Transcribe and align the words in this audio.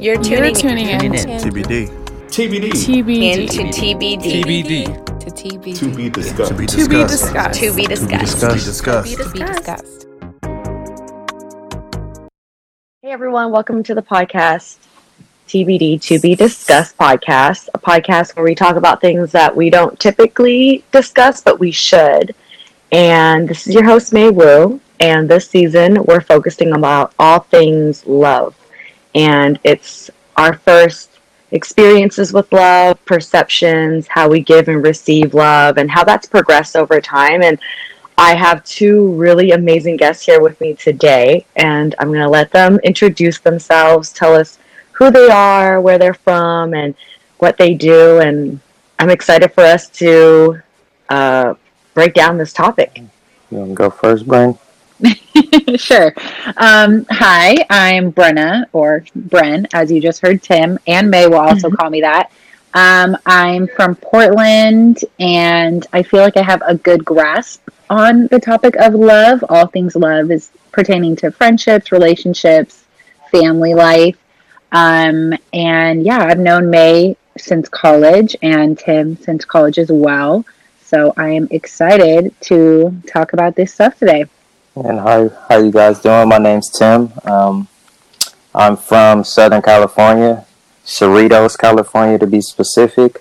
You're 0.00 0.14
tuning, 0.22 0.44
You're 0.44 0.54
tuning 0.54 0.88
in. 0.90 1.00
TBD. 1.10 1.88
TBD. 2.28 2.70
TBD. 2.70 3.32
into 3.32 3.62
TBD. 3.64 4.44
TBD. 4.44 4.84
To 5.18 5.26
TBD. 5.26 5.76
To 5.76 5.96
be 5.96 6.08
discussed. 6.08 6.50
To 6.50 6.54
be 6.54 6.66
discussed. 6.66 7.60
To 7.60 7.74
be 7.74 7.84
discussed. 7.84 8.20
discussed. 8.20 8.64
To 8.64 8.64
be 8.64 8.64
discussed. 8.64 8.64
discussed. 8.64 9.10
To 9.10 9.18
be 9.18 9.24
To 9.24 9.30
be 9.32 9.38
discussed. 9.40 9.84
discussed. 9.84 10.06
Hey 13.02 13.10
everyone, 13.10 13.50
welcome 13.50 13.82
to 13.82 13.92
the 13.96 14.02
podcast 14.02 14.76
TBD 15.48 16.00
To 16.02 16.20
Be 16.20 16.36
Discussed 16.36 16.96
podcast, 16.96 17.68
a 17.74 17.78
podcast 17.80 18.36
where 18.36 18.44
we 18.44 18.54
talk 18.54 18.76
about 18.76 19.00
things 19.00 19.32
that 19.32 19.56
we 19.56 19.68
don't 19.68 19.98
typically 19.98 20.84
discuss, 20.92 21.40
but 21.40 21.58
we 21.58 21.72
should. 21.72 22.36
And 22.92 23.48
this 23.48 23.66
is 23.66 23.74
your 23.74 23.84
host, 23.84 24.12
May 24.12 24.30
Wu. 24.30 24.80
And 25.00 25.28
this 25.28 25.50
season, 25.50 26.04
we're 26.04 26.20
focusing 26.20 26.72
about 26.74 27.14
all 27.18 27.40
things 27.40 28.06
love. 28.06 28.54
And 29.14 29.58
it's 29.64 30.10
our 30.36 30.54
first 30.54 31.18
experiences 31.50 32.32
with 32.32 32.52
love, 32.52 33.02
perceptions, 33.04 34.06
how 34.06 34.28
we 34.28 34.40
give 34.40 34.68
and 34.68 34.82
receive 34.82 35.34
love, 35.34 35.78
and 35.78 35.90
how 35.90 36.04
that's 36.04 36.26
progressed 36.26 36.76
over 36.76 37.00
time. 37.00 37.42
And 37.42 37.58
I 38.16 38.34
have 38.34 38.64
two 38.64 39.12
really 39.12 39.52
amazing 39.52 39.96
guests 39.96 40.26
here 40.26 40.40
with 40.40 40.60
me 40.60 40.74
today, 40.74 41.46
and 41.56 41.94
I'm 41.98 42.08
going 42.08 42.20
to 42.20 42.28
let 42.28 42.50
them 42.50 42.78
introduce 42.82 43.38
themselves, 43.38 44.12
tell 44.12 44.34
us 44.34 44.58
who 44.92 45.10
they 45.10 45.28
are, 45.28 45.80
where 45.80 45.98
they're 45.98 46.14
from, 46.14 46.74
and 46.74 46.94
what 47.38 47.56
they 47.56 47.74
do. 47.74 48.18
And 48.18 48.60
I'm 48.98 49.10
excited 49.10 49.52
for 49.52 49.62
us 49.62 49.88
to 49.90 50.60
uh, 51.08 51.54
break 51.94 52.14
down 52.14 52.36
this 52.36 52.52
topic. 52.52 53.00
You 53.50 53.58
want 53.58 53.70
to 53.70 53.74
go 53.74 53.90
first, 53.90 54.26
Bren? 54.26 54.58
sure. 55.76 56.12
Um, 56.56 57.06
hi, 57.10 57.56
I'm 57.70 58.12
Brenna, 58.12 58.64
or 58.72 59.04
Bren, 59.16 59.66
as 59.72 59.92
you 59.92 60.00
just 60.00 60.20
heard 60.20 60.42
Tim, 60.42 60.78
and 60.86 61.10
May 61.10 61.26
will 61.26 61.38
also 61.38 61.70
call 61.70 61.90
me 61.90 62.00
that. 62.00 62.30
Um, 62.74 63.16
I'm 63.24 63.68
from 63.68 63.94
Portland, 63.96 65.00
and 65.18 65.86
I 65.92 66.02
feel 66.02 66.20
like 66.20 66.36
I 66.36 66.42
have 66.42 66.62
a 66.66 66.74
good 66.74 67.04
grasp 67.04 67.68
on 67.88 68.26
the 68.28 68.40
topic 68.40 68.76
of 68.76 68.94
love. 68.94 69.44
All 69.48 69.66
things 69.66 69.94
love 69.94 70.30
is 70.30 70.50
pertaining 70.72 71.16
to 71.16 71.30
friendships, 71.30 71.92
relationships, 71.92 72.84
family 73.30 73.74
life. 73.74 74.16
Um, 74.72 75.32
and 75.52 76.02
yeah, 76.02 76.24
I've 76.24 76.38
known 76.38 76.70
May 76.70 77.16
since 77.38 77.68
college 77.68 78.36
and 78.42 78.78
Tim 78.78 79.16
since 79.16 79.44
college 79.44 79.78
as 79.78 79.90
well. 79.90 80.44
So 80.82 81.14
I 81.16 81.30
am 81.30 81.48
excited 81.50 82.34
to 82.42 83.00
talk 83.06 83.32
about 83.32 83.54
this 83.54 83.72
stuff 83.72 83.98
today. 83.98 84.26
And 84.84 85.00
how 85.00 85.28
how 85.48 85.58
you 85.58 85.72
guys 85.72 85.98
doing? 85.98 86.28
My 86.28 86.38
name's 86.38 86.70
Tim. 86.70 87.12
Um, 87.24 87.66
I'm 88.54 88.76
from 88.76 89.24
Southern 89.24 89.60
California, 89.60 90.46
Cerritos, 90.84 91.58
California, 91.58 92.16
to 92.16 92.28
be 92.28 92.40
specific. 92.40 93.20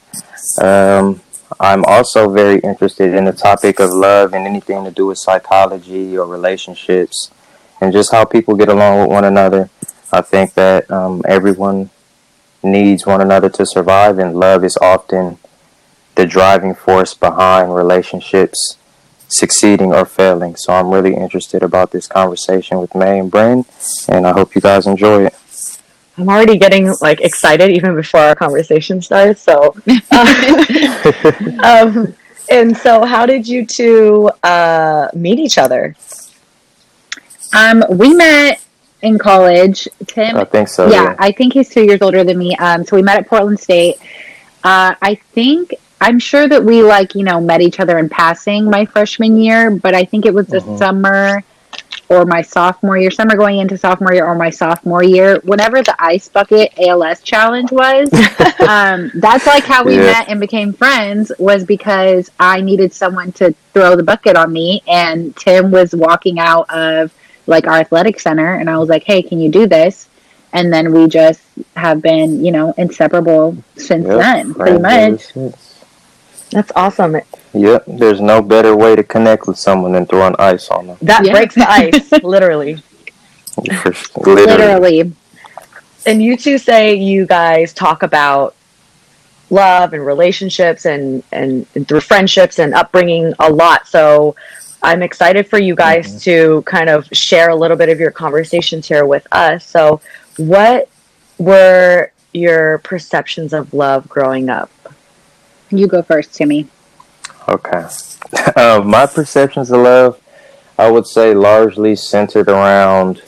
Um, 0.62 1.22
I'm 1.60 1.84
also 1.86 2.30
very 2.30 2.60
interested 2.60 3.16
in 3.16 3.26
the 3.26 3.32
topic 3.32 3.80
of 3.80 3.90
love 3.90 4.34
and 4.34 4.46
anything 4.46 4.84
to 4.84 4.92
do 4.92 5.08
with 5.08 5.18
psychology 5.18 6.16
or 6.16 6.28
relationships, 6.28 7.32
and 7.82 7.92
just 7.92 8.12
how 8.12 8.24
people 8.24 8.54
get 8.54 8.70
along 8.70 9.02
with 9.02 9.10
one 9.10 9.26
another. 9.26 9.72
I 10.14 10.22
think 10.22 10.54
that 10.54 10.92
um, 10.92 11.24
everyone 11.28 11.90
needs 12.62 13.08
one 13.08 13.22
another 13.22 13.50
to 13.50 13.66
survive, 13.66 14.20
and 14.20 14.40
love 14.40 14.64
is 14.64 14.78
often 14.80 15.40
the 16.14 16.28
driving 16.28 16.76
force 16.76 17.16
behind 17.16 17.74
relationships 17.74 18.77
succeeding 19.28 19.94
or 19.94 20.06
failing. 20.06 20.56
So 20.56 20.74
I'm 20.74 20.90
really 20.90 21.16
interested 21.16 21.64
about 21.64 21.92
this 21.92 22.08
conversation 22.08 22.80
with 22.80 22.96
May 22.96 23.20
and 23.20 23.32
Bren, 23.32 23.66
and 24.10 24.26
I 24.26 24.32
hope 24.32 24.56
you 24.56 24.62
guys 24.62 24.88
enjoy 24.88 25.26
it. 25.26 25.36
I'm 26.18 26.30
already 26.30 26.58
getting 26.58 26.92
like 27.02 27.22
excited 27.22 27.70
even 27.70 27.96
before 27.96 28.22
our 28.22 28.36
conversation 28.36 29.02
starts. 29.02 29.42
So, 29.42 29.76
um, 31.64 32.16
and 32.50 32.76
so, 32.76 33.06
how 33.06 33.26
did 33.28 33.48
you 33.48 33.66
two 33.66 34.32
uh, 34.42 35.10
meet 35.14 35.38
each 35.38 35.58
other? 35.60 35.96
Um, 37.56 37.84
we 37.92 38.14
met 38.14 38.62
in 39.02 39.18
college. 39.20 39.88
Tim, 40.08 40.38
I 40.38 40.44
think 40.46 40.68
so. 40.68 40.90
yeah, 40.90 41.04
Yeah. 41.04 41.16
I 41.20 41.32
think 41.32 41.54
he's 41.54 41.70
two 41.70 41.84
years 41.84 42.02
older 42.02 42.24
than 42.24 42.38
me. 42.38 42.56
Um, 42.56 42.84
so 42.84 42.96
we 42.96 43.04
met 43.04 43.18
at 43.18 43.28
Portland 43.28 43.60
State. 43.60 43.98
Uh, 44.64 44.96
I 45.02 45.16
think 45.34 45.76
I'm 46.00 46.20
sure 46.20 46.48
that 46.48 46.64
we 46.64 46.84
like 46.84 47.16
you 47.16 47.24
know 47.24 47.42
met 47.42 47.62
each 47.62 47.80
other 47.80 47.98
in 47.98 48.10
passing 48.10 48.66
my 48.70 48.86
freshman 48.86 49.38
year, 49.42 49.72
but 49.72 49.94
I 49.96 50.06
think 50.06 50.26
it 50.26 50.34
was 50.34 50.48
the 50.48 50.60
Mhm. 50.60 50.78
summer 50.78 51.44
or 52.10 52.26
my 52.26 52.42
sophomore 52.42 52.98
year, 52.98 53.12
summer 53.12 53.36
going 53.36 53.60
into 53.60 53.78
sophomore 53.78 54.14
year 54.14 54.26
or 54.26 54.36
my 54.36 54.50
sophomore 54.50 55.04
year, 55.04 55.42
whenever 55.44 55.82
the 55.82 55.96
ice 56.00 56.28
bucket 56.30 56.72
ALS 56.80 57.22
challenge 57.22 57.72
was. 57.72 58.10
um, 58.68 59.12
that's 59.16 59.46
like 59.46 59.66
how 59.66 59.84
we 59.84 59.96
Yeah. 59.96 60.06
met 60.12 60.30
and 60.30 60.40
became 60.40 60.72
friends 60.72 61.32
was 61.38 61.66
because 61.66 62.32
I 62.40 62.62
needed 62.62 62.94
someone 62.94 63.32
to 63.34 63.54
throw 63.74 63.96
the 63.96 64.04
bucket 64.04 64.38
on 64.38 64.54
me, 64.54 64.84
and 64.88 65.36
Tim 65.36 65.70
was 65.72 65.94
walking 65.94 66.40
out 66.40 66.70
of 66.70 67.12
like 67.46 67.68
our 67.68 67.78
athletic 67.78 68.20
center, 68.20 68.54
and 68.56 68.70
I 68.70 68.78
was 68.78 68.90
like, 68.90 69.04
"Hey, 69.04 69.22
can 69.22 69.40
you 69.40 69.50
do 69.50 69.66
this?" 69.68 70.08
And 70.54 70.72
then 70.72 70.94
we 70.94 71.08
just 71.08 71.42
have 71.76 72.02
been, 72.02 72.44
you 72.44 72.52
know, 72.52 72.74
inseparable 72.78 73.58
since 73.76 74.06
Yep, 74.08 74.18
then, 74.20 74.54
pretty 74.54 74.80
much. 74.80 75.24
Since. 76.52 76.68
That's 76.68 76.72
awesome. 76.76 77.18
Yep, 77.54 77.84
there's 77.88 78.22
no 78.22 78.42
better 78.42 78.76
way 78.76 78.96
to 78.96 79.04
connect 79.04 79.48
with 79.48 79.58
someone 79.58 79.94
than 79.94 80.06
throwing 80.06 80.36
ice 80.40 80.70
on 80.70 80.88
them. 80.88 80.98
That 81.02 81.26
Yeah. 81.26 81.34
breaks 81.34 81.56
the 81.56 81.70
ice, 81.70 82.12
literally. 82.24 82.82
Literally. 83.58 84.46
Literally. 84.46 85.14
And 86.06 86.22
you 86.22 86.38
two 86.38 86.58
say 86.58 86.96
you 86.96 87.26
guys 87.26 87.74
talk 87.74 88.04
about 88.04 88.56
love 89.50 89.94
and 89.94 90.06
relationships 90.06 90.86
and, 90.86 91.24
and, 91.32 91.66
and 91.76 91.88
through 91.88 92.02
friendships 92.02 92.60
and 92.60 92.74
upbringing 92.74 93.34
a 93.40 93.50
lot. 93.50 93.88
So 93.88 94.36
I'm 94.84 95.02
excited 95.02 95.48
for 95.48 95.60
you 95.60 95.76
guys 95.76 96.08
mm-hmm. 96.08 96.18
to 96.20 96.62
kind 96.64 96.90
of 96.90 97.08
share 97.12 97.50
a 97.50 97.56
little 97.56 97.78
bit 97.78 97.90
of 97.90 98.00
your 98.00 98.12
conversations 98.12 98.88
here 98.88 99.06
with 99.06 99.28
us. 99.32 99.66
So, 99.66 100.02
what 100.38 100.90
were 101.38 102.12
your 102.34 102.78
perceptions 102.80 103.54
of 103.54 103.74
love 103.74 104.08
growing 104.08 104.50
up? 104.50 104.70
You 105.70 105.88
go 105.88 106.02
first, 106.02 106.34
Timmy. 106.34 106.68
Okay. 107.48 107.88
Uh, 108.58 108.82
my 108.84 109.06
perceptions 109.06 109.72
of 109.72 109.80
love, 109.80 110.20
I 110.78 110.92
would 110.92 111.08
say, 111.08 111.34
largely 111.34 111.96
centered 111.96 112.50
around 112.50 113.22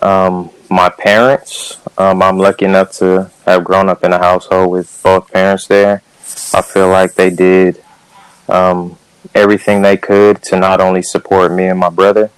um, 0.00 0.50
my 0.70 0.88
parents. 0.88 1.78
Um, 1.98 2.22
I'm 2.22 2.38
lucky 2.38 2.64
enough 2.64 2.92
to 2.98 3.30
have 3.44 3.64
grown 3.64 3.88
up 3.88 4.02
in 4.02 4.12
a 4.12 4.18
household 4.18 4.70
with 4.70 5.00
both 5.02 5.30
parents 5.30 5.66
there. 5.66 6.02
I 6.54 6.62
feel 6.62 6.88
like 6.88 7.14
they 7.14 7.30
did 7.30 7.82
um, 8.48 8.96
everything 9.34 9.82
they 9.82 9.96
could 9.96 10.42
to 10.44 10.56
not 10.58 10.80
only 10.80 11.02
support 11.02 11.52
me 11.52 11.66
and 11.66 11.78
my 11.78 11.90
brother, 11.90 12.30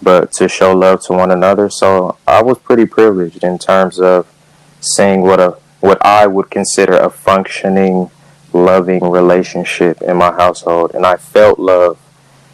but 0.00 0.32
to 0.32 0.48
show 0.48 0.74
love 0.74 1.02
to 1.04 1.12
one 1.12 1.30
another. 1.30 1.68
So 1.68 2.16
I 2.26 2.42
was 2.42 2.58
pretty 2.58 2.86
privileged 2.86 3.42
in 3.44 3.58
terms 3.58 4.00
of 4.00 4.26
seeing 4.80 5.22
what 5.22 5.40
a 5.40 5.58
what 5.80 6.04
I 6.04 6.26
would 6.26 6.50
consider 6.50 6.96
a 6.96 7.10
functioning 7.10 8.10
loving 8.54 9.10
relationship 9.10 10.00
in 10.00 10.16
my 10.16 10.32
household 10.32 10.92
and 10.94 11.04
I 11.04 11.16
felt 11.16 11.58
love 11.58 11.98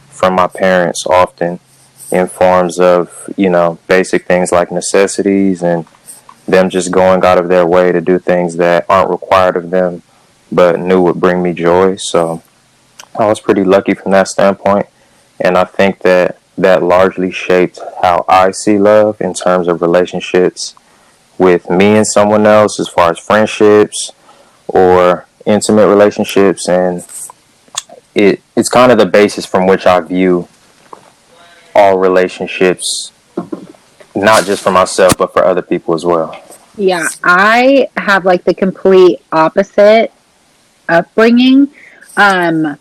from 0.09 0.34
my 0.34 0.47
parents 0.47 1.06
often 1.06 1.61
in 2.11 2.27
forms 2.27 2.81
of, 2.81 3.33
you 3.37 3.50
know, 3.50 3.78
basic 3.87 4.27
things 4.27 4.50
like 4.50 4.72
necessities 4.72 5.62
and 5.62 5.87
them 6.49 6.71
just 6.71 6.91
going 6.91 7.25
out 7.25 7.39
of 7.39 7.49
their 7.49 7.66
way 7.66 7.93
to 7.93 8.00
do 8.00 8.19
things 8.19 8.56
that 8.56 8.84
aren't 8.89 9.10
required 9.10 9.56
of 9.56 9.71
them 9.71 10.03
but 10.50 10.81
knew 10.81 11.00
would 11.03 11.21
bring 11.21 11.43
me 11.43 11.53
joy. 11.53 11.94
So 11.97 12.43
I 13.19 13.27
was 13.27 13.39
pretty 13.39 13.62
lucky 13.62 13.94
from 13.94 14.12
that 14.12 14.28
standpoint 14.28 14.87
and 15.39 15.56
I 15.56 15.65
think 15.65 16.00
that 16.00 16.39
that 16.56 16.83
largely 16.83 17.31
shaped 17.31 17.78
how 18.03 18.25
I 18.28 18.50
see 18.50 18.78
love 18.78 19.21
in 19.21 19.34
terms 19.34 19.69
of 19.69 19.81
relationships 19.81 20.75
with 21.39 21.71
me 21.71 21.97
and 21.97 22.06
someone 22.06 22.47
else 22.47 22.78
as 22.78 22.89
far 22.89 23.10
as 23.10 23.19
friendships 23.19 24.13
or 24.69 25.27
intimate 25.47 25.89
relationships 25.89 26.69
and 26.69 27.07
it 28.15 28.42
it's 28.57 28.69
kind 28.69 28.92
of 28.92 28.98
the 28.98 29.07
basis 29.07 29.47
from 29.47 29.66
which 29.66 29.87
I 29.87 30.01
view 30.01 30.48
all 31.75 31.98
relationships 31.98 33.13
not 34.15 34.45
just 34.45 34.63
for 34.63 34.71
myself 34.71 35.16
but 35.16 35.33
for 35.33 35.45
other 35.45 35.63
people 35.63 35.95
as 35.95 36.04
well. 36.04 36.41
Yeah, 36.77 37.09
I 37.25 37.89
have 37.97 38.25
like 38.25 38.45
the 38.45 38.54
complete 38.54 39.21
opposite 39.33 40.13
upbringing. 40.89 41.69
Um, 42.16 42.78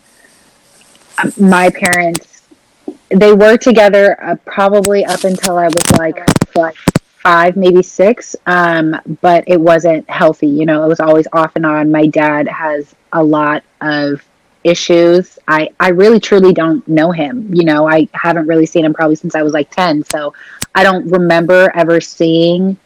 my 1.38 1.70
parents, 1.70 2.42
they 3.08 3.32
were 3.32 3.56
together 3.56 4.16
uh, 4.22 4.36
probably 4.46 5.04
up 5.04 5.24
until 5.24 5.58
I 5.58 5.68
was 5.68 5.90
like 5.98 6.16
like 6.56 6.76
five, 7.22 7.56
maybe 7.56 7.82
six. 7.82 8.34
Um, 8.46 8.96
but 9.20 9.44
it 9.46 9.60
wasn't 9.60 10.08
healthy. 10.08 10.46
You 10.48 10.66
know, 10.66 10.84
it 10.84 10.88
was 10.88 11.00
always 11.00 11.26
off 11.32 11.56
and 11.56 11.66
on. 11.66 11.90
My 11.90 12.06
dad 12.06 12.48
has 12.48 12.94
a 13.12 13.22
lot 13.22 13.62
of 13.80 14.24
issues. 14.64 15.38
I, 15.48 15.70
I 15.78 15.88
really 15.88 16.20
truly 16.20 16.52
don't 16.52 16.86
know 16.88 17.12
him. 17.12 17.52
You 17.54 17.64
know, 17.64 17.88
I 17.88 18.08
haven't 18.12 18.46
really 18.46 18.66
seen 18.66 18.84
him 18.84 18.94
probably 18.94 19.16
since 19.16 19.34
I 19.34 19.42
was 19.42 19.52
like 19.52 19.70
10. 19.70 20.04
So 20.04 20.34
I 20.74 20.82
don't 20.82 21.10
remember 21.10 21.70
ever 21.74 22.00
seeing 22.00 22.76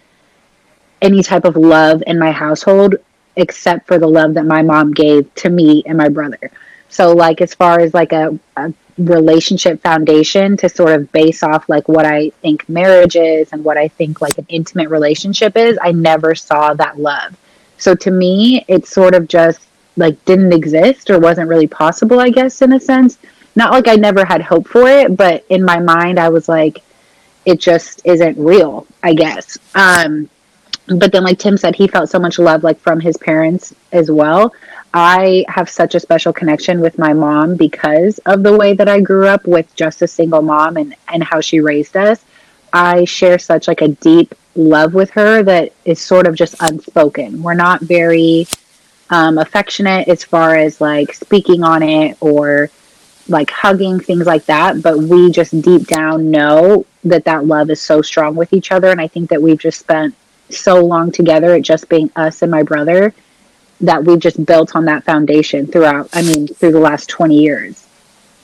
any 1.02 1.22
type 1.22 1.44
of 1.44 1.56
love 1.56 2.02
in 2.06 2.18
my 2.18 2.32
household 2.32 2.96
except 3.36 3.86
for 3.86 3.98
the 3.98 4.06
love 4.06 4.34
that 4.34 4.46
my 4.46 4.62
mom 4.62 4.92
gave 4.92 5.32
to 5.34 5.50
me 5.50 5.82
and 5.86 5.98
my 5.98 6.08
brother. 6.08 6.50
So 6.88 7.12
like 7.12 7.40
as 7.40 7.54
far 7.54 7.80
as 7.80 7.92
like 7.92 8.12
a, 8.12 8.38
a 8.56 8.72
relationship 8.98 9.80
foundation 9.82 10.56
to 10.58 10.68
sort 10.68 10.92
of 10.92 11.10
base 11.12 11.42
off 11.42 11.68
like 11.68 11.88
what 11.88 12.06
I 12.06 12.30
think 12.42 12.68
marriage 12.68 13.16
is 13.16 13.52
and 13.52 13.64
what 13.64 13.76
I 13.76 13.88
think 13.88 14.20
like 14.20 14.38
an 14.38 14.46
intimate 14.48 14.88
relationship 14.88 15.56
is, 15.56 15.78
I 15.82 15.92
never 15.92 16.34
saw 16.34 16.74
that 16.74 16.98
love. 16.98 17.36
So 17.78 17.94
to 17.96 18.10
me, 18.10 18.64
it 18.68 18.86
sort 18.86 19.14
of 19.14 19.26
just 19.26 19.60
like 19.96 20.22
didn't 20.24 20.52
exist 20.52 21.10
or 21.10 21.18
wasn't 21.18 21.48
really 21.48 21.66
possible, 21.66 22.20
I 22.20 22.30
guess, 22.30 22.62
in 22.62 22.72
a 22.72 22.80
sense. 22.80 23.18
Not 23.56 23.72
like 23.72 23.88
I 23.88 23.94
never 23.94 24.24
had 24.24 24.42
hope 24.42 24.68
for 24.68 24.88
it, 24.88 25.16
but 25.16 25.44
in 25.48 25.64
my 25.64 25.78
mind, 25.78 26.18
I 26.18 26.28
was 26.28 26.48
like, 26.48 26.82
it 27.44 27.60
just 27.60 28.00
isn't 28.04 28.38
real, 28.38 28.86
I 29.02 29.14
guess. 29.14 29.58
Um, 29.74 30.28
but 30.86 31.12
then, 31.12 31.24
like 31.24 31.38
Tim 31.38 31.56
said, 31.56 31.76
he 31.76 31.86
felt 31.86 32.10
so 32.10 32.18
much 32.18 32.38
love 32.38 32.62
like 32.62 32.78
from 32.80 33.00
his 33.00 33.16
parents 33.16 33.74
as 33.92 34.10
well. 34.10 34.52
I 34.96 35.44
have 35.48 35.68
such 35.68 35.96
a 35.96 36.00
special 36.00 36.32
connection 36.32 36.80
with 36.80 36.98
my 36.98 37.12
mom 37.12 37.56
because 37.56 38.18
of 38.26 38.44
the 38.44 38.56
way 38.56 38.74
that 38.74 38.88
I 38.88 39.00
grew 39.00 39.26
up 39.26 39.44
with 39.44 39.74
just 39.74 40.02
a 40.02 40.06
single 40.06 40.40
mom 40.40 40.76
and, 40.76 40.94
and 41.08 41.22
how 41.22 41.40
she 41.40 41.58
raised 41.58 41.96
us. 41.96 42.24
I 42.72 43.04
share 43.04 43.40
such 43.40 43.66
like 43.66 43.82
a 43.82 43.88
deep 43.88 44.34
love 44.54 44.94
with 44.94 45.10
her 45.10 45.42
that 45.42 45.72
is 45.84 46.00
sort 46.00 46.28
of 46.28 46.36
just 46.36 46.54
unspoken. 46.60 47.42
We're 47.42 47.54
not 47.54 47.80
very 47.80 48.46
um, 49.10 49.38
affectionate 49.38 50.06
as 50.06 50.22
far 50.22 50.54
as 50.54 50.80
like 50.80 51.12
speaking 51.12 51.64
on 51.64 51.82
it 51.82 52.16
or 52.20 52.70
like 53.28 53.50
hugging 53.50 53.98
things 53.98 54.26
like 54.26 54.44
that 54.46 54.82
but 54.82 54.98
we 54.98 55.30
just 55.30 55.58
deep 55.62 55.86
down 55.86 56.30
know 56.30 56.84
that 57.04 57.24
that 57.24 57.46
love 57.46 57.70
is 57.70 57.80
so 57.80 58.02
strong 58.02 58.34
with 58.34 58.52
each 58.52 58.70
other 58.70 58.90
and 58.90 59.00
i 59.00 59.08
think 59.08 59.30
that 59.30 59.40
we've 59.40 59.58
just 59.58 59.80
spent 59.80 60.14
so 60.50 60.84
long 60.84 61.10
together 61.10 61.54
it 61.54 61.62
just 61.62 61.88
being 61.88 62.10
us 62.16 62.42
and 62.42 62.50
my 62.50 62.62
brother 62.62 63.14
that 63.80 64.04
we've 64.04 64.20
just 64.20 64.44
built 64.44 64.74
on 64.76 64.84
that 64.84 65.04
foundation 65.04 65.66
throughout 65.66 66.08
i 66.12 66.22
mean 66.22 66.46
through 66.46 66.72
the 66.72 66.80
last 66.80 67.08
20 67.08 67.38
years 67.38 67.86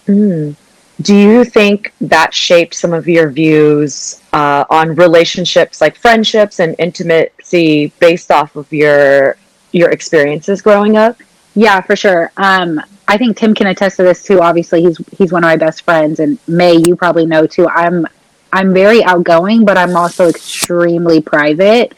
mm. 0.07 0.55
do 1.03 1.17
you 1.17 1.45
think 1.45 1.93
that 2.01 2.33
shaped 2.35 2.75
some 2.75 2.93
of 2.93 3.09
your 3.09 3.31
views 3.31 4.21
uh, 4.33 4.65
on 4.71 4.95
relationships 4.95 5.81
like 5.81 5.97
friendships 5.97 6.61
and 6.61 6.75
intimacy 6.79 7.93
based 7.99 8.31
off 8.31 8.57
of 8.57 8.71
your 8.73 9.37
your 9.73 9.91
experiences 9.91 10.63
growing 10.63 10.97
up 10.97 11.17
yeah 11.55 11.81
for 11.81 11.97
sure 11.97 12.33
um 12.37 12.81
I 13.11 13.19
think 13.19 13.37
Tim 13.37 13.57
can 13.57 13.67
attest 13.67 13.97
to 13.97 14.05
this 14.05 14.23
too. 14.23 14.41
Obviously, 14.41 14.83
he's 14.83 14.97
he's 15.19 15.33
one 15.33 15.43
of 15.43 15.49
my 15.49 15.57
best 15.57 15.83
friends, 15.83 16.21
and 16.21 16.39
May, 16.47 16.77
you 16.77 16.95
probably 16.95 17.27
know 17.27 17.45
too. 17.45 17.67
I'm 17.67 18.07
I'm 18.53 18.73
very 18.73 19.03
outgoing, 19.03 19.65
but 19.65 19.77
I'm 19.77 19.97
also 19.97 20.29
extremely 20.29 21.21
private. 21.21 21.93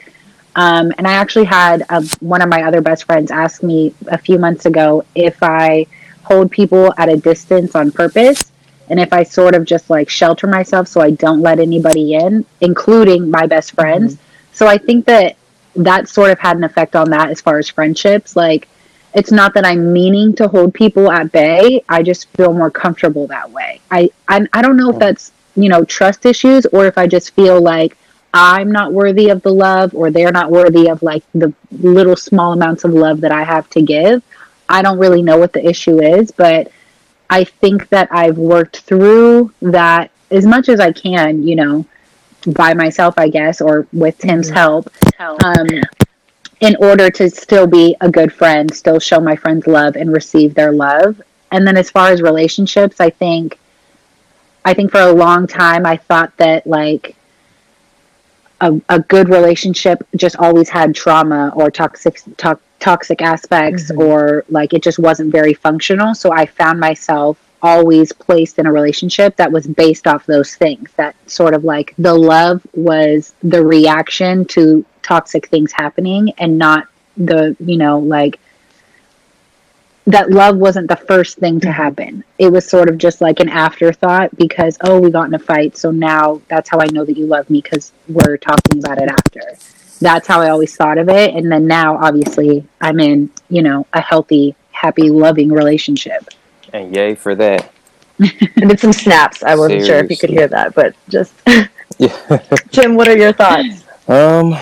Um, 0.55 0.93
and 0.99 1.07
I 1.07 1.13
actually 1.15 1.47
had 1.47 1.85
a, 1.89 2.03
one 2.21 2.43
of 2.43 2.49
my 2.49 2.63
other 2.63 2.81
best 2.81 3.05
friends 3.05 3.31
ask 3.31 3.63
me 3.63 3.95
a 4.09 4.19
few 4.19 4.39
months 4.39 4.67
ago 4.67 5.05
if 5.15 5.43
I 5.43 5.87
hold 6.25 6.51
people 6.51 6.93
at 6.99 7.09
a 7.09 7.17
distance 7.17 7.75
on 7.75 7.91
purpose, 7.91 8.53
and 8.89 9.01
if 9.01 9.13
I 9.13 9.23
sort 9.23 9.55
of 9.55 9.65
just 9.65 9.89
like 9.89 10.11
shelter 10.11 10.47
myself 10.47 10.89
so 10.89 11.01
I 11.01 11.13
don't 11.13 11.41
let 11.41 11.59
anybody 11.59 12.15
in, 12.15 12.45
including 12.61 13.31
my 13.31 13.47
best 13.47 13.73
friends. 13.73 14.15
Mm-hmm. 14.15 14.25
So 14.53 14.67
I 14.67 14.77
think 14.77 15.07
that 15.07 15.37
that 15.77 16.09
sort 16.09 16.31
of 16.31 16.39
had 16.39 16.59
an 16.59 16.65
effect 16.65 16.95
on 16.95 17.11
that 17.11 17.31
as 17.31 17.41
far 17.41 17.59
as 17.59 17.69
friendships, 17.69 18.37
like 18.37 18.69
it's 19.15 19.31
not 19.31 19.55
that 19.55 19.65
I'm 19.65 19.93
meaning 19.93 20.35
to 20.37 20.49
hold 20.49 20.75
people 20.75 21.11
at 21.11 21.33
bay. 21.33 21.83
I 21.89 22.03
just 22.03 22.29
feel 22.31 22.53
more 22.53 22.71
comfortable 22.71 23.27
that 23.29 23.51
way. 23.51 23.81
I 23.91 24.11
I, 24.29 24.47
I 24.53 24.63
don't 24.63 24.77
know 24.77 24.91
if 24.91 24.99
that's 24.99 25.33
you 25.57 25.69
know 25.69 25.85
trust 25.85 26.27
issues 26.27 26.67
or 26.67 26.87
if 26.87 26.99
I 26.99 27.07
just 27.07 27.35
feel 27.35 27.61
like 27.61 27.97
I'm 28.35 28.73
not 28.73 28.93
worthy 28.93 29.29
of 29.29 29.43
the 29.43 29.53
love 29.53 29.95
or 29.95 30.11
they're 30.11 30.33
not 30.33 30.51
worthy 30.51 30.89
of 30.89 31.03
like 31.03 31.23
the 31.35 31.53
little 31.71 32.17
small 32.17 32.53
amounts 32.53 32.85
of 32.85 32.93
love 32.93 33.21
that 33.21 33.33
I 33.33 33.45
have 33.45 33.69
to 33.71 33.83
give. 33.83 34.23
I 34.69 34.81
don't 34.81 34.99
really 34.99 35.23
know 35.23 35.37
what 35.37 35.53
the 35.53 35.67
issue 35.67 36.01
is, 36.01 36.31
but 36.31 36.73
I 37.29 37.45
think 37.45 37.89
that 37.91 38.09
I've 38.11 38.39
worked 38.39 38.81
through 38.81 39.53
that 39.61 40.11
as 40.31 40.47
much 40.47 40.69
as 40.69 40.81
I 40.81 40.93
can, 40.93 41.47
you 41.47 41.57
know, 41.57 41.87
by 42.47 42.75
myself, 42.75 43.15
I 43.19 43.29
guess, 43.29 43.61
or 43.61 43.87
with 43.93 44.19
Tim's 44.19 44.51
mm-hmm. 44.51 44.57
help. 44.57 44.91
Um, 45.45 45.67
in 46.61 46.77
order 46.77 47.11
to 47.11 47.29
still 47.29 47.67
be 47.67 47.97
a 48.01 48.11
good 48.11 48.33
friend, 48.33 48.73
still 48.75 49.01
show 49.01 49.21
my 49.21 49.37
friends 49.37 49.67
love 49.67 49.97
and 49.97 50.13
receive 50.13 50.55
their 50.55 50.73
love. 50.73 51.21
And 51.51 51.67
then 51.67 51.77
as 51.77 51.91
far 51.91 52.11
as 52.11 52.23
relationships, 52.23 53.01
I 53.01 53.11
think 53.11 53.59
I 54.65 54.75
think 54.75 54.93
for 54.93 55.01
a 55.01 55.13
long 55.13 55.47
time 55.47 55.85
I 55.85 55.97
thought 55.97 56.37
that 56.37 56.67
like 56.67 57.17
a, 58.63 58.81
a 58.89 59.01
good 59.01 59.29
relationship 59.29 60.07
just 60.17 60.37
always 60.37 60.69
had 60.69 60.95
trauma 60.95 61.53
or 61.55 61.71
toxic 61.71 62.23
to, 62.39 62.59
toxic 62.79 63.21
aspects 63.21 63.91
mm-hmm. 63.91 64.01
or 64.01 64.45
like 64.49 64.73
it 64.73 64.83
just 64.83 64.99
wasn't 64.99 65.31
very 65.31 65.53
functional. 65.53 66.15
So 66.15 66.33
I 66.33 66.47
found 66.47 66.81
myself 66.81 67.39
always 67.61 68.13
placed 68.13 68.59
in 68.59 68.67
a 68.67 68.73
relationship 68.73 69.37
that 69.37 69.51
was 69.53 69.67
based 69.67 70.07
off 70.07 70.27
those 70.27 70.55
things 70.55 70.91
that 70.97 71.15
sort 71.31 71.55
of 71.55 71.65
like 71.65 71.95
the 71.99 72.15
love 72.15 72.65
was 72.75 73.35
the 73.43 73.65
reaction 73.65 74.45
to 74.47 74.85
toxic 75.03 75.49
things 75.49 75.73
happening 75.73 76.33
and 76.39 76.59
not 76.59 76.89
the 77.17 77.55
you 77.61 77.77
know 77.77 77.99
like 77.99 78.41
that 80.07 80.31
love 80.31 80.57
wasn't 80.57 80.89
the 80.89 80.97
first 80.97 81.39
thing 81.39 81.61
to 81.61 81.71
happen. 81.71 82.25
It 82.39 82.51
was 82.51 82.69
sort 82.69 82.89
of 82.89 82.99
just 82.99 83.21
like 83.21 83.39
an 83.41 83.49
afterthought 83.49 84.37
because, 84.37 84.77
oh, 84.81 85.01
we 85.01 85.11
got 85.11 85.29
in 85.29 85.35
a 85.35 85.39
fight. 85.39 85.77
So 85.77 85.91
now 85.91 86.43
that's 86.49 86.69
how 86.69 86.81
I 86.81 86.87
know 86.87 87.05
that 87.05 87.17
you 87.17 87.27
love 87.27 87.49
me 87.49 87.61
because 87.61 87.93
we're 88.09 88.37
talking 88.37 88.83
about 88.83 88.99
it 88.99 89.09
after. 89.09 89.43
That's 90.01 90.27
how 90.27 90.41
I 90.41 90.51
always 90.51 90.75
thought 90.75 90.99
of 90.99 91.09
it. 91.09 91.35
And 91.35 91.51
then 91.51 91.69
now, 91.69 91.97
obviously, 91.97 92.67
I'm 92.81 92.99
in, 92.99 93.31
you 93.49 93.63
know, 93.63 93.87
a 93.93 94.01
healthy, 94.01 94.57
happy, 94.73 95.11
loving 95.11 95.53
relationship. 95.53 96.29
And 96.73 96.95
yay 96.95 97.15
for 97.15 97.37
that. 97.37 97.71
I 98.21 98.49
did 98.57 98.81
some 98.81 98.93
snaps. 98.93 99.45
I 99.45 99.55
wasn't 99.55 99.83
Seriously. 99.83 99.87
sure 99.87 100.05
if 100.05 100.11
you 100.11 100.17
could 100.17 100.31
hear 100.31 100.49
that, 100.49 100.75
but 100.75 100.97
just. 101.09 101.33
Tim, 102.73 102.97
what 102.97 103.07
are 103.07 103.17
your 103.17 103.33
thoughts? 103.33 103.85
Um, 104.09 104.57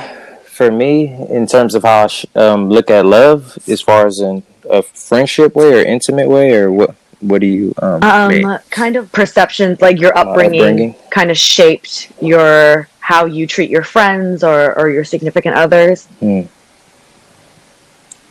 for 0.45 0.71
me, 0.71 1.15
in 1.31 1.47
terms 1.47 1.75
of 1.75 1.85
how 1.85 2.05
I 2.05 2.07
sh- 2.09 2.27
um, 2.35 2.69
look 2.69 2.91
at 2.91 3.07
love, 3.07 3.57
as 3.67 3.81
far 3.81 4.07
as 4.07 4.21
in 4.21 4.43
a 4.71 4.83
friendship 4.83 5.55
way 5.55 5.75
or 5.75 5.85
intimate 5.85 6.29
way, 6.29 6.55
or 6.55 6.71
what? 6.71 6.95
What 7.21 7.43
do 7.43 7.47
you 7.47 7.75
um, 7.83 8.03
um 8.03 8.59
kind 8.71 8.97
of 8.97 9.13
perceptions 9.13 9.83
like 9.83 10.01
your 10.01 10.17
upbringing, 10.17 10.63
uh, 10.63 10.65
upbringing, 10.65 10.95
kind 11.11 11.31
of 11.31 11.37
shaped 11.37 12.11
your 12.23 12.89
how 13.01 13.27
you 13.27 13.47
treat 13.47 13.69
your 13.69 13.83
friends 13.83 14.43
or 14.43 14.79
or 14.79 14.89
your 14.89 15.05
significant 15.05 15.55
others? 15.55 16.07
Hmm. 16.21 16.43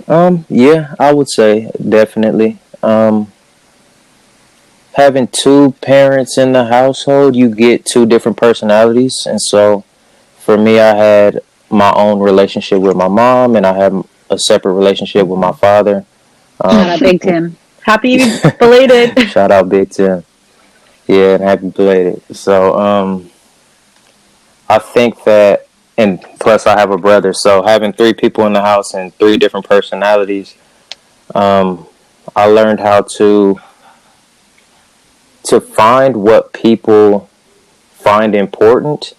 Um, 0.08 0.46
yeah, 0.50 0.96
I 1.00 1.14
would 1.14 1.30
say 1.30 1.70
definitely. 1.88 2.58
Um, 2.82 3.32
having 4.94 5.28
two 5.28 5.76
parents 5.82 6.38
in 6.38 6.52
the 6.54 6.66
household, 6.66 7.36
you 7.36 7.54
get 7.54 7.86
two 7.86 8.08
different 8.08 8.38
personalities, 8.38 9.28
and 9.28 9.40
so 9.40 9.84
for 10.40 10.58
me, 10.58 10.80
I 10.80 10.96
had 10.96 11.42
my 11.70 11.94
own 11.94 12.20
relationship 12.20 12.80
with 12.82 12.96
my 12.96 13.08
mom, 13.08 13.56
and 13.56 13.68
I 13.68 13.74
have 13.74 14.04
a 14.32 14.40
separate 14.40 14.74
relationship 14.74 15.28
with 15.28 15.40
my 15.40 15.52
father. 15.52 16.06
Um, 16.62 16.72
Shout 16.72 16.90
out 16.90 17.00
Big 17.00 17.22
Tim. 17.22 17.58
Happy 17.82 18.18
belated. 18.60 19.20
Shout 19.30 19.52
out 19.52 19.70
Big 19.70 19.90
Tim. 19.90 20.24
Yeah, 21.08 21.36
and 21.36 21.44
happy 21.44 21.70
belated. 21.70 22.22
So, 22.36 22.78
um, 22.78 23.30
I 24.68 24.78
think 24.78 25.24
that, 25.24 25.68
and 25.98 26.22
plus 26.40 26.68
I 26.68 26.80
have 26.80 26.92
a 26.92 26.98
brother, 26.98 27.34
so 27.34 27.64
having 27.64 27.94
three 27.94 28.14
people 28.14 28.46
in 28.46 28.54
the 28.54 28.62
house 28.62 28.94
and 28.94 29.14
three 29.16 29.38
different 29.38 29.68
personalities, 29.68 30.56
um, 31.34 31.88
I 32.36 32.46
learned 32.46 32.80
how 32.80 33.02
to 33.18 33.60
to 35.44 35.60
find 35.60 36.18
what 36.18 36.54
people 36.54 37.30
find 37.92 38.36
important 38.36 39.14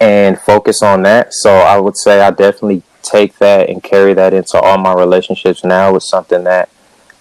and 0.00 0.38
focus 0.38 0.82
on 0.82 1.02
that. 1.02 1.32
So 1.32 1.50
I 1.50 1.78
would 1.80 1.96
say 1.96 2.20
I 2.20 2.30
definitely 2.30 2.82
take 3.02 3.38
that 3.38 3.68
and 3.68 3.82
carry 3.82 4.14
that 4.14 4.34
into 4.34 4.58
all 4.58 4.78
my 4.78 4.94
relationships 4.94 5.64
now. 5.64 5.94
It's 5.96 6.08
something 6.08 6.44
that 6.44 6.68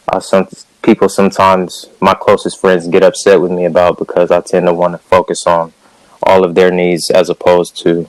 uh, 0.08 0.20
some 0.20 0.48
people 0.82 1.10
sometimes, 1.10 1.88
my 2.00 2.14
closest 2.14 2.60
friends, 2.60 2.88
get 2.88 3.04
upset 3.04 3.42
with 3.42 3.52
me 3.52 3.66
about 3.66 3.98
because 3.98 4.32
I 4.32 4.42
tend 4.42 4.68
to 4.68 4.74
want 4.74 4.94
to 4.94 4.98
focus 4.98 5.46
on 5.46 5.74
all 6.24 6.44
of 6.44 6.56
their 6.56 6.72
needs 6.72 7.10
as 7.10 7.30
opposed 7.30 7.78
to 7.84 8.08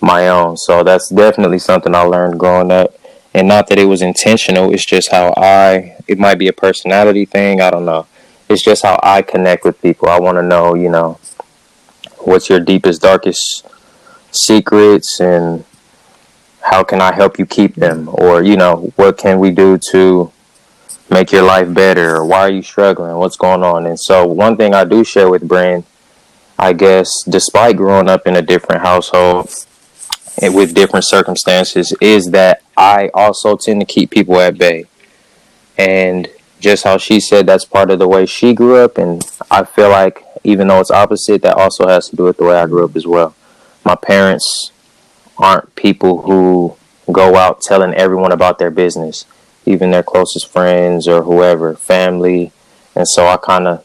my 0.00 0.28
own. 0.28 0.56
So 0.56 0.82
that's 0.82 1.08
definitely 1.08 1.58
something 1.58 1.94
I 1.94 2.02
learned 2.02 2.38
growing 2.38 2.70
up. 2.70 2.94
And 3.34 3.48
not 3.48 3.66
that 3.68 3.78
it 3.78 3.84
was 3.84 4.00
intentional, 4.00 4.72
it's 4.72 4.86
just 4.86 5.10
how 5.10 5.34
I, 5.36 5.96
it 6.08 6.18
might 6.18 6.38
be 6.38 6.48
a 6.48 6.52
personality 6.52 7.26
thing, 7.26 7.60
I 7.60 7.70
don't 7.70 7.84
know. 7.84 8.06
It's 8.48 8.62
just 8.62 8.82
how 8.82 8.98
I 9.02 9.22
connect 9.22 9.64
with 9.64 9.82
people. 9.82 10.08
I 10.08 10.18
want 10.18 10.38
to 10.38 10.42
know, 10.42 10.74
you 10.74 10.88
know, 10.88 11.18
what's 12.20 12.48
your 12.48 12.60
deepest, 12.60 13.02
darkest 13.02 13.66
secrets 14.30 15.20
and 15.20 15.64
how 16.66 16.82
can 16.82 17.00
I 17.00 17.12
help 17.12 17.38
you 17.38 17.46
keep 17.46 17.74
them? 17.76 18.08
Or, 18.12 18.42
you 18.42 18.56
know, 18.56 18.92
what 18.96 19.16
can 19.16 19.38
we 19.38 19.50
do 19.50 19.78
to 19.90 20.32
make 21.10 21.32
your 21.32 21.42
life 21.42 21.72
better? 21.72 22.16
Or 22.16 22.24
why 22.24 22.40
are 22.40 22.50
you 22.50 22.62
struggling? 22.62 23.16
What's 23.16 23.36
going 23.36 23.62
on? 23.62 23.86
And 23.86 23.98
so, 23.98 24.26
one 24.26 24.56
thing 24.56 24.74
I 24.74 24.84
do 24.84 25.04
share 25.04 25.30
with 25.30 25.46
Bryn, 25.46 25.84
I 26.58 26.72
guess, 26.72 27.08
despite 27.28 27.76
growing 27.76 28.08
up 28.08 28.26
in 28.26 28.36
a 28.36 28.42
different 28.42 28.82
household, 28.82 29.50
and 30.42 30.54
with 30.54 30.74
different 30.74 31.04
circumstances 31.04 31.94
is 32.00 32.26
that 32.26 32.62
I 32.76 33.10
also 33.14 33.56
tend 33.56 33.80
to 33.80 33.86
keep 33.86 34.10
people 34.10 34.38
at 34.38 34.58
bay. 34.58 34.84
And 35.78 36.28
just 36.60 36.84
how 36.84 36.98
she 36.98 37.20
said 37.20 37.46
that's 37.46 37.64
part 37.64 37.90
of 37.90 37.98
the 37.98 38.08
way 38.08 38.26
she 38.26 38.54
grew 38.54 38.76
up 38.76 38.96
and 38.98 39.22
I 39.50 39.64
feel 39.64 39.90
like 39.90 40.24
even 40.42 40.68
though 40.68 40.80
it's 40.80 40.90
opposite 40.90 41.42
that 41.42 41.56
also 41.56 41.86
has 41.86 42.08
to 42.08 42.16
do 42.16 42.24
with 42.24 42.38
the 42.38 42.44
way 42.44 42.56
I 42.56 42.66
grew 42.66 42.84
up 42.84 42.96
as 42.96 43.06
well. 43.06 43.34
My 43.84 43.94
parents 43.94 44.72
aren't 45.38 45.74
people 45.76 46.22
who 46.22 46.76
go 47.12 47.36
out 47.36 47.60
telling 47.60 47.94
everyone 47.94 48.32
about 48.32 48.58
their 48.58 48.70
business, 48.70 49.24
even 49.64 49.90
their 49.90 50.02
closest 50.02 50.48
friends 50.48 51.06
or 51.06 51.22
whoever, 51.22 51.74
family. 51.74 52.52
And 52.94 53.06
so 53.06 53.26
I 53.26 53.36
kind 53.36 53.68
of 53.68 53.84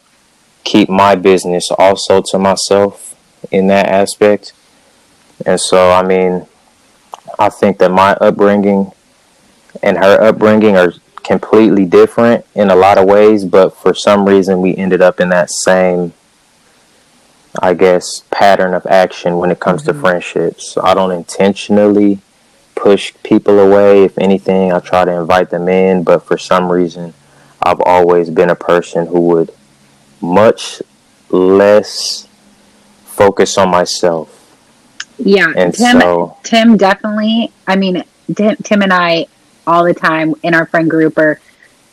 keep 0.64 0.90
my 0.90 1.16
business 1.16 1.70
also 1.78 2.22
to 2.22 2.40
myself 2.40 3.16
in 3.52 3.68
that 3.68 3.88
aspect. 3.88 4.54
And 5.46 5.60
so, 5.60 5.92
I 5.92 6.04
mean, 6.04 6.48
I 7.38 7.50
think 7.50 7.80
that 7.80 7.92
my 7.92 8.14
upbringing 8.14 8.92
and 9.82 9.98
her 9.98 10.22
upbringing 10.22 10.78
are 10.78 10.94
completely 11.24 11.86
different 11.86 12.46
in 12.56 12.70
a 12.70 12.76
lot 12.76 12.98
of 12.98 13.06
ways, 13.06 13.46
but 13.46 13.76
for 13.76 13.94
some 13.94 14.26
reason 14.26 14.62
we 14.62 14.76
ended 14.76 15.02
up 15.02 15.20
in 15.20 15.30
that 15.30 15.50
same, 15.50 16.14
I 17.60 17.74
guess, 17.74 18.24
pattern 18.32 18.74
of 18.74 18.86
action 18.86 19.38
when 19.38 19.52
it 19.52 19.60
comes 19.60 19.84
mm-hmm. 19.84 19.94
to 19.94 20.00
friendships. 20.00 20.78
I 20.78 20.94
don't 20.94 21.12
intentionally 21.12 22.20
push 22.76 23.14
people 23.24 23.60
away. 23.60 24.04
If 24.04 24.18
anything, 24.18 24.72
I 24.72 24.80
try 24.80 25.06
to 25.06 25.12
invite 25.12 25.50
them 25.50 25.68
in, 25.68 26.04
but 26.04 26.20
for 26.20 26.38
some 26.38 26.72
reason, 26.72 27.14
I've 27.62 27.82
always 27.82 28.30
been 28.30 28.50
a 28.50 28.56
person 28.56 29.08
who 29.08 29.22
would 29.28 29.54
much 30.22 30.82
less 31.30 32.28
focus 33.06 33.58
on 33.58 33.70
myself. 33.70 34.38
Yeah, 35.18 35.54
and 35.56 35.74
Tim. 35.74 36.00
So, 36.00 36.38
Tim 36.44 36.78
definitely. 36.78 37.52
I 37.68 37.76
mean, 37.76 38.04
Tim, 38.36 38.56
Tim 38.64 38.82
and 38.82 38.94
I 38.94 39.28
all 39.68 39.84
the 39.84 39.94
time 39.94 40.34
in 40.42 40.56
our 40.56 40.66
friend 40.66 40.90
group, 40.90 41.18
or 41.18 41.40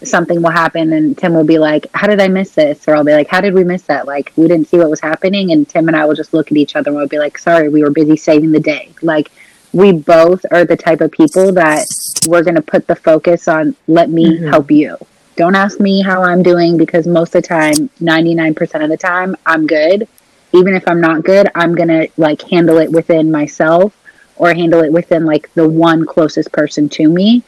something 0.02 0.42
will 0.42 0.50
happen, 0.50 0.92
and 0.92 1.16
Tim 1.16 1.34
will 1.34 1.44
be 1.44 1.58
like, 1.58 1.86
"How 1.94 2.06
did 2.06 2.20
I 2.20 2.28
miss 2.28 2.52
this?" 2.52 2.86
Or 2.86 2.94
I'll 2.94 3.04
be 3.04 3.12
like, 3.12 3.28
"How 3.28 3.40
did 3.40 3.54
we 3.54 3.64
miss 3.64 3.82
that?" 3.82 4.06
Like 4.06 4.32
we 4.36 4.48
didn't 4.48 4.68
see 4.68 4.78
what 4.78 4.90
was 4.90 5.00
happening, 5.00 5.52
and 5.52 5.68
Tim 5.68 5.88
and 5.88 5.96
I 5.96 6.04
will 6.04 6.14
just 6.14 6.34
look 6.34 6.50
at 6.50 6.56
each 6.56 6.76
other 6.76 6.90
and 6.90 6.96
we'll 6.96 7.08
be 7.08 7.18
like, 7.18 7.38
"Sorry, 7.38 7.68
we 7.68 7.82
were 7.82 7.90
busy 7.90 8.16
saving 8.16 8.52
the 8.52 8.60
day." 8.60 8.90
Like 9.02 9.30
we 9.72 9.92
both 9.92 10.44
are 10.50 10.64
the 10.64 10.76
type 10.76 11.00
of 11.00 11.10
people 11.10 11.52
that 11.52 11.86
we're 12.26 12.42
going 12.42 12.54
to 12.54 12.62
put 12.62 12.86
the 12.86 12.96
focus 12.96 13.48
on. 13.48 13.76
Let 13.86 14.10
me 14.10 14.24
mm-hmm. 14.24 14.48
help 14.48 14.70
you. 14.70 14.96
Don't 15.36 15.54
ask 15.54 15.78
me 15.78 16.02
how 16.02 16.22
I'm 16.22 16.42
doing 16.42 16.76
because 16.76 17.06
most 17.06 17.34
of 17.34 17.42
the 17.42 17.48
time, 17.48 17.88
99% 18.00 18.82
of 18.82 18.90
the 18.90 18.96
time, 18.96 19.36
I'm 19.46 19.66
good. 19.66 20.08
Even 20.52 20.74
if 20.74 20.88
I'm 20.88 21.00
not 21.00 21.22
good, 21.22 21.48
I'm 21.54 21.74
going 21.74 21.88
to 21.88 22.08
like 22.16 22.42
handle 22.42 22.78
it 22.78 22.90
within 22.90 23.30
myself 23.30 23.94
or 24.36 24.52
handle 24.54 24.82
it 24.82 24.92
within 24.92 25.26
like 25.26 25.52
the 25.54 25.68
one 25.68 26.06
closest 26.06 26.50
person 26.52 26.88
to 26.88 27.08
me. 27.08 27.42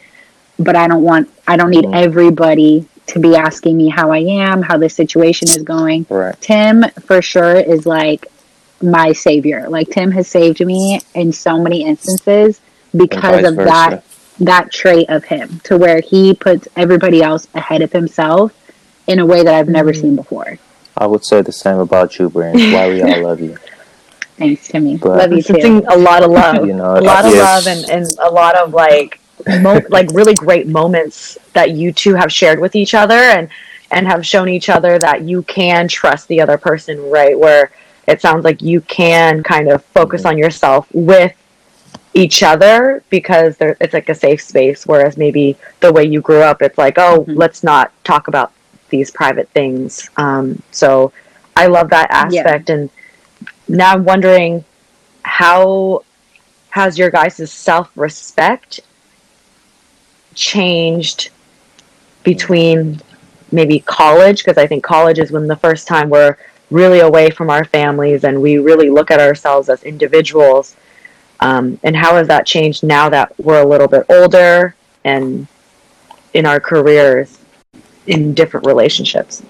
But 0.61 0.77
I 0.77 0.87
don't 0.87 1.03
want, 1.03 1.29
I 1.49 1.57
don't 1.57 1.71
need 1.71 1.85
mm-hmm. 1.85 1.95
everybody 1.95 2.87
to 3.09 3.19
be 3.19 3.35
asking 3.35 3.77
me 3.77 3.89
how 3.89 4.13
I 4.13 4.19
am, 4.19 4.63
how 4.63 4.79
the 4.79 4.89
situation 4.89 5.49
is 5.49 5.63
going. 5.63 6.07
Right. 6.09 6.41
Tim, 6.41 6.85
for 7.07 7.21
sure, 7.21 7.57
is 7.57 7.87
like 7.87 8.27
my 8.83 9.13
savior. 9.13 9.69
Like 9.69 9.89
Tim 9.91 10.11
has 10.13 10.29
saved 10.29 10.65
me 10.65 11.01
in 11.15 11.33
so 11.33 11.61
many 11.61 11.85
instances 11.85 12.61
because 12.97 13.45
of 13.45 13.57
versa. 13.57 13.65
that 13.65 14.05
that 14.41 14.73
trait 14.73 15.09
of 15.11 15.25
him 15.25 15.61
to 15.65 15.77
where 15.77 16.01
he 16.01 16.33
puts 16.33 16.67
everybody 16.75 17.23
else 17.23 17.47
ahead 17.55 17.83
of 17.83 17.93
himself 17.93 18.53
in 19.07 19.19
a 19.19 19.27
way 19.27 19.43
that 19.43 19.55
I've 19.55 19.69
never 19.69 19.93
mm-hmm. 19.93 20.01
seen 20.01 20.17
before. 20.17 20.59
I 20.97 21.07
would 21.07 21.25
say 21.25 21.43
the 21.43 21.53
same 21.53 21.79
about 21.79 22.19
you, 22.19 22.31
Brand. 22.31 22.59
Why 22.59 22.89
we 22.89 23.03
all 23.03 23.23
love 23.29 23.41
you. 23.41 23.57
Thanks, 24.37 24.69
Timmy. 24.69 24.97
But, 24.97 25.19
love 25.19 25.33
you 25.33 25.43
too. 25.43 25.85
A 25.89 25.99
lot 25.99 26.23
of 26.23 26.31
love, 26.31 26.67
you 26.67 26.73
know, 26.73 26.97
a 26.97 27.01
lot 27.01 27.27
of 27.27 27.33
yes. 27.33 27.67
love, 27.67 27.77
and, 27.77 27.91
and 27.91 28.07
a 28.21 28.31
lot 28.31 28.57
of 28.57 28.73
like, 28.73 29.20
mo- 29.61 29.83
like 29.89 30.09
really 30.13 30.35
great 30.35 30.67
moments 30.67 31.39
that 31.53 31.71
you 31.73 31.93
two 31.93 32.15
have 32.15 32.33
shared 32.33 32.61
with 32.61 32.75
each 32.75 32.95
other, 32.95 33.15
and 33.15 33.49
and 33.91 34.07
have 34.07 34.25
shown 34.25 34.49
each 34.49 34.69
other 34.69 34.99
that 34.99 35.23
you 35.23 35.43
can 35.43 35.89
trust 35.89 36.29
the 36.29 36.41
other 36.41 36.59
person, 36.59 37.11
right? 37.11 37.39
Where 37.39 37.71
it 38.07 38.21
sounds 38.21 38.45
like 38.45 38.61
you 38.61 38.81
can 38.83 39.43
kind 39.43 39.69
of 39.69 39.85
focus 39.85 40.25
on 40.25 40.37
yourself 40.39 40.87
with 40.93 41.35
each 42.13 42.43
other 42.43 43.03
because 43.09 43.57
it's 43.61 43.95
like 43.95 44.09
a 44.09 44.15
safe 44.15 44.43
space 44.43 44.85
whereas 44.85 45.17
maybe 45.17 45.57
the 45.79 45.93
way 45.93 46.05
you 46.05 46.21
grew 46.21 46.43
up 46.43 46.61
it's 46.61 46.77
like 46.77 46.99
oh 46.99 47.21
mm-hmm. 47.21 47.39
let's 47.39 47.63
not 47.63 47.93
talk 48.03 48.27
about 48.27 48.53
these 48.89 49.11
private 49.13 49.49
things 49.51 50.11
um, 50.17 50.61
so 50.73 51.13
i 51.55 51.67
love 51.67 51.89
that 51.89 52.11
aspect 52.11 52.69
yeah. 52.69 52.75
and 52.75 52.91
now 53.69 53.93
i'm 53.93 54.05
wondering 54.05 54.65
how 55.23 56.03
has 56.71 56.99
your 56.99 57.11
guys' 57.11 57.51
self-respect 57.51 58.81
changed 60.41 61.31
between 62.25 63.01
maybe 63.53 63.81
college 63.81 64.39
because 64.39 64.59
i 64.59 64.67
think 64.67 64.83
college 64.83 65.19
is 65.19 65.31
when 65.31 65.47
the 65.47 65.57
first 65.57 65.87
time 65.87 66.09
we're 66.09 66.37
really 66.71 67.01
away 67.01 67.31
from 67.31 67.51
our 67.51 67.65
families 67.65 68.25
and 68.25 68.41
we 68.41 68.59
really 68.59 68.91
look 68.91 69.11
at 69.11 69.21
ourselves 69.21 69.69
as 69.69 69.83
individuals 69.83 70.77
um, 71.41 71.81
and 71.83 71.97
how 71.97 72.17
has 72.17 72.29
that 72.29 72.47
changed 72.47 72.85
now 72.85 73.09
that 73.09 73.33
we're 73.39 73.63
a 73.63 73.67
little 73.67 73.89
bit 73.89 74.05
older 74.09 74.75
and 75.05 75.47
in 76.35 76.47
our 76.47 76.61
careers 76.61 77.39
in 78.07 78.35
different 78.35 78.67
relationships? 78.67 79.43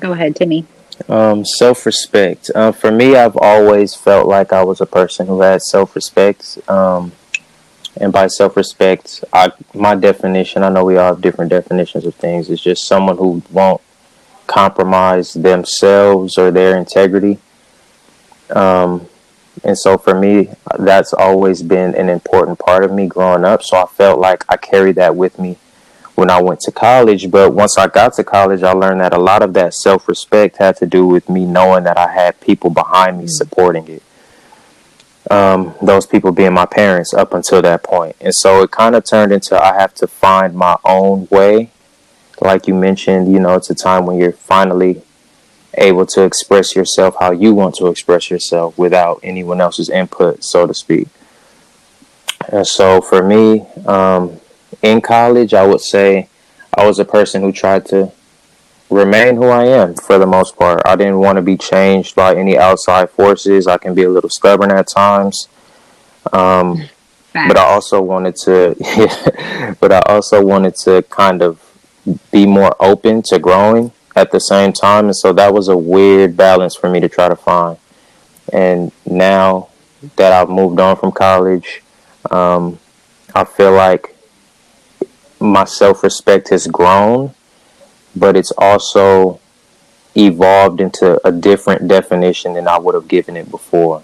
Go 0.00 0.12
ahead, 0.12 0.36
Timmy. 0.36 0.66
Um, 1.08 1.44
self 1.44 1.86
respect. 1.86 2.50
Uh, 2.54 2.72
for 2.72 2.90
me, 2.90 3.14
I've 3.14 3.36
always 3.36 3.94
felt 3.94 4.26
like 4.26 4.52
I 4.52 4.64
was 4.64 4.80
a 4.80 4.86
person 4.86 5.26
who 5.26 5.40
had 5.40 5.62
self 5.62 5.94
respect. 5.94 6.58
Um, 6.68 7.12
and 7.98 8.12
by 8.12 8.26
self 8.26 8.56
respect, 8.56 9.24
I 9.32 9.52
my 9.74 9.94
definition. 9.94 10.62
I 10.62 10.68
know 10.68 10.84
we 10.84 10.96
all 10.96 11.14
have 11.14 11.20
different 11.20 11.50
definitions 11.50 12.04
of 12.04 12.14
things. 12.14 12.50
It's 12.50 12.62
just 12.62 12.86
someone 12.86 13.16
who 13.16 13.42
won't 13.50 13.80
compromise 14.46 15.32
themselves 15.32 16.38
or 16.38 16.50
their 16.50 16.76
integrity. 16.76 17.38
Um, 18.50 19.08
and 19.64 19.76
so 19.76 19.98
for 19.98 20.14
me, 20.14 20.50
that's 20.78 21.12
always 21.12 21.62
been 21.62 21.94
an 21.94 22.08
important 22.08 22.58
part 22.58 22.84
of 22.84 22.92
me 22.92 23.06
growing 23.06 23.44
up. 23.44 23.62
So 23.62 23.76
I 23.76 23.86
felt 23.86 24.20
like 24.20 24.44
I 24.48 24.56
carried 24.56 24.96
that 24.96 25.16
with 25.16 25.38
me 25.38 25.56
when 26.14 26.30
I 26.30 26.40
went 26.42 26.60
to 26.60 26.72
college. 26.72 27.30
But 27.30 27.54
once 27.54 27.78
I 27.78 27.86
got 27.86 28.14
to 28.14 28.24
college, 28.24 28.62
I 28.62 28.72
learned 28.72 29.00
that 29.00 29.14
a 29.14 29.18
lot 29.18 29.42
of 29.42 29.54
that 29.54 29.74
self 29.74 30.08
respect 30.08 30.58
had 30.58 30.76
to 30.76 30.86
do 30.86 31.06
with 31.06 31.28
me 31.28 31.44
knowing 31.44 31.84
that 31.84 31.96
I 31.96 32.12
had 32.12 32.40
people 32.40 32.70
behind 32.70 33.18
me 33.18 33.24
mm. 33.24 33.30
supporting 33.30 33.88
it. 33.88 34.02
Um, 35.30 35.74
those 35.82 36.06
people 36.06 36.30
being 36.30 36.52
my 36.52 36.66
parents 36.66 37.12
up 37.12 37.34
until 37.34 37.60
that 37.62 37.82
point. 37.82 38.14
And 38.20 38.32
so 38.32 38.62
it 38.62 38.70
kind 38.70 38.94
of 38.94 39.04
turned 39.04 39.32
into 39.32 39.60
I 39.60 39.74
have 39.74 39.92
to 39.96 40.06
find 40.06 40.54
my 40.54 40.76
own 40.84 41.26
way. 41.30 41.70
Like 42.40 42.68
you 42.68 42.74
mentioned, 42.74 43.32
you 43.32 43.40
know, 43.40 43.54
it's 43.54 43.70
a 43.70 43.74
time 43.74 44.06
when 44.06 44.18
you're 44.18 44.32
finally 44.32 45.02
able 45.74 46.06
to 46.06 46.22
express 46.22 46.76
yourself 46.76 47.16
how 47.18 47.32
you 47.32 47.54
want 47.54 47.74
to 47.76 47.88
express 47.88 48.30
yourself 48.30 48.78
without 48.78 49.20
anyone 49.22 49.60
else's 49.60 49.90
input, 49.90 50.44
so 50.44 50.66
to 50.66 50.74
speak. 50.74 51.08
And 52.48 52.66
so 52.66 53.00
for 53.00 53.22
me, 53.22 53.66
um, 53.86 54.40
in 54.82 55.00
college, 55.00 55.54
I 55.54 55.66
would 55.66 55.80
say 55.80 56.28
I 56.72 56.86
was 56.86 56.98
a 56.98 57.04
person 57.04 57.42
who 57.42 57.52
tried 57.52 57.86
to 57.86 58.12
remain 58.90 59.36
who 59.36 59.44
I 59.44 59.64
am 59.64 59.94
for 59.94 60.18
the 60.18 60.26
most 60.26 60.56
part. 60.56 60.80
I 60.84 60.96
didn't 60.96 61.18
want 61.18 61.36
to 61.36 61.42
be 61.42 61.56
changed 61.56 62.14
by 62.14 62.34
any 62.34 62.56
outside 62.56 63.10
forces. 63.10 63.66
I 63.66 63.78
can 63.78 63.94
be 63.94 64.04
a 64.04 64.10
little 64.10 64.30
stubborn 64.30 64.70
at 64.70 64.88
times. 64.88 65.48
Um, 66.32 66.88
but 67.32 67.56
I 67.56 67.64
also 67.64 68.00
wanted 68.00 68.36
to, 68.36 69.76
but 69.80 69.92
I 69.92 70.00
also 70.06 70.44
wanted 70.44 70.74
to 70.76 71.02
kind 71.02 71.42
of 71.42 71.60
be 72.30 72.46
more 72.46 72.74
open 72.80 73.22
to 73.22 73.38
growing 73.38 73.92
at 74.14 74.30
the 74.30 74.40
same 74.40 74.72
time. 74.72 75.06
And 75.06 75.16
so 75.16 75.32
that 75.34 75.52
was 75.52 75.68
a 75.68 75.76
weird 75.76 76.36
balance 76.36 76.74
for 76.74 76.88
me 76.88 77.00
to 77.00 77.08
try 77.08 77.28
to 77.28 77.36
find. 77.36 77.76
And 78.52 78.92
now 79.04 79.68
that 80.16 80.32
I've 80.32 80.48
moved 80.48 80.80
on 80.80 80.96
from 80.96 81.12
college, 81.12 81.82
um, 82.30 82.78
I 83.34 83.44
feel 83.44 83.72
like 83.72 84.16
my 85.38 85.64
self 85.64 86.02
respect 86.02 86.48
has 86.48 86.66
grown, 86.66 87.34
but 88.16 88.36
it's 88.36 88.52
also 88.58 89.38
evolved 90.16 90.80
into 90.80 91.20
a 91.26 91.30
different 91.30 91.86
definition 91.86 92.54
than 92.54 92.66
I 92.66 92.78
would 92.78 92.94
have 92.94 93.06
given 93.06 93.36
it 93.36 93.50
before. 93.50 94.02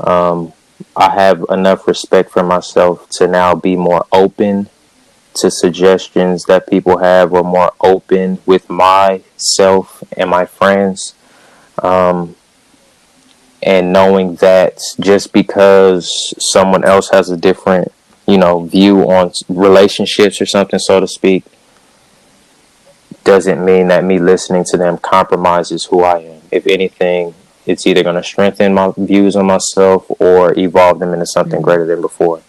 Um, 0.00 0.52
I 0.96 1.10
have 1.10 1.44
enough 1.50 1.86
respect 1.86 2.30
for 2.30 2.42
myself 2.42 3.08
to 3.10 3.26
now 3.26 3.54
be 3.54 3.76
more 3.76 4.04
open 4.10 4.70
to 5.34 5.50
suggestions 5.50 6.44
that 6.44 6.68
people 6.68 6.98
have 6.98 7.32
or 7.32 7.44
more 7.44 7.72
open 7.80 8.38
with 8.46 8.68
myself 8.70 10.02
and 10.16 10.30
my 10.30 10.46
friends. 10.46 11.14
Um, 11.82 12.34
and 13.62 13.92
knowing 13.92 14.36
that 14.36 14.78
just 15.00 15.32
because 15.32 16.34
someone 16.52 16.84
else 16.84 17.10
has 17.10 17.30
a 17.30 17.36
different, 17.36 17.92
you 18.26 18.38
know, 18.38 18.64
view 18.64 19.10
on 19.10 19.32
relationships 19.48 20.40
or 20.40 20.46
something, 20.46 20.78
so 20.78 21.00
to 21.00 21.08
speak, 21.08 21.44
doesn't 23.28 23.62
mean 23.62 23.88
that 23.88 24.04
me 24.04 24.18
listening 24.18 24.64
to 24.64 24.78
them 24.78 24.96
compromises 24.96 25.84
who 25.84 26.02
I 26.02 26.20
am. 26.20 26.40
If 26.50 26.66
anything, 26.66 27.34
it's 27.66 27.86
either 27.86 28.02
going 28.02 28.16
to 28.16 28.22
strengthen 28.22 28.72
my 28.72 28.90
views 28.96 29.36
on 29.36 29.44
myself 29.44 30.06
or 30.18 30.58
evolve 30.58 30.98
them 30.98 31.12
into 31.12 31.26
something 31.26 31.56
mm-hmm. 31.56 31.62
greater 31.62 31.84
than 31.84 32.00
before. 32.00 32.40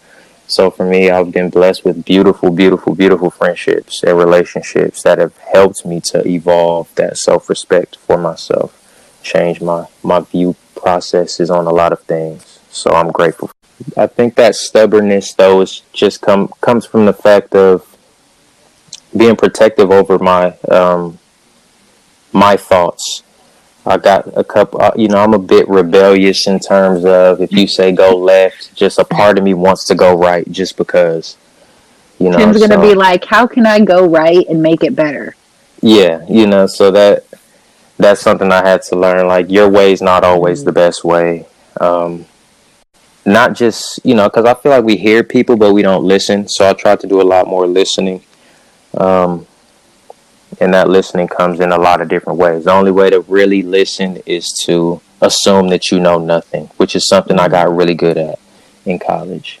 So 0.46 0.70
for 0.70 0.86
me, 0.86 1.10
I've 1.10 1.32
been 1.32 1.50
blessed 1.50 1.84
with 1.84 2.06
beautiful, 2.06 2.50
beautiful, 2.50 2.94
beautiful 2.94 3.28
friendships 3.28 4.02
and 4.02 4.16
relationships 4.16 5.02
that 5.02 5.18
have 5.18 5.36
helped 5.52 5.84
me 5.84 6.00
to 6.12 6.26
evolve 6.26 6.88
that 6.94 7.18
self-respect 7.18 7.96
for 7.96 8.16
myself, 8.16 8.72
change 9.22 9.60
my 9.60 9.84
my 10.02 10.20
view 10.20 10.56
processes 10.74 11.50
on 11.50 11.66
a 11.66 11.70
lot 11.70 11.92
of 11.92 12.00
things. 12.04 12.58
So 12.70 12.90
I'm 12.92 13.10
grateful. 13.12 13.50
I 13.98 14.06
think 14.06 14.34
that 14.36 14.54
stubbornness 14.54 15.34
though 15.34 15.60
is 15.60 15.82
just 15.92 16.22
come 16.22 16.48
comes 16.62 16.86
from 16.86 17.04
the 17.04 17.12
fact 17.12 17.54
of 17.54 17.89
being 19.16 19.36
protective 19.36 19.90
over 19.90 20.18
my 20.18 20.56
um, 20.70 21.18
my 22.32 22.56
thoughts. 22.56 23.22
I 23.86 23.96
got 23.96 24.28
a 24.36 24.44
couple, 24.44 24.82
uh, 24.82 24.90
you 24.94 25.08
know, 25.08 25.16
I'm 25.16 25.32
a 25.32 25.38
bit 25.38 25.66
rebellious 25.68 26.46
in 26.46 26.58
terms 26.58 27.04
of 27.06 27.40
if 27.40 27.50
you 27.50 27.66
say 27.66 27.92
go 27.92 28.14
left, 28.14 28.74
just 28.74 28.98
a 28.98 29.04
part 29.04 29.38
of 29.38 29.44
me 29.44 29.54
wants 29.54 29.86
to 29.86 29.94
go 29.94 30.14
right 30.14 30.48
just 30.52 30.76
because, 30.76 31.38
you 32.18 32.28
know. 32.28 32.36
Tim's 32.36 32.58
going 32.58 32.70
to 32.70 32.76
so- 32.76 32.82
be 32.82 32.94
like, 32.94 33.24
how 33.24 33.46
can 33.46 33.64
I 33.66 33.80
go 33.80 34.06
right 34.06 34.46
and 34.48 34.62
make 34.62 34.84
it 34.84 34.94
better? 34.94 35.34
yeah, 35.82 36.24
you 36.28 36.46
know, 36.46 36.66
so 36.66 36.90
that 36.90 37.24
that's 37.98 38.20
something 38.20 38.50
I 38.52 38.66
had 38.66 38.82
to 38.82 38.96
learn. 38.96 39.26
Like 39.26 39.50
your 39.50 39.68
way's 39.68 40.02
not 40.02 40.24
always 40.24 40.64
the 40.64 40.72
best 40.72 41.04
way. 41.04 41.46
Um, 41.80 42.26
not 43.24 43.54
just 43.54 44.00
you 44.04 44.14
know, 44.14 44.28
because 44.28 44.44
I 44.44 44.54
feel 44.54 44.72
like 44.72 44.84
we 44.84 44.96
hear 44.96 45.22
people, 45.22 45.56
but 45.56 45.72
we 45.72 45.82
don't 45.82 46.04
listen. 46.04 46.48
So 46.48 46.68
I 46.68 46.72
try 46.72 46.96
to 46.96 47.06
do 47.06 47.20
a 47.20 47.24
lot 47.24 47.46
more 47.46 47.66
listening. 47.66 48.22
Um, 48.96 49.46
and 50.60 50.74
that 50.74 50.88
listening 50.88 51.28
comes 51.28 51.60
in 51.60 51.72
a 51.72 51.78
lot 51.78 52.00
of 52.00 52.08
different 52.08 52.38
ways. 52.38 52.64
The 52.64 52.72
only 52.72 52.90
way 52.90 53.10
to 53.10 53.20
really 53.20 53.62
listen 53.62 54.18
is 54.26 54.48
to 54.64 55.00
assume 55.20 55.68
that 55.68 55.90
you 55.90 56.00
know 56.00 56.18
nothing, 56.18 56.66
which 56.76 56.96
is 56.96 57.06
something 57.06 57.38
I 57.38 57.48
got 57.48 57.74
really 57.74 57.94
good 57.94 58.18
at 58.18 58.38
in 58.84 58.98
college. 58.98 59.60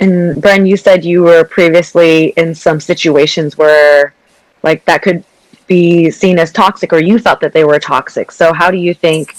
And 0.00 0.36
Bren, 0.36 0.68
you 0.68 0.76
said 0.76 1.04
you 1.04 1.22
were 1.22 1.44
previously 1.44 2.34
in 2.36 2.54
some 2.54 2.80
situations 2.80 3.56
where, 3.56 4.14
like, 4.62 4.84
that 4.84 5.02
could 5.02 5.24
be 5.66 6.10
seen 6.10 6.38
as 6.38 6.52
toxic, 6.52 6.92
or 6.92 6.98
you 6.98 7.18
thought 7.18 7.40
that 7.40 7.52
they 7.52 7.64
were 7.64 7.78
toxic. 7.78 8.30
So, 8.30 8.52
how 8.52 8.70
do 8.70 8.76
you 8.76 8.92
think 8.92 9.34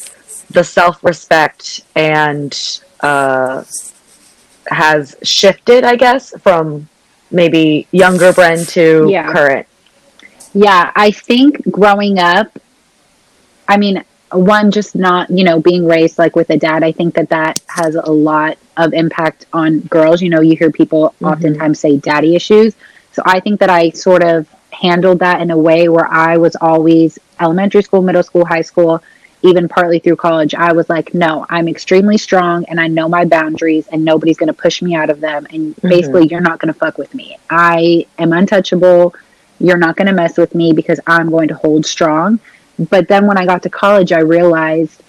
the 0.50 0.64
self-respect 0.64 1.82
and 1.96 2.58
uh, 3.02 3.64
has 4.68 5.16
shifted? 5.24 5.84
I 5.84 5.96
guess 5.96 6.34
from 6.42 6.90
maybe 7.32 7.88
younger 7.92 8.32
Bren 8.32 8.68
to 8.70 9.08
Yeah. 9.10 9.32
current. 9.32 9.68
Yeah, 10.54 10.92
I 10.96 11.12
think 11.12 11.62
growing 11.70 12.20
up, 12.20 12.58
I 13.68 13.78
mean, 13.78 14.04
one 14.32 14.72
just 14.72 14.96
not 14.96 15.30
you 15.30 15.44
know 15.44 15.60
being 15.60 15.86
raised 15.86 16.18
like 16.18 16.36
with 16.36 16.50
a 16.50 16.58
dad. 16.58 16.84
I 16.84 16.92
think 16.92 17.16
that 17.16 17.30
that 17.30 17.60
has 17.68 17.96
a 17.96 18.12
lot 18.12 18.58
of 18.76 18.94
impact 18.94 19.46
on 19.54 19.80
girls. 19.82 20.22
You 20.22 20.30
know, 20.30 20.42
you 20.42 20.56
hear 20.58 20.72
people 20.72 21.14
Mhm. 21.22 21.32
oftentimes 21.32 21.80
say 21.80 21.98
daddy 21.98 22.36
issues. 22.36 22.76
So 23.14 23.22
I 23.26 23.40
think 23.40 23.60
that 23.62 23.70
I 23.70 23.90
sort 23.92 24.24
of 24.24 24.48
handled 24.72 25.20
that 25.20 25.42
in 25.42 25.50
a 25.50 25.58
way 25.58 25.90
where 25.90 26.08
I 26.12 26.38
was 26.38 26.56
always 26.60 27.18
elementary 27.40 27.82
school, 27.82 28.02
middle 28.02 28.22
school, 28.24 28.46
high 28.46 28.62
school, 28.62 29.02
even 29.48 29.68
partly 29.68 30.00
through 30.00 30.16
college. 30.18 30.54
I 30.54 30.74
was 30.74 30.90
like, 30.90 31.14
no, 31.14 31.46
I'm 31.50 31.68
extremely 31.68 32.18
strong 32.18 32.66
and 32.66 32.80
I 32.80 32.88
know 32.88 33.08
my 33.08 33.26
boundaries 33.26 33.88
and 33.88 34.04
nobody's 34.04 34.38
going 34.38 34.48
to 34.48 34.54
push 34.54 34.82
me 34.82 34.96
out 34.96 35.10
of 35.10 35.20
them. 35.20 35.48
And 35.52 35.76
mm-hmm. 35.76 35.90
basically, 35.90 36.28
you're 36.28 36.42
not 36.42 36.60
going 36.60 36.74
to 36.74 36.80
fuck 36.80 36.98
with 36.98 37.14
me. 37.14 37.38
I 37.50 38.06
am 38.18 38.34
untouchable. 38.34 39.16
You're 39.60 39.78
not 39.78 39.96
going 39.96 40.08
to 40.08 40.14
mess 40.14 40.38
with 40.38 40.54
me 40.54 40.74
because 40.74 41.00
I'm 41.08 41.30
going 41.30 41.48
to 41.48 41.56
hold 41.56 41.86
strong. 41.86 42.40
But 42.78 43.08
then 43.08 43.26
when 43.26 43.38
I 43.38 43.46
got 43.46 43.64
to 43.64 43.70
college, 43.70 44.12
I 44.12 44.20
realized 44.20 45.02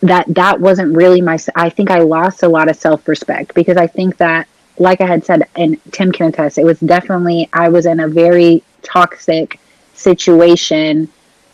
that 0.00 0.26
that 0.34 0.60
wasn't 0.60 0.96
really 0.96 1.20
my. 1.20 1.38
I 1.54 1.70
think 1.70 1.90
I 1.90 1.98
lost 1.98 2.42
a 2.42 2.48
lot 2.48 2.70
of 2.70 2.76
self 2.76 3.06
respect 3.08 3.54
because 3.54 3.76
I 3.76 3.86
think 3.86 4.16
that, 4.18 4.48
like 4.78 5.00
I 5.00 5.06
had 5.06 5.24
said, 5.24 5.48
and 5.56 5.78
Tim 5.92 6.12
can 6.12 6.26
attest, 6.28 6.56
it 6.56 6.64
was 6.64 6.78
definitely, 6.80 7.48
I 7.52 7.68
was 7.68 7.84
in 7.84 8.00
a 8.00 8.08
very 8.08 8.62
toxic 8.82 9.60
situation 9.94 11.08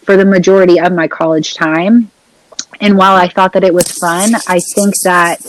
for 0.04 0.16
the 0.16 0.24
majority 0.24 0.78
of 0.78 0.92
my 0.92 1.08
college 1.08 1.54
time. 1.54 2.10
And 2.80 2.96
while 2.96 3.16
I 3.16 3.28
thought 3.28 3.52
that 3.54 3.64
it 3.64 3.72
was 3.72 3.90
fun, 3.90 4.32
I 4.48 4.60
think 4.60 4.98
that 5.00 5.40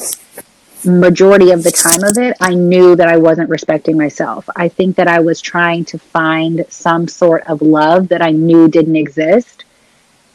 majority 0.86 1.52
of 1.52 1.64
the 1.64 1.72
time 1.72 2.04
of 2.04 2.18
it, 2.18 2.38
I 2.40 2.54
knew 2.54 2.96
that 2.96 3.08
I 3.08 3.18
wasn't 3.18 3.50
respecting 3.50 3.98
myself. 3.98 4.48
I 4.56 4.70
think 4.70 4.96
that 4.98 5.08
I 5.08 5.20
was 5.20 5.42
trying 5.42 5.86
to 5.86 5.98
find 5.98 6.66
some 6.70 7.08
sort 7.08 7.44
of 7.48 7.62
love 7.62 8.08
that 8.10 8.22
I 8.22 8.32
knew 8.32 8.68
didn't 8.68 8.96
exist 8.96 9.66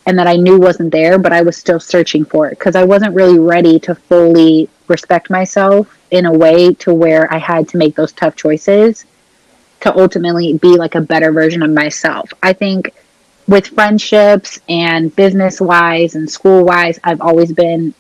and 0.07 0.19
that 0.19 0.27
I 0.27 0.37
knew 0.37 0.59
wasn't 0.59 0.93
there, 0.93 1.19
but 1.19 1.33
I 1.33 1.43
was 1.43 1.57
still 1.57 1.79
searching 1.79 2.25
for 2.25 2.49
it 2.49 2.59
because 2.59 2.75
I 2.75 2.85
wasn't 2.85 3.15
really 3.15 3.39
ready 3.39 3.79
to 3.81 3.95
fully 3.95 4.69
respect 4.89 5.31
myself 5.31 5.97
in 6.11 6.27
a 6.27 6.33
way 6.33 6.75
to 6.75 6.93
where 6.93 7.33
I 7.33 7.39
had 7.39 7.69
to 7.69 7.77
make 7.77 7.95
those 7.95 8.13
tough 8.13 8.35
choices 8.35 9.05
to 9.81 9.97
ultimately 9.97 10.55
be 10.59 10.77
like 10.77 10.95
a 10.95 11.01
better 11.01 11.33
version 11.33 11.63
of 11.63 11.71
myself. 11.71 12.33
I 12.43 12.53
think 12.53 12.93
with 13.51 13.67
friendships 13.67 14.61
and 14.69 15.15
business 15.17 15.61
wise 15.61 16.15
and 16.15 16.31
school 16.31 16.65
wise, 16.65 17.01
I've 17.03 17.21
always 17.21 17.53
been 17.53 17.93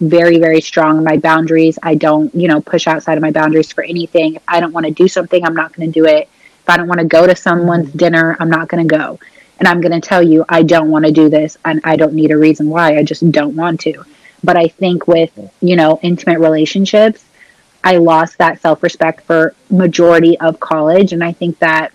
very, 0.00 0.38
very 0.38 0.60
strong 0.60 0.98
in 0.98 1.04
my 1.04 1.16
boundaries. 1.16 1.78
I 1.82 1.94
don't, 1.94 2.32
you 2.34 2.46
know, 2.46 2.60
push 2.60 2.86
outside 2.86 3.16
of 3.16 3.22
my 3.22 3.30
boundaries 3.30 3.72
for 3.72 3.82
anything. 3.82 4.34
If 4.34 4.42
I 4.46 4.60
don't 4.60 4.74
want 4.74 4.84
to 4.84 4.92
do 4.92 5.08
something, 5.08 5.42
I'm 5.42 5.56
not 5.56 5.72
going 5.72 5.90
to 5.90 5.92
do 6.00 6.06
it. 6.06 6.28
If 6.60 6.68
I 6.68 6.76
don't 6.76 6.88
want 6.88 7.00
to 7.00 7.06
go 7.06 7.26
to 7.26 7.34
someone's 7.34 7.90
dinner, 7.90 8.36
I'm 8.38 8.50
not 8.50 8.68
going 8.68 8.86
to 8.86 8.96
go. 8.96 9.18
And 9.58 9.66
I'm 9.66 9.80
going 9.80 9.98
to 9.98 10.06
tell 10.06 10.22
you, 10.22 10.44
I 10.46 10.62
don't 10.62 10.90
want 10.90 11.06
to 11.06 11.10
do 11.10 11.30
this 11.30 11.56
and 11.64 11.80
I 11.84 11.96
don't 11.96 12.12
need 12.12 12.30
a 12.30 12.36
reason 12.36 12.68
why. 12.68 12.98
I 12.98 13.02
just 13.02 13.32
don't 13.32 13.56
want 13.56 13.80
to. 13.80 14.04
But 14.44 14.58
I 14.58 14.68
think 14.68 15.08
with, 15.08 15.32
you 15.62 15.76
know, 15.76 15.98
intimate 16.02 16.38
relationships, 16.38 17.24
I 17.82 17.96
lost 17.96 18.36
that 18.38 18.60
self 18.60 18.82
respect 18.82 19.22
for 19.22 19.54
majority 19.70 20.38
of 20.38 20.60
college. 20.60 21.14
And 21.14 21.24
I 21.24 21.32
think 21.32 21.58
that 21.60 21.92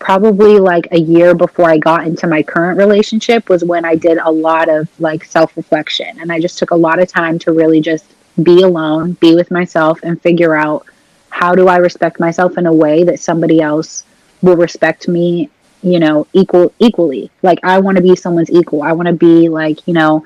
probably 0.00 0.58
like 0.58 0.88
a 0.90 0.98
year 0.98 1.34
before 1.34 1.70
I 1.70 1.78
got 1.78 2.06
into 2.06 2.26
my 2.26 2.42
current 2.42 2.78
relationship 2.78 3.48
was 3.48 3.62
when 3.62 3.84
I 3.84 3.94
did 3.94 4.18
a 4.18 4.30
lot 4.30 4.68
of 4.68 4.88
like 4.98 5.24
self 5.24 5.56
reflection. 5.56 6.18
And 6.20 6.32
I 6.32 6.40
just 6.40 6.58
took 6.58 6.72
a 6.72 6.76
lot 6.76 6.98
of 6.98 7.06
time 7.06 7.38
to 7.40 7.52
really 7.52 7.80
just 7.80 8.06
be 8.42 8.62
alone, 8.62 9.12
be 9.12 9.36
with 9.36 9.50
myself, 9.50 10.00
and 10.02 10.20
figure 10.20 10.56
out 10.56 10.86
how 11.28 11.54
do 11.54 11.68
I 11.68 11.76
respect 11.76 12.18
myself 12.18 12.58
in 12.58 12.66
a 12.66 12.72
way 12.72 13.04
that 13.04 13.20
somebody 13.20 13.60
else 13.60 14.04
will 14.42 14.56
respect 14.56 15.06
me, 15.06 15.50
you 15.82 16.00
know, 16.00 16.26
equal 16.32 16.72
equally. 16.78 17.30
Like 17.42 17.60
I 17.62 17.78
want 17.78 17.96
to 17.96 18.02
be 18.02 18.16
someone's 18.16 18.50
equal. 18.50 18.82
I 18.82 18.92
want 18.92 19.06
to 19.06 19.14
be 19.14 19.48
like, 19.48 19.86
you 19.86 19.94
know, 19.94 20.24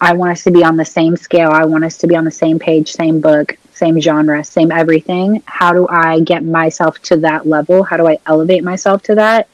I 0.00 0.12
want 0.14 0.32
us 0.32 0.44
to 0.44 0.50
be 0.50 0.64
on 0.64 0.76
the 0.76 0.84
same 0.84 1.16
scale. 1.16 1.50
I 1.50 1.64
want 1.64 1.84
us 1.84 1.98
to 1.98 2.06
be 2.06 2.16
on 2.16 2.24
the 2.24 2.30
same 2.30 2.58
page, 2.58 2.92
same 2.92 3.20
book, 3.20 3.56
same 3.72 4.00
genre, 4.00 4.44
same 4.44 4.70
everything. 4.70 5.42
How 5.46 5.72
do 5.72 5.88
I 5.88 6.20
get 6.20 6.44
myself 6.44 7.00
to 7.02 7.16
that 7.18 7.46
level? 7.46 7.82
How 7.82 7.96
do 7.96 8.06
I 8.06 8.18
elevate 8.26 8.64
myself 8.64 9.02
to 9.04 9.14
that? 9.16 9.48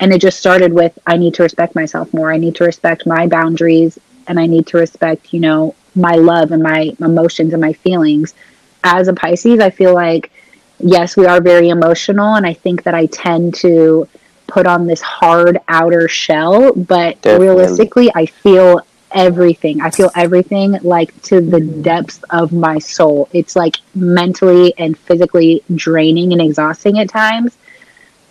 And 0.00 0.12
it 0.12 0.20
just 0.20 0.38
started 0.38 0.72
with 0.72 0.98
I 1.06 1.16
need 1.16 1.34
to 1.34 1.42
respect 1.42 1.74
myself 1.74 2.12
more. 2.12 2.32
I 2.32 2.38
need 2.38 2.56
to 2.56 2.64
respect 2.64 3.06
my 3.06 3.26
boundaries 3.26 3.98
and 4.26 4.38
I 4.40 4.46
need 4.46 4.66
to 4.68 4.78
respect, 4.78 5.32
you 5.32 5.40
know, 5.40 5.74
my 5.94 6.14
love 6.14 6.50
and 6.50 6.62
my 6.62 6.92
emotions 6.98 7.52
and 7.52 7.62
my 7.62 7.72
feelings. 7.72 8.34
As 8.82 9.08
a 9.08 9.12
Pisces, 9.12 9.60
I 9.60 9.70
feel 9.70 9.94
like, 9.94 10.32
yes, 10.78 11.16
we 11.16 11.26
are 11.26 11.40
very 11.40 11.68
emotional. 11.68 12.34
And 12.34 12.46
I 12.46 12.54
think 12.54 12.82
that 12.82 12.94
I 12.94 13.06
tend 13.06 13.54
to 13.56 14.08
put 14.46 14.66
on 14.66 14.86
this 14.86 15.00
hard 15.00 15.58
outer 15.68 16.08
shell, 16.08 16.72
but 16.74 17.20
Definitely. 17.22 17.46
realistically, 17.46 18.10
I 18.14 18.26
feel 18.26 18.80
everything. 19.14 19.80
I 19.80 19.90
feel 19.90 20.10
everything 20.14 20.72
like 20.82 21.20
to 21.22 21.40
the 21.40 21.58
mm-hmm. 21.58 21.82
depths 21.82 22.20
of 22.30 22.52
my 22.52 22.78
soul. 22.78 23.28
It's 23.32 23.56
like 23.56 23.76
mentally 23.94 24.74
and 24.76 24.98
physically 24.98 25.62
draining 25.74 26.32
and 26.32 26.42
exhausting 26.42 26.98
at 26.98 27.08
times. 27.08 27.56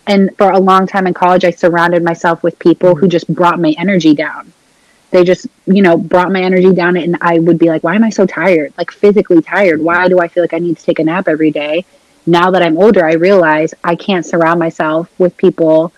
And 0.06 0.36
for 0.36 0.50
a 0.50 0.58
long 0.58 0.86
time 0.86 1.06
in 1.06 1.14
college, 1.14 1.44
I 1.44 1.50
surrounded 1.50 2.04
myself 2.04 2.42
with 2.42 2.58
people 2.58 2.94
who 2.94 3.02
mm-hmm. 3.02 3.10
just 3.10 3.34
brought 3.34 3.58
my 3.58 3.74
energy 3.78 4.14
down. 4.14 4.52
They 5.10 5.24
just, 5.24 5.46
you 5.66 5.80
know, 5.80 5.96
brought 5.96 6.32
my 6.32 6.42
energy 6.42 6.74
down, 6.74 6.96
and 6.96 7.16
I 7.20 7.38
would 7.38 7.58
be 7.58 7.68
like, 7.68 7.84
why 7.84 7.94
am 7.94 8.02
I 8.02 8.10
so 8.10 8.26
tired? 8.26 8.74
Like 8.76 8.90
physically 8.90 9.40
tired. 9.40 9.80
Why 9.80 9.96
mm-hmm. 9.96 10.08
do 10.08 10.20
I 10.20 10.28
feel 10.28 10.42
like 10.42 10.54
I 10.54 10.58
need 10.58 10.76
to 10.76 10.84
take 10.84 10.98
a 10.98 11.04
nap 11.04 11.28
every 11.28 11.50
day? 11.50 11.84
Now 12.26 12.50
that 12.50 12.62
I'm 12.62 12.76
older, 12.78 13.04
I 13.04 13.12
realize 13.12 13.74
I 13.84 13.96
can't 13.96 14.26
surround 14.26 14.58
myself 14.58 15.08
with 15.18 15.36
people 15.36 15.92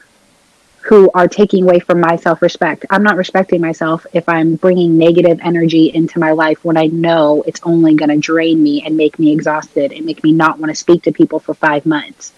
who 0.87 1.11
are 1.15 1.27
taking 1.27 1.65
away 1.65 1.81
from 1.81 1.99
my 2.01 2.15
self 2.15 2.41
respect. 2.41 2.87
I'm 2.91 3.03
not 3.03 3.17
respecting 3.17 3.61
myself 3.61 4.07
if 4.13 4.29
I'm 4.29 4.55
bringing 4.55 4.97
negative 4.97 5.41
energy 5.43 5.93
into 5.93 6.21
my 6.21 6.31
life 6.31 6.65
when 6.65 6.77
I 6.77 6.87
know 6.87 7.43
it's 7.45 7.61
only 7.65 7.95
going 7.97 8.11
to 8.11 8.19
drain 8.19 8.63
me 8.63 8.85
and 8.87 8.97
make 8.97 9.19
me 9.19 9.33
exhausted 9.33 9.93
and 9.93 10.07
make 10.07 10.23
me 10.23 10.33
not 10.33 10.61
want 10.61 10.71
to 10.71 10.77
speak 10.77 11.03
to 11.03 11.13
people 11.13 11.41
for 11.41 11.55
five 11.55 11.87
months. 11.87 12.33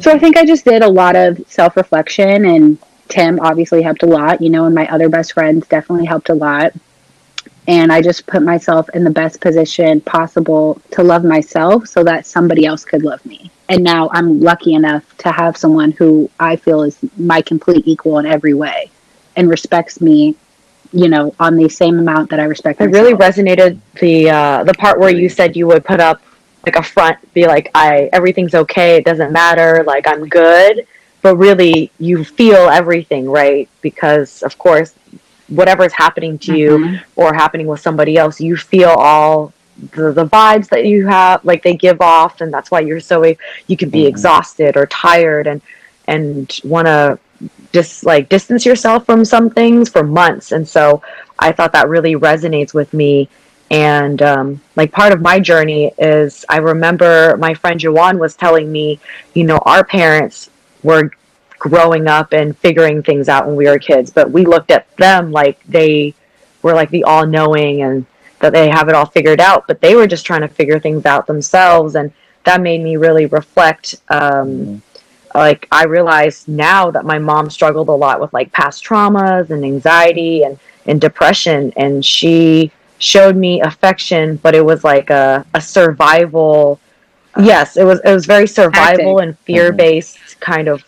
So 0.00 0.12
I 0.12 0.18
think 0.18 0.36
I 0.36 0.44
just 0.44 0.66
did 0.66 0.82
a 0.82 0.88
lot 0.88 1.16
of 1.16 1.42
self 1.48 1.74
reflection, 1.78 2.44
and 2.44 2.76
Tim 3.08 3.40
obviously 3.40 3.80
helped 3.80 4.02
a 4.02 4.06
lot, 4.06 4.42
you 4.42 4.50
know, 4.50 4.66
and 4.66 4.74
my 4.74 4.86
other 4.88 5.08
best 5.08 5.32
friends 5.32 5.66
definitely 5.68 6.04
helped 6.04 6.28
a 6.28 6.34
lot. 6.34 6.74
And 7.66 7.90
I 7.90 8.02
just 8.02 8.26
put 8.26 8.42
myself 8.42 8.90
in 8.92 9.04
the 9.04 9.10
best 9.10 9.40
position 9.40 10.02
possible 10.02 10.82
to 10.90 11.02
love 11.02 11.24
myself 11.24 11.86
so 11.86 12.04
that 12.04 12.26
somebody 12.26 12.66
else 12.66 12.84
could 12.84 13.02
love 13.02 13.24
me. 13.24 13.50
And 13.68 13.84
now 13.84 14.08
I'm 14.12 14.40
lucky 14.40 14.74
enough 14.74 15.04
to 15.18 15.30
have 15.30 15.56
someone 15.56 15.92
who 15.92 16.30
I 16.40 16.56
feel 16.56 16.82
is 16.82 16.98
my 17.18 17.42
complete 17.42 17.86
equal 17.86 18.18
in 18.18 18.26
every 18.26 18.54
way 18.54 18.90
and 19.36 19.48
respects 19.48 20.00
me 20.00 20.36
you 20.92 21.08
know, 21.08 21.34
on 21.38 21.56
the 21.56 21.68
same 21.68 21.98
amount 21.98 22.30
that 22.30 22.40
I 22.40 22.44
respect. 22.44 22.80
It 22.80 22.86
really 22.86 23.14
resonated 23.14 23.78
the 24.00 24.30
uh, 24.30 24.64
the 24.64 24.74
part 24.74 24.98
where 24.98 25.10
you 25.10 25.28
said 25.28 25.56
you 25.56 25.66
would 25.66 25.84
put 25.84 26.00
up 26.00 26.22
like 26.64 26.76
a 26.76 26.82
front, 26.82 27.18
be 27.34 27.46
like, 27.46 27.70
"I 27.74 28.08
everything's 28.12 28.54
okay. 28.54 28.96
It 28.96 29.04
doesn't 29.04 29.32
matter. 29.32 29.84
Like 29.86 30.06
I'm 30.06 30.28
good." 30.28 30.86
But 31.20 31.36
really, 31.36 31.90
you 31.98 32.24
feel 32.24 32.68
everything, 32.68 33.28
right? 33.28 33.68
Because 33.82 34.42
of 34.42 34.56
course, 34.58 34.94
whatever's 35.48 35.92
happening 35.92 36.38
to 36.38 36.56
you 36.56 36.70
Mhm. 36.78 37.00
or 37.16 37.34
happening 37.34 37.66
with 37.66 37.80
somebody 37.80 38.16
else, 38.16 38.40
you 38.40 38.56
feel 38.56 38.90
all 38.90 39.52
the, 39.92 40.12
the 40.12 40.26
vibes 40.26 40.68
that 40.70 40.84
you 40.84 41.06
have, 41.06 41.44
like 41.44 41.62
they 41.62 41.74
give 41.76 42.00
off, 42.00 42.40
and 42.40 42.52
that's 42.52 42.70
why 42.70 42.80
you're 42.80 43.00
so 43.00 43.24
you 43.66 43.76
can 43.76 43.90
be 43.90 44.04
Mhm. 44.04 44.08
exhausted 44.08 44.76
or 44.76 44.86
tired 44.86 45.46
and 45.46 45.60
and 46.06 46.58
want 46.64 46.86
to 46.86 47.18
just 47.72 48.04
like 48.04 48.28
distance 48.28 48.64
yourself 48.64 49.04
from 49.06 49.24
some 49.24 49.50
things 49.50 49.88
for 49.88 50.02
months. 50.02 50.52
And 50.52 50.66
so 50.66 51.02
I 51.38 51.52
thought 51.52 51.72
that 51.72 51.88
really 51.88 52.14
resonates 52.14 52.74
with 52.74 52.92
me. 52.92 53.28
And 53.70 54.20
um, 54.22 54.60
like 54.76 54.92
part 54.92 55.12
of 55.12 55.20
my 55.20 55.38
journey 55.38 55.92
is 55.98 56.44
I 56.48 56.56
remember 56.58 57.36
my 57.36 57.54
friend 57.54 57.78
Jawan 57.78 58.18
was 58.18 58.34
telling 58.34 58.72
me, 58.72 58.98
you 59.34 59.44
know, 59.44 59.58
our 59.66 59.84
parents 59.84 60.48
were 60.82 61.10
growing 61.58 62.06
up 62.06 62.32
and 62.32 62.56
figuring 62.56 63.02
things 63.02 63.28
out 63.28 63.46
when 63.46 63.56
we 63.56 63.66
were 63.66 63.78
kids, 63.78 64.10
but 64.10 64.30
we 64.30 64.46
looked 64.46 64.70
at 64.70 64.94
them 64.96 65.32
like 65.32 65.62
they 65.64 66.14
were 66.62 66.72
like 66.74 66.90
the 66.90 67.04
all 67.04 67.26
knowing 67.26 67.82
and 67.82 68.06
that 68.40 68.52
they 68.52 68.68
have 68.68 68.88
it 68.88 68.94
all 68.94 69.06
figured 69.06 69.40
out, 69.40 69.66
but 69.66 69.80
they 69.80 69.94
were 69.94 70.06
just 70.06 70.24
trying 70.24 70.42
to 70.42 70.48
figure 70.48 70.78
things 70.78 71.06
out 71.06 71.26
themselves. 71.26 71.94
And 71.96 72.12
that 72.44 72.60
made 72.60 72.82
me 72.82 72.96
really 72.96 73.26
reflect. 73.26 73.96
Um, 74.08 74.82
like 75.34 75.68
I 75.70 75.84
realize 75.84 76.46
now 76.48 76.90
that 76.90 77.04
my 77.04 77.18
mom 77.18 77.50
struggled 77.50 77.88
a 77.88 77.92
lot 77.92 78.20
with 78.20 78.32
like 78.32 78.52
past 78.52 78.84
traumas 78.84 79.50
and 79.50 79.64
anxiety 79.64 80.42
and, 80.42 80.58
and 80.86 81.00
depression 81.00 81.72
and 81.76 82.04
she 82.04 82.72
showed 82.98 83.36
me 83.36 83.60
affection 83.60 84.36
but 84.36 84.54
it 84.54 84.64
was 84.64 84.82
like 84.82 85.10
a, 85.10 85.46
a 85.54 85.60
survival 85.60 86.80
yes 87.38 87.76
it 87.76 87.84
was 87.84 88.00
it 88.04 88.12
was 88.12 88.26
very 88.26 88.46
survival 88.46 89.20
and 89.20 89.38
fear 89.40 89.70
based 89.70 90.18
kind 90.40 90.66
of 90.66 90.82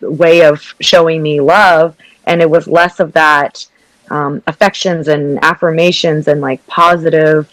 way 0.00 0.42
of 0.42 0.74
showing 0.80 1.22
me 1.22 1.40
love 1.40 1.96
and 2.26 2.40
it 2.40 2.50
was 2.50 2.66
less 2.66 2.98
of 2.98 3.12
that 3.12 3.66
um, 4.10 4.42
affections 4.46 5.08
and 5.08 5.42
affirmations 5.42 6.28
and 6.28 6.40
like 6.40 6.64
positive 6.66 7.52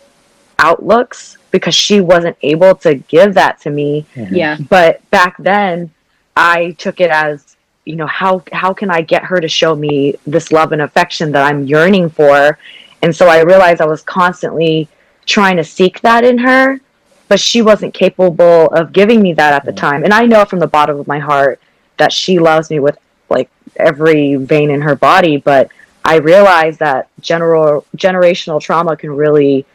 outlooks 0.60 1.38
because 1.52 1.76
she 1.76 2.02
wasn't 2.02 2.36
able 2.42 2.76
to 2.76 2.96
give 2.96 3.34
that 3.34 3.62
to 3.62 3.70
me. 3.70 4.06
Yeah. 4.16 4.58
but 4.70 5.08
back 5.10 5.38
then 5.38 5.92
i 6.36 6.72
took 6.72 7.00
it 7.00 7.10
as 7.10 7.56
you 7.86 7.96
know 7.96 8.08
how 8.08 8.44
how 8.52 8.74
can 8.74 8.90
i 8.90 9.02
get 9.02 9.24
her 9.24 9.40
to 9.40 9.48
show 9.48 9.76
me 9.76 10.16
this 10.28 10.52
love 10.52 10.72
and 10.72 10.82
affection 10.82 11.32
that 11.32 11.46
i'm 11.46 11.66
yearning 11.66 12.10
for? 12.10 12.58
And 13.02 13.16
so 13.16 13.28
i 13.28 13.42
realized 13.42 13.82
i 13.82 13.86
was 13.86 14.02
constantly 14.02 14.88
trying 15.26 15.58
to 15.58 15.64
seek 15.64 16.02
that 16.02 16.24
in 16.24 16.38
her 16.40 16.80
but 17.28 17.40
she 17.40 17.62
wasn't 17.62 17.94
capable 17.94 18.68
of 18.68 18.94
giving 18.94 19.20
me 19.20 19.34
that 19.34 19.54
at 19.54 19.66
the 19.66 19.74
time. 19.74 20.04
And 20.04 20.14
i 20.14 20.26
know 20.26 20.46
from 20.46 20.60
the 20.60 20.68
bottom 20.68 21.00
of 21.00 21.08
my 21.08 21.20
heart 21.20 21.60
that 21.98 22.12
she 22.12 22.40
loves 22.40 22.70
me 22.70 22.80
with 22.80 22.98
like 23.30 23.50
every 23.78 24.36
vein 24.36 24.70
in 24.70 24.82
her 24.82 24.96
body 24.96 25.38
but 25.38 25.70
i 26.06 26.18
realized 26.18 26.80
that 26.80 27.10
general 27.22 27.86
generational 27.98 28.62
trauma 28.62 28.96
can 28.96 29.12
really 29.12 29.66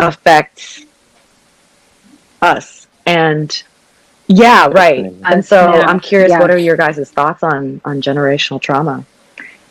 affect 0.00 0.84
us 2.42 2.86
and 3.06 3.62
yeah 4.28 4.66
right 4.68 5.12
and 5.24 5.44
so 5.44 5.56
Yeah. 5.74 5.86
i'm 5.86 6.00
curious 6.00 6.30
Yeah. 6.30 6.40
what 6.40 6.50
are 6.50 6.58
your 6.58 6.76
guys' 6.76 7.10
thoughts 7.10 7.42
on 7.42 7.80
on 7.84 8.00
generational 8.02 8.60
trauma 8.60 9.04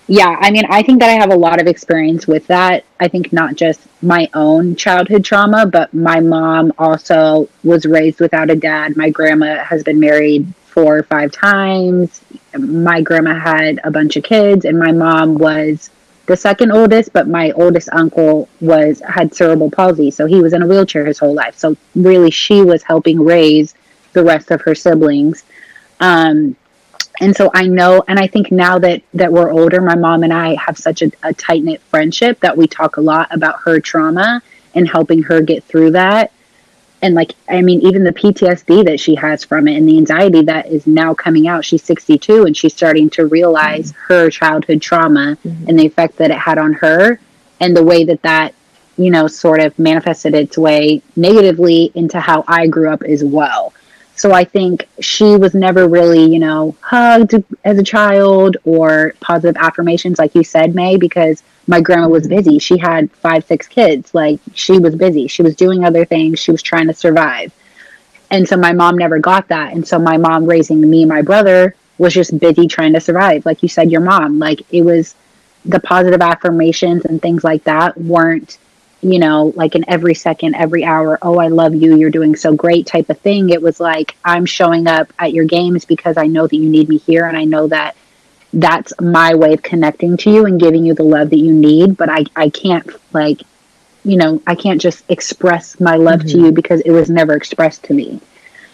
Yeah, 0.08 0.38
I 0.40 0.52
mean, 0.52 0.66
I 0.70 0.84
think 0.84 1.00
that 1.02 1.10
I 1.10 1.14
have 1.14 1.32
a 1.32 1.36
lot 1.36 1.60
of 1.62 1.68
experience 1.68 2.28
with 2.28 2.46
that. 2.48 2.86
I 3.00 3.08
think 3.08 3.34
not 3.34 3.56
just 3.56 3.82
my 4.02 4.30
own 4.36 4.76
childhood 4.76 5.24
trauma, 5.26 5.66
but 5.66 5.94
my 5.94 6.20
mom 6.20 6.72
also 6.78 7.50
was 7.64 7.86
raised 7.86 8.20
without 8.20 8.52
a 8.52 8.56
dad. 8.56 8.96
My 8.98 9.10
grandma 9.10 9.64
has 9.64 9.84
been 9.84 10.00
married 10.00 10.46
four 10.76 10.98
or 10.98 11.04
five 11.04 11.32
times. 11.32 12.22
My 12.56 13.02
grandma 13.02 13.34
had 13.40 13.80
a 13.86 13.90
bunch 13.90 14.18
of 14.18 14.24
kids, 14.24 14.66
and 14.66 14.78
my 14.78 14.92
mom 14.92 15.36
was 15.36 15.90
the 16.26 16.36
second 16.36 16.72
oldest, 16.72 17.14
but 17.14 17.28
my 17.28 17.52
oldest 17.52 17.88
uncle 17.94 18.50
was 18.60 19.00
had 19.08 19.34
cerebral 19.34 19.72
palsy, 19.72 20.12
so 20.12 20.26
he 20.26 20.42
was 20.42 20.52
in 20.54 20.62
a 20.62 20.68
wheelchair 20.68 21.06
his 21.06 21.18
whole 21.18 21.34
life. 21.34 21.58
So 21.58 21.78
really, 21.96 22.30
she 22.30 22.62
was 22.62 22.84
helping 22.84 23.24
raise 23.24 23.74
the 24.12 24.24
rest 24.24 24.52
of 24.52 24.62
her 24.62 24.76
siblings. 24.76 25.46
Um, 26.02 26.58
and 27.22 27.34
so 27.34 27.50
I 27.54 27.68
know, 27.68 28.04
and 28.10 28.20
I 28.20 28.28
think 28.28 28.52
now 28.52 28.78
that 28.80 29.02
that 29.14 29.32
we're 29.32 29.52
older, 29.52 29.80
my 29.80 29.96
mom 29.96 30.24
and 30.24 30.34
I 30.34 30.56
have 30.56 30.78
such 30.78 31.02
a, 31.02 31.12
a 31.24 31.34
tight 31.34 31.64
knit 31.64 31.82
friendship 31.84 32.42
that 32.42 32.58
we 32.58 32.68
talk 32.68 32.98
a 32.98 33.02
lot 33.02 33.34
about 33.34 33.62
her 33.64 33.80
trauma 33.80 34.42
and 34.74 34.90
helping 34.90 35.24
her 35.24 35.40
get 35.42 35.64
through 35.64 35.92
that. 35.92 36.34
And 37.02 37.14
like, 37.14 37.34
I 37.50 37.62
mean, 37.62 37.82
even 37.82 38.04
the 38.04 38.14
PTSD 38.14 38.86
that 38.86 39.00
she 39.00 39.16
has 39.16 39.44
from 39.44 39.68
it 39.68 39.76
and 39.78 39.88
the 39.88 39.98
anxiety 39.98 40.42
that 40.44 40.68
is 40.68 40.88
now 40.88 41.14
coming 41.14 41.48
out. 41.48 41.64
She's 41.66 41.84
62 41.84 42.46
and 42.46 42.56
she's 42.58 42.74
starting 42.74 43.10
to 43.12 43.28
realize 43.28 43.94
her 44.08 44.30
childhood 44.30 44.82
trauma 44.82 45.38
Mhm. 45.46 45.68
and 45.68 45.80
the 45.80 45.86
effect 45.86 46.18
that 46.18 46.32
it 46.32 46.38
had 46.38 46.58
on 46.58 46.74
her 46.74 47.20
and 47.60 47.76
the 47.76 47.84
way 47.84 48.06
that 48.06 48.22
that, 48.24 48.54
you 48.98 49.12
know, 49.12 49.28
sort 49.28 49.60
of 49.60 49.78
manifested 49.78 50.34
its 50.34 50.58
way 50.58 51.02
negatively 51.16 51.92
into 51.96 52.20
how 52.20 52.44
I 52.48 52.68
grew 52.68 52.90
up 52.90 53.04
as 53.04 53.24
well. 53.24 53.74
So 54.16 54.32
I 54.32 54.46
think 54.46 54.88
she 55.02 55.36
was 55.36 55.54
never 55.54 55.88
really, 55.88 56.24
you 56.24 56.40
know, 56.40 56.76
hugged 56.82 57.44
as 57.66 57.78
a 57.78 57.84
child 57.84 58.58
or 58.64 59.14
positive 59.20 59.58
affirmations, 59.58 60.20
like 60.20 60.34
you 60.36 60.44
said, 60.44 60.74
May, 60.74 60.96
because 60.96 61.44
my 61.68 61.82
grandma 61.82 62.08
was 62.08 62.28
busy. 62.28 62.60
She 62.60 62.78
had 62.78 63.12
five, 63.12 63.46
six 63.46 63.68
kids. 63.68 64.14
Like 64.14 64.40
she 64.54 64.80
was 64.80 64.96
busy. 64.96 65.28
She 65.28 65.42
was 65.42 65.56
doing 65.56 65.84
other 65.84 66.06
things. 66.06 66.40
She 66.40 66.52
was 66.52 66.62
trying 66.62 66.88
to 66.88 66.94
survive. 66.94 67.52
And 68.32 68.48
so 68.48 68.56
my 68.58 68.72
mom 68.72 68.98
never 68.98 69.20
got 69.20 69.48
that. 69.50 69.74
And 69.74 69.86
so 69.88 70.00
my 70.00 70.18
mom 70.18 70.46
raising 70.46 70.82
me 70.90 71.04
and 71.04 71.10
my 71.10 71.22
brother 71.22 71.76
was 71.98 72.14
just 72.14 72.38
busy 72.40 72.68
trying 72.68 72.94
to 72.94 73.02
survive. 73.02 73.46
Like 73.46 73.64
you 73.64 73.70
said, 73.70 73.92
your 73.92 74.02
mom, 74.02 74.40
like 74.40 74.62
it 74.72 74.82
was 74.84 75.16
the 75.66 75.80
positive 75.80 76.22
affirmations 76.22 77.06
and 77.06 77.22
things 77.22 77.44
like 77.44 77.64
that 77.66 77.98
weren't 77.98 78.60
you 79.06 79.20
know, 79.20 79.54
like 79.56 79.76
in 79.76 79.88
every 79.88 80.16
second, 80.16 80.56
every 80.56 80.84
hour, 80.84 81.20
oh, 81.22 81.38
I 81.38 81.50
love 81.50 81.76
you, 81.76 81.96
you're 81.96 82.10
doing 82.10 82.36
so 82.36 82.56
great 82.56 82.88
type 82.88 83.12
of 83.12 83.20
thing. 83.20 83.52
It 83.52 83.62
was 83.62 83.80
like, 83.80 84.16
I'm 84.26 84.48
showing 84.48 84.88
up 84.88 85.14
at 85.20 85.32
your 85.32 85.46
games 85.46 85.86
because 85.86 86.18
I 86.18 86.26
know 86.26 86.48
that 86.48 86.56
you 86.56 86.68
need 86.68 86.90
me 86.90 86.98
here 86.98 87.28
and 87.28 87.38
I 87.38 87.44
know 87.44 87.68
that 87.68 87.96
that's 88.52 88.94
my 89.00 89.36
way 89.36 89.54
of 89.54 89.62
connecting 89.62 90.18
to 90.18 90.32
you 90.32 90.46
and 90.48 90.60
giving 90.60 90.84
you 90.88 90.96
the 90.96 91.04
love 91.04 91.30
that 91.30 91.38
you 91.38 91.54
need. 91.54 91.98
But 91.98 92.10
I, 92.10 92.26
I 92.36 92.50
can't, 92.50 92.90
like, 93.14 93.44
you 94.04 94.18
know, 94.18 94.42
I 94.48 94.56
can't 94.56 94.82
just 94.82 95.04
express 95.08 95.80
my 95.80 95.98
love 95.98 96.22
to 96.22 96.38
Mhm. 96.38 96.46
you 96.46 96.52
because 96.52 96.82
it 96.82 96.92
was 96.92 97.08
never 97.08 97.34
expressed 97.36 97.84
to 97.84 97.94
me. 97.94 98.20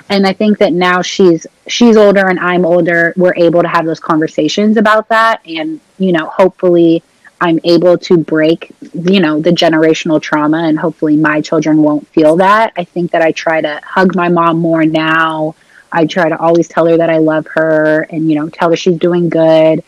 And 0.07 0.25
I 0.25 0.31
think 0.31 0.59
that 0.59 0.71
now 0.71 1.01
she's 1.01 1.45
she's 1.67 1.97
older 1.97 2.25
and 2.27 2.39
I'm 2.39 2.65
older, 2.65 3.13
we're 3.17 3.35
able 3.35 3.63
to 3.63 3.67
have 3.67 3.85
those 3.85 3.99
conversations 3.99 4.77
about 4.77 5.09
that 5.09 5.41
and, 5.45 5.81
you 5.99 6.13
know, 6.13 6.27
hopefully 6.27 7.03
I'm 7.41 7.59
able 7.63 7.97
to 7.97 8.17
break, 8.17 8.71
you 8.93 9.19
know, 9.19 9.41
the 9.41 9.49
generational 9.49 10.21
trauma 10.21 10.59
and 10.59 10.77
hopefully 10.77 11.17
my 11.17 11.41
children 11.41 11.81
won't 11.81 12.07
feel 12.09 12.35
that. 12.37 12.71
I 12.77 12.83
think 12.83 13.11
that 13.11 13.23
I 13.23 13.31
try 13.31 13.59
to 13.59 13.81
hug 13.83 14.15
my 14.15 14.29
mom 14.29 14.59
more 14.59 14.85
now. 14.85 15.55
I 15.91 16.05
try 16.05 16.29
to 16.29 16.37
always 16.37 16.67
tell 16.67 16.85
her 16.85 16.97
that 16.97 17.09
I 17.09 17.17
love 17.17 17.47
her 17.47 18.03
and, 18.11 18.29
you 18.29 18.35
know, 18.35 18.47
tell 18.47 18.69
her 18.69 18.75
she's 18.75 18.99
doing 18.99 19.27
good, 19.27 19.83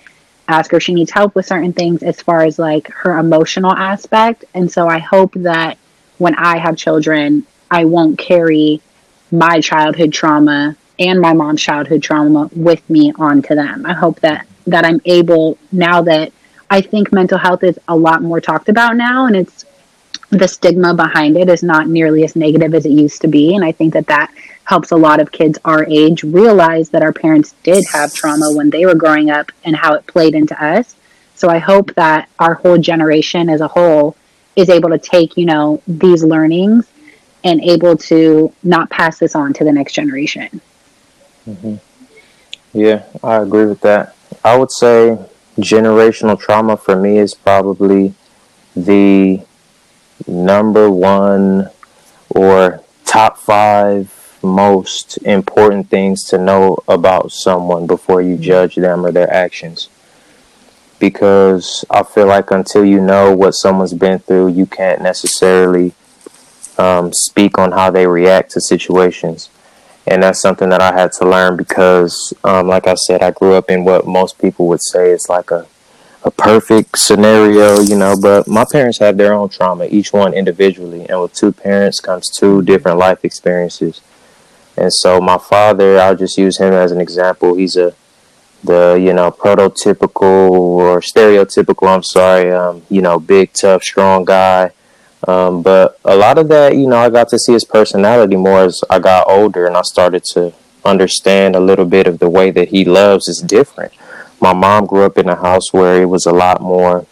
ask 0.47 0.71
her 0.71 0.77
if 0.77 0.83
she 0.83 0.95
needs 0.95 1.11
help 1.11 1.35
with 1.35 1.45
certain 1.45 1.73
things 1.73 2.01
as 2.01 2.19
far 2.19 2.41
as 2.41 2.57
like 2.57 2.87
her 2.87 3.19
emotional 3.19 3.71
aspect. 3.71 4.45
And 4.55 4.69
so 4.71 4.87
I 4.87 4.97
hope 4.97 5.33
that 5.35 5.77
when 6.17 6.33
I 6.33 6.57
have 6.57 6.75
children, 6.75 7.45
I 7.69 7.85
won't 7.85 8.17
carry 8.17 8.81
my 9.31 9.61
childhood 9.61 10.11
trauma 10.11 10.75
and 10.97 11.21
my 11.21 11.33
mom's 11.33 11.61
childhood 11.61 12.01
trauma 12.01 12.49
with 12.55 12.87
me 12.89 13.13
onto 13.15 13.53
them. 13.53 13.85
I 13.85 13.93
hope 13.93 14.21
that 14.21 14.47
that 14.65 14.85
I'm 14.85 15.01
able 15.05 15.57
now 15.71 16.01
that 16.03 16.31
I 16.73 16.81
think 16.81 17.13
mental 17.13 17.37
health 17.37 17.63
is 17.63 17.77
a 17.87 17.95
lot 17.95 18.23
more 18.23 18.41
talked 18.41 18.67
about 18.67 18.95
now, 18.95 19.27
and 19.27 19.35
it's 19.35 19.63
the 20.31 20.47
stigma 20.47 20.95
behind 20.95 21.37
it 21.37 21.47
is 21.47 21.61
not 21.61 21.87
nearly 21.87 22.23
as 22.23 22.35
negative 22.35 22.73
as 22.73 22.87
it 22.87 22.89
used 22.89 23.21
to 23.21 23.27
be. 23.27 23.55
And 23.55 23.63
I 23.63 23.71
think 23.71 23.93
that 23.93 24.07
that 24.07 24.33
helps 24.63 24.89
a 24.89 24.95
lot 24.95 25.19
of 25.19 25.31
kids 25.31 25.59
our 25.65 25.85
age 25.85 26.23
realize 26.23 26.89
that 26.89 27.03
our 27.03 27.13
parents 27.13 27.53
did 27.61 27.85
have 27.93 28.11
trauma 28.11 28.51
when 28.51 28.71
they 28.71 28.87
were 28.87 28.95
growing 28.95 29.29
up 29.29 29.51
and 29.63 29.75
how 29.75 29.93
it 29.93 30.07
played 30.07 30.33
into 30.33 30.59
us. 30.59 30.95
So 31.35 31.47
I 31.47 31.59
hope 31.59 31.93
that 31.93 32.27
our 32.39 32.55
whole 32.55 32.79
generation 32.79 33.49
as 33.49 33.61
a 33.61 33.67
whole 33.67 34.15
is 34.55 34.67
able 34.71 34.89
to 34.89 34.97
take, 34.97 35.37
you 35.37 35.45
know, 35.45 35.79
these 35.85 36.23
learnings 36.23 36.89
and 37.43 37.61
able 37.61 37.97
to 37.97 38.51
not 38.63 38.89
pass 38.89 39.19
this 39.19 39.35
on 39.35 39.53
to 39.53 39.63
the 39.63 39.71
next 39.71 39.93
generation. 39.93 40.59
hmm 41.45 41.75
Yeah, 42.73 43.03
I 43.23 43.43
agree 43.43 43.67
with 43.67 43.81
that. 43.81 44.15
I 44.43 44.57
would 44.57 44.71
say 44.71 45.19
generational 45.57 46.39
trauma 46.39 46.77
for 46.77 46.95
me 46.95 47.17
is 47.17 47.33
probably 47.33 48.13
the 48.75 49.41
number 50.27 50.89
one 50.89 51.69
or 52.29 52.81
top 53.05 53.37
five 53.37 54.37
most 54.41 55.17
important 55.23 55.89
things 55.89 56.23
to 56.25 56.37
know 56.37 56.77
about 56.87 57.31
someone 57.31 57.87
before 57.87 58.21
you 58.21 58.37
judge 58.37 58.75
them 58.75 59.05
or 59.05 59.11
their 59.11 59.31
actions. 59.31 59.89
because 60.99 61.83
I 61.89 62.03
feel 62.03 62.27
like 62.27 62.49
until 62.51 62.85
you 62.85 63.01
know 63.01 63.35
what 63.35 63.51
someone's 63.51 63.93
been 63.93 64.19
through, 64.19 64.49
you 64.49 64.65
can't 64.65 65.01
necessarily 65.01 65.91
um, 66.77 67.11
speak 67.11 67.57
on 67.57 67.73
how 67.73 67.91
they 67.91 68.07
react 68.07 68.51
to 68.51 68.61
situations. 68.61 69.49
And 70.05 70.21
that's 70.21 70.41
something 70.41 70.69
that 70.69 70.81
I 70.81 70.93
had 70.93 71.11
to 71.13 71.29
learn 71.29 71.55
because, 71.55 72.33
um, 72.43 72.67
like 72.67 72.87
I 72.87 72.95
said, 72.95 73.21
I 73.21 73.31
grew 73.31 73.53
up 73.53 73.69
in 73.69 73.85
what 73.85 74.05
most 74.05 74.39
people 74.39 74.67
would 74.67 74.81
say 74.81 75.11
is 75.11 75.27
like 75.29 75.49
a, 75.51 75.65
a 76.23 76.31
perfect 76.31 76.97
scenario, 76.97 77.79
you 77.79 77.97
know, 77.97 78.15
but 78.21 78.47
my 78.47 78.65
parents 78.69 78.99
have 78.99 79.15
their 79.17 79.33
own 79.33 79.49
trauma, 79.49 79.85
each 79.85 80.11
one 80.11 80.33
individually. 80.33 81.07
And 81.07 81.21
with 81.21 81.33
two 81.33 81.53
parents 81.53 82.01
comes 82.01 82.29
two 82.29 82.61
different 82.63 82.97
life 82.97 83.23
experiences. 83.23 84.01
And 84.75 84.93
so 84.93 85.21
my 85.21 85.37
father, 85.37 85.99
I'll 85.99 86.17
just 86.17 86.37
use 86.37 86.57
him 86.57 86.73
as 86.73 86.91
an 86.91 86.99
example. 86.99 87.55
He's 87.55 87.77
a 87.77 87.95
the 88.63 88.97
you 88.99 89.13
know 89.13 89.29
prototypical 89.29 90.49
or 90.49 91.01
stereotypical 91.01 91.87
i'm 91.93 92.03
sorry 92.03 92.51
um, 92.51 92.81
you 92.89 93.01
know 93.01 93.19
big 93.19 93.51
tough 93.53 93.83
strong 93.83 94.23
guy 94.23 94.71
um, 95.27 95.61
but 95.61 95.99
a 96.05 96.15
lot 96.15 96.37
of 96.37 96.47
that 96.47 96.75
you 96.75 96.87
know 96.87 96.97
i 96.97 97.09
got 97.09 97.29
to 97.29 97.39
see 97.39 97.53
his 97.53 97.65
personality 97.65 98.35
more 98.35 98.61
as 98.61 98.83
i 98.89 98.99
got 98.99 99.27
older 99.29 99.65
and 99.65 99.77
i 99.77 99.81
started 99.81 100.23
to 100.23 100.53
understand 100.85 101.55
a 101.55 101.59
little 101.59 101.85
bit 101.85 102.07
of 102.07 102.19
the 102.19 102.29
way 102.29 102.51
that 102.51 102.69
he 102.69 102.83
loves 102.83 103.27
is 103.27 103.39
different 103.39 103.93
my 104.41 104.53
mom 104.53 104.85
grew 104.85 105.03
up 105.03 105.17
in 105.17 105.29
a 105.29 105.35
house 105.35 105.71
where 105.71 106.01
it 106.01 106.05
was 106.05 106.25
a 106.25 106.33
lot 106.33 106.61
more 106.61 107.05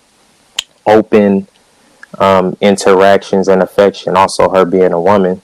open 0.86 1.48
um, 2.20 2.58
interactions 2.60 3.48
and 3.48 3.62
affection 3.62 4.18
also 4.18 4.50
her 4.50 4.66
being 4.66 4.92
a 4.92 5.02
woman 5.02 5.42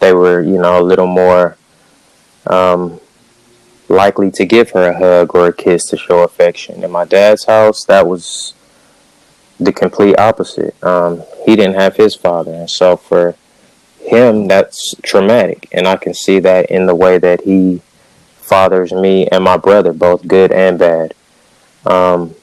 they 0.00 0.12
were 0.12 0.42
you 0.42 0.58
know 0.58 0.78
a 0.80 0.82
little 0.82 1.06
more 1.06 1.56
um, 2.46 3.00
likely 3.88 4.30
to 4.30 4.44
give 4.44 4.70
her 4.70 4.88
a 4.88 4.98
hug 4.98 5.34
or 5.34 5.48
a 5.48 5.52
kiss 5.52 5.86
to 5.86 5.96
show 5.96 6.22
affection. 6.22 6.82
In 6.82 6.90
my 6.90 7.04
dad's 7.04 7.44
house, 7.44 7.84
that 7.84 8.06
was 8.06 8.54
the 9.58 9.72
complete 9.72 10.18
opposite. 10.18 10.74
Um, 10.82 11.22
he 11.44 11.56
didn't 11.56 11.74
have 11.74 11.96
his 11.96 12.14
father, 12.14 12.52
and 12.52 12.70
so 12.70 12.96
for 12.96 13.36
him, 14.00 14.48
that's 14.48 14.94
traumatic. 15.02 15.68
And 15.72 15.86
I 15.86 15.96
can 15.96 16.14
see 16.14 16.38
that 16.40 16.70
in 16.70 16.86
the 16.86 16.94
way 16.94 17.18
that 17.18 17.42
he 17.42 17.80
fathers 18.36 18.92
me 18.92 19.26
and 19.28 19.42
my 19.42 19.56
brother, 19.56 19.92
both 19.92 20.26
good 20.26 20.52
and 20.52 20.78
bad. 20.78 21.14
Um, 21.86 22.34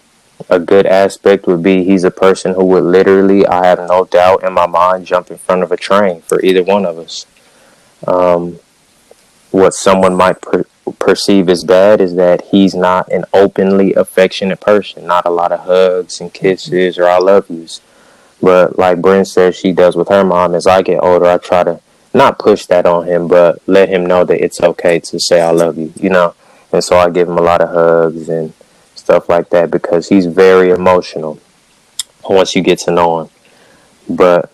a 0.49 0.59
good 0.59 0.85
aspect 0.85 1.47
would 1.47 1.61
be 1.61 1.83
he's 1.83 2.03
a 2.03 2.11
person 2.11 2.53
who 2.55 2.65
would 2.65 2.83
literally, 2.83 3.45
I 3.45 3.65
have 3.67 3.79
no 3.79 4.05
doubt 4.05 4.43
in 4.43 4.53
my 4.53 4.67
mind, 4.67 5.05
jump 5.05 5.29
in 5.29 5.37
front 5.37 5.63
of 5.63 5.71
a 5.71 5.77
train 5.77 6.21
for 6.21 6.41
either 6.41 6.63
one 6.63 6.85
of 6.85 6.97
us. 6.97 7.25
Um, 8.07 8.59
what 9.51 9.73
someone 9.73 10.15
might 10.15 10.41
per- 10.41 10.65
perceive 10.99 11.49
as 11.49 11.63
bad 11.63 12.01
is 12.01 12.15
that 12.15 12.45
he's 12.45 12.75
not 12.75 13.11
an 13.11 13.25
openly 13.33 13.93
affectionate 13.93 14.59
person. 14.59 15.05
Not 15.05 15.25
a 15.25 15.31
lot 15.31 15.51
of 15.51 15.61
hugs 15.61 16.19
and 16.21 16.33
kisses 16.33 16.97
or 16.97 17.07
I 17.07 17.17
love 17.17 17.49
yous. 17.49 17.81
But 18.41 18.77
like 18.79 19.01
Bryn 19.01 19.25
says 19.25 19.55
she 19.55 19.71
does 19.71 19.95
with 19.95 20.09
her 20.09 20.23
mom, 20.23 20.55
as 20.55 20.65
I 20.65 20.81
get 20.81 21.03
older, 21.03 21.27
I 21.27 21.37
try 21.37 21.63
to 21.63 21.79
not 22.13 22.39
push 22.39 22.65
that 22.65 22.85
on 22.85 23.07
him, 23.07 23.27
but 23.27 23.61
let 23.67 23.89
him 23.89 24.05
know 24.05 24.25
that 24.25 24.43
it's 24.43 24.61
okay 24.61 24.99
to 24.99 25.19
say 25.19 25.41
I 25.41 25.51
love 25.51 25.77
you, 25.77 25.93
you 25.95 26.09
know? 26.09 26.33
And 26.73 26.83
so 26.83 26.97
I 26.97 27.09
give 27.09 27.29
him 27.29 27.37
a 27.37 27.41
lot 27.41 27.61
of 27.61 27.69
hugs 27.69 28.29
and 28.29 28.53
stuff 28.95 29.29
like 29.29 29.49
that 29.49 29.71
because 29.71 30.09
he's 30.09 30.25
very 30.25 30.71
emotional 30.71 31.39
once 32.29 32.55
you 32.55 32.61
get 32.61 32.79
to 32.79 32.91
know 32.91 33.21
him. 33.21 33.29
But 34.09 34.51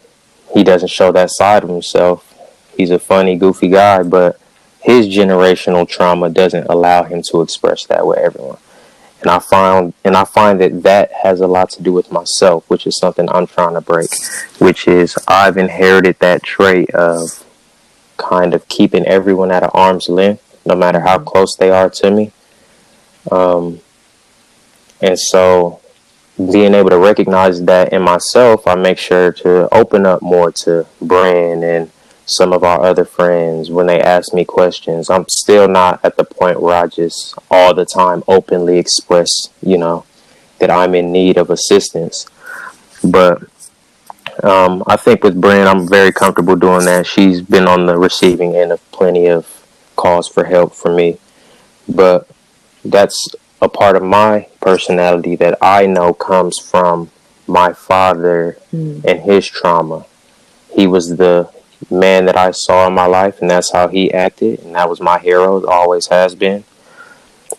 he 0.54 0.64
doesn't 0.64 0.90
show 0.90 1.12
that 1.12 1.30
side 1.32 1.64
of 1.64 1.70
himself. 1.70 2.34
He's 2.76 2.92
a 2.92 3.00
funny, 3.00 3.36
goofy 3.36 3.70
guy, 3.70 4.04
but 4.04 4.40
his 4.88 5.08
generational 5.08 5.88
trauma 5.88 6.30
doesn't 6.30 6.66
allow 6.68 7.04
him 7.04 7.22
to 7.22 7.42
express 7.42 7.86
that 7.88 8.08
with 8.08 8.18
everyone. 8.18 8.58
And 9.22 9.30
i 9.30 9.40
find 9.40 9.94
and 10.04 10.16
i 10.16 10.24
find 10.24 10.62
that 10.62 10.84
that 10.84 11.12
has 11.24 11.42
a 11.42 11.48
lot 11.48 11.72
to 11.72 11.82
do 11.82 11.92
with 11.92 12.12
myself 12.12 12.70
which 12.70 12.86
is 12.86 13.00
something 13.00 13.28
i'm 13.30 13.48
trying 13.48 13.74
to 13.74 13.82
break 13.82 14.10
which 14.60 14.88
is 14.88 15.18
i've 15.28 15.58
inherited 15.58 16.20
that 16.20 16.44
trait 16.44 16.92
of 16.92 17.44
kind 18.18 18.54
of 18.54 18.68
keeping 18.68 19.06
everyone 19.06 19.52
at 19.52 19.64
an 19.64 19.72
arm's 19.74 20.08
length 20.08 20.44
no 20.68 20.76
matter 20.76 21.00
how 21.00 21.18
close 21.18 21.56
they 21.56 21.72
are 21.72 21.90
to 21.90 22.12
me. 22.12 22.32
Um, 23.32 23.80
and 25.02 25.18
so 25.18 25.80
being 26.38 26.74
able 26.76 26.90
to 26.90 27.00
recognize 27.00 27.64
that 27.64 27.92
in 27.92 28.02
myself 28.04 28.68
i 28.68 28.76
make 28.76 29.00
sure 29.00 29.32
to 29.32 29.68
open 29.74 30.06
up 30.06 30.22
more 30.22 30.52
to 30.52 30.86
Bryn 31.02 31.64
and 31.64 31.90
some 32.28 32.52
of 32.52 32.64
our 32.64 32.84
other 32.84 33.06
friends 33.06 33.72
when 33.72 33.88
they 33.88 34.02
ask 34.02 34.34
me 34.34 34.44
questions. 34.44 35.10
I'm 35.10 35.26
still 35.30 35.68
not 35.68 36.04
at 36.04 36.18
the 36.18 36.26
point 36.26 36.62
where 36.62 36.76
I 36.76 36.88
just 36.88 37.34
all 37.50 37.74
the 37.74 37.86
time 37.86 38.24
openly 38.28 38.78
express, 38.78 39.32
you 39.62 39.78
know, 39.78 40.06
that 40.60 40.70
I'm 40.70 40.94
in 40.94 41.12
need 41.12 41.38
of 41.38 41.50
assistance. 41.50 42.28
But 43.02 43.44
um, 44.44 44.84
I 44.86 44.98
think 44.98 45.24
with 45.24 45.40
Bryn, 45.40 45.68
I'm 45.68 45.88
very 45.88 46.12
comfortable 46.12 46.58
doing 46.58 46.86
that. 46.86 47.08
She's 47.08 47.42
been 47.42 47.66
on 47.66 47.86
the 47.86 47.98
receiving 47.98 48.56
end 48.56 48.74
of 48.74 48.92
plenty 48.92 49.28
of 49.28 49.66
calls 49.96 50.28
for 50.28 50.44
help 50.44 50.74
for 50.74 50.94
me. 50.94 51.18
But 51.88 52.30
that's 52.84 53.30
a 53.62 53.70
part 53.70 53.96
of 53.96 54.04
my 54.04 54.50
personality 54.60 55.38
that 55.38 55.58
I 55.62 55.86
know 55.86 56.14
comes 56.14 56.60
from 56.60 57.10
my 57.48 57.72
father 57.72 58.58
mm. 58.74 59.04
and 59.06 59.22
his 59.22 59.48
trauma. 59.48 60.06
He 60.76 60.86
was 60.86 61.16
the 61.16 61.50
man 61.90 62.26
that 62.26 62.38
I 62.38 62.52
saw 62.52 62.88
in 62.88 62.94
my 62.94 63.06
life, 63.06 63.42
and 63.42 63.50
that's 63.50 63.72
how 63.72 63.88
he 63.88 64.14
acted, 64.14 64.60
and 64.60 64.76
that 64.76 64.90
was 64.90 65.00
my 65.00 65.20
hero, 65.20 65.66
always 65.66 66.08
has 66.08 66.36
been, 66.36 66.64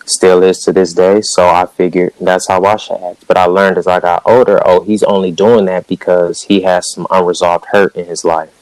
still 0.07 0.43
is 0.43 0.59
to 0.61 0.73
this 0.73 0.93
day. 0.93 1.21
So 1.23 1.49
I 1.49 1.67
figured 1.67 2.15
that's 2.21 2.49
how 2.49 2.65
I 2.65 2.77
should 2.77 3.01
act. 3.03 3.27
But 3.27 3.39
I 3.39 3.45
learned 3.45 3.79
as 3.79 3.87
I 3.87 4.01
got 4.01 4.23
older, 4.25 4.61
oh, 4.65 4.83
he's 4.83 5.03
only 5.03 5.33
doing 5.33 5.67
that 5.67 5.87
because 5.87 6.43
he 6.43 6.63
has 6.63 6.93
some 6.93 7.07
unresolved 7.11 7.67
hurt 7.73 7.95
in 7.97 8.07
his 8.07 8.25
life, 8.25 8.53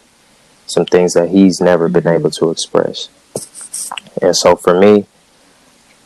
some 0.66 0.86
things 0.86 1.14
that 1.14 1.30
he's 1.30 1.60
never 1.60 1.88
been 1.88 2.06
able 2.06 2.30
to 2.32 2.50
express. 2.50 3.08
And 4.20 4.36
so 4.36 4.56
for 4.56 4.78
me, 4.78 5.06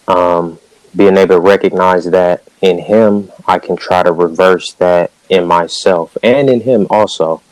um, 0.09 0.59
being 0.95 1.17
able 1.17 1.37
to 1.37 1.41
recognize 1.41 2.05
that 2.07 2.43
in 2.61 2.79
him, 2.79 3.31
I 3.47 3.59
can 3.59 3.77
try 3.77 4.03
to 4.03 4.13
reverse 4.13 4.73
that 4.75 5.13
in 5.29 5.47
myself 5.47 6.17
and 6.23 6.51
in 6.51 6.61
him 6.63 6.87
also. 6.91 7.43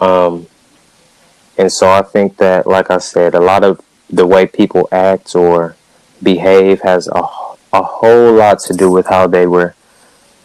Um, 0.00 0.46
and 1.58 1.72
so 1.72 1.88
I 1.88 2.02
think 2.02 2.36
that, 2.36 2.66
like 2.66 2.90
I 2.90 2.98
said, 2.98 3.34
a 3.34 3.40
lot 3.40 3.64
of 3.64 3.80
the 4.10 4.26
way 4.26 4.46
people 4.46 4.88
act 4.92 5.34
or 5.34 5.76
behave 6.22 6.82
has 6.82 7.08
a, 7.08 7.20
a 7.72 7.82
whole 7.82 8.32
lot 8.32 8.60
to 8.60 8.74
do 8.74 8.90
with 8.90 9.06
how 9.06 9.26
they 9.26 9.46
were, 9.46 9.74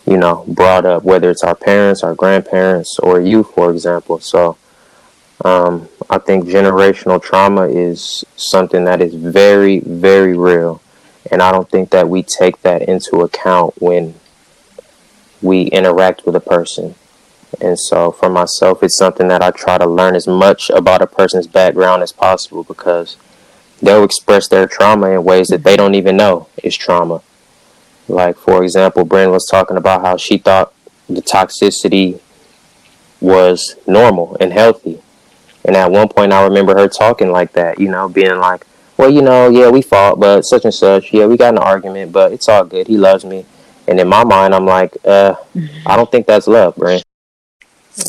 you 0.05 0.17
know, 0.17 0.45
brought 0.47 0.85
up, 0.85 1.03
whether 1.03 1.29
it's 1.29 1.43
our 1.43 1.55
parents, 1.55 2.03
our 2.03 2.15
grandparents, 2.15 2.97
or 2.99 3.19
you, 3.19 3.43
for 3.43 3.71
example. 3.71 4.19
So 4.19 4.57
um, 5.43 5.89
I 6.09 6.17
think 6.17 6.45
generational 6.45 7.21
trauma 7.21 7.67
is 7.67 8.23
something 8.35 8.85
that 8.85 9.01
is 9.01 9.13
very, 9.13 9.79
very 9.79 10.37
real. 10.37 10.81
And 11.31 11.41
I 11.41 11.51
don't 11.51 11.69
think 11.69 11.91
that 11.91 12.09
we 12.09 12.23
take 12.23 12.61
that 12.61 12.83
into 12.83 13.21
account 13.21 13.79
when 13.81 14.15
we 15.41 15.63
interact 15.63 16.25
with 16.25 16.35
a 16.35 16.39
person. 16.39 16.95
And 17.59 17.77
so 17.77 18.11
for 18.11 18.29
myself, 18.29 18.81
it's 18.81 18.97
something 18.97 19.27
that 19.27 19.41
I 19.43 19.51
try 19.51 19.77
to 19.77 19.85
learn 19.85 20.15
as 20.15 20.27
much 20.27 20.69
about 20.69 21.01
a 21.01 21.07
person's 21.07 21.47
background 21.47 22.01
as 22.01 22.11
possible 22.11 22.63
because 22.63 23.17
they'll 23.81 24.03
express 24.03 24.47
their 24.47 24.67
trauma 24.67 25.09
in 25.11 25.23
ways 25.23 25.49
that 25.49 25.63
they 25.63 25.75
don't 25.75 25.95
even 25.95 26.15
know 26.15 26.47
is 26.63 26.77
trauma. 26.77 27.21
Like, 28.07 28.37
for 28.37 28.63
example, 28.63 29.05
Bryn 29.05 29.31
was 29.31 29.45
talking 29.45 29.77
about 29.77 30.01
how 30.01 30.17
she 30.17 30.37
thought 30.37 30.73
the 31.09 31.21
toxicity 31.21 32.19
was 33.19 33.75
normal 33.85 34.37
and 34.39 34.53
healthy. 34.53 35.01
And 35.63 35.75
at 35.75 35.91
one 35.91 36.09
point, 36.09 36.33
I 36.33 36.43
remember 36.43 36.75
her 36.75 36.87
talking 36.87 37.31
like 37.31 37.53
that, 37.53 37.79
you 37.79 37.89
know, 37.89 38.09
being 38.09 38.37
like, 38.37 38.65
well, 38.97 39.09
you 39.09 39.21
know, 39.21 39.49
yeah, 39.49 39.69
we 39.69 39.81
fought, 39.81 40.19
but 40.19 40.41
such 40.41 40.65
and 40.65 40.73
such. 40.73 41.13
Yeah, 41.13 41.25
we 41.25 41.37
got 41.37 41.53
an 41.53 41.59
argument, 41.59 42.11
but 42.11 42.31
it's 42.31 42.49
all 42.49 42.63
good. 42.63 42.87
He 42.87 42.97
loves 42.97 43.25
me. 43.25 43.45
And 43.87 43.99
in 43.99 44.07
my 44.07 44.23
mind, 44.23 44.53
I'm 44.53 44.65
like, 44.65 44.95
uh, 45.05 45.35
I 45.85 45.95
don't 45.95 46.11
think 46.11 46.27
that's 46.27 46.47
love, 46.47 46.75
Bryn. 46.75 47.01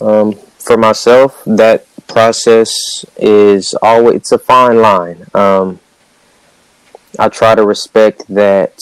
Um, 0.00 0.34
for 0.58 0.76
myself, 0.76 1.42
that 1.44 1.86
process 2.06 3.04
is 3.16 3.74
always 3.82 4.16
it's 4.16 4.32
a 4.32 4.38
fine 4.38 4.80
line. 4.80 5.26
Um, 5.34 5.80
I 7.18 7.28
try 7.28 7.54
to 7.54 7.64
respect 7.64 8.24
that 8.28 8.80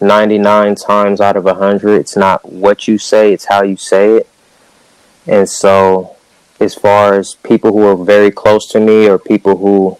99 0.00 0.74
times 0.76 1.20
out 1.20 1.36
of 1.36 1.44
100, 1.44 2.00
it's 2.00 2.16
not 2.16 2.50
what 2.50 2.88
you 2.88 2.98
say, 2.98 3.32
it's 3.32 3.44
how 3.44 3.62
you 3.62 3.76
say 3.76 4.16
it. 4.16 4.28
And 5.26 5.48
so, 5.48 6.16
as 6.58 6.74
far 6.74 7.14
as 7.14 7.34
people 7.34 7.72
who 7.72 7.86
are 7.86 7.96
very 7.96 8.30
close 8.30 8.66
to 8.68 8.80
me 8.80 9.08
or 9.08 9.18
people 9.18 9.58
who 9.58 9.98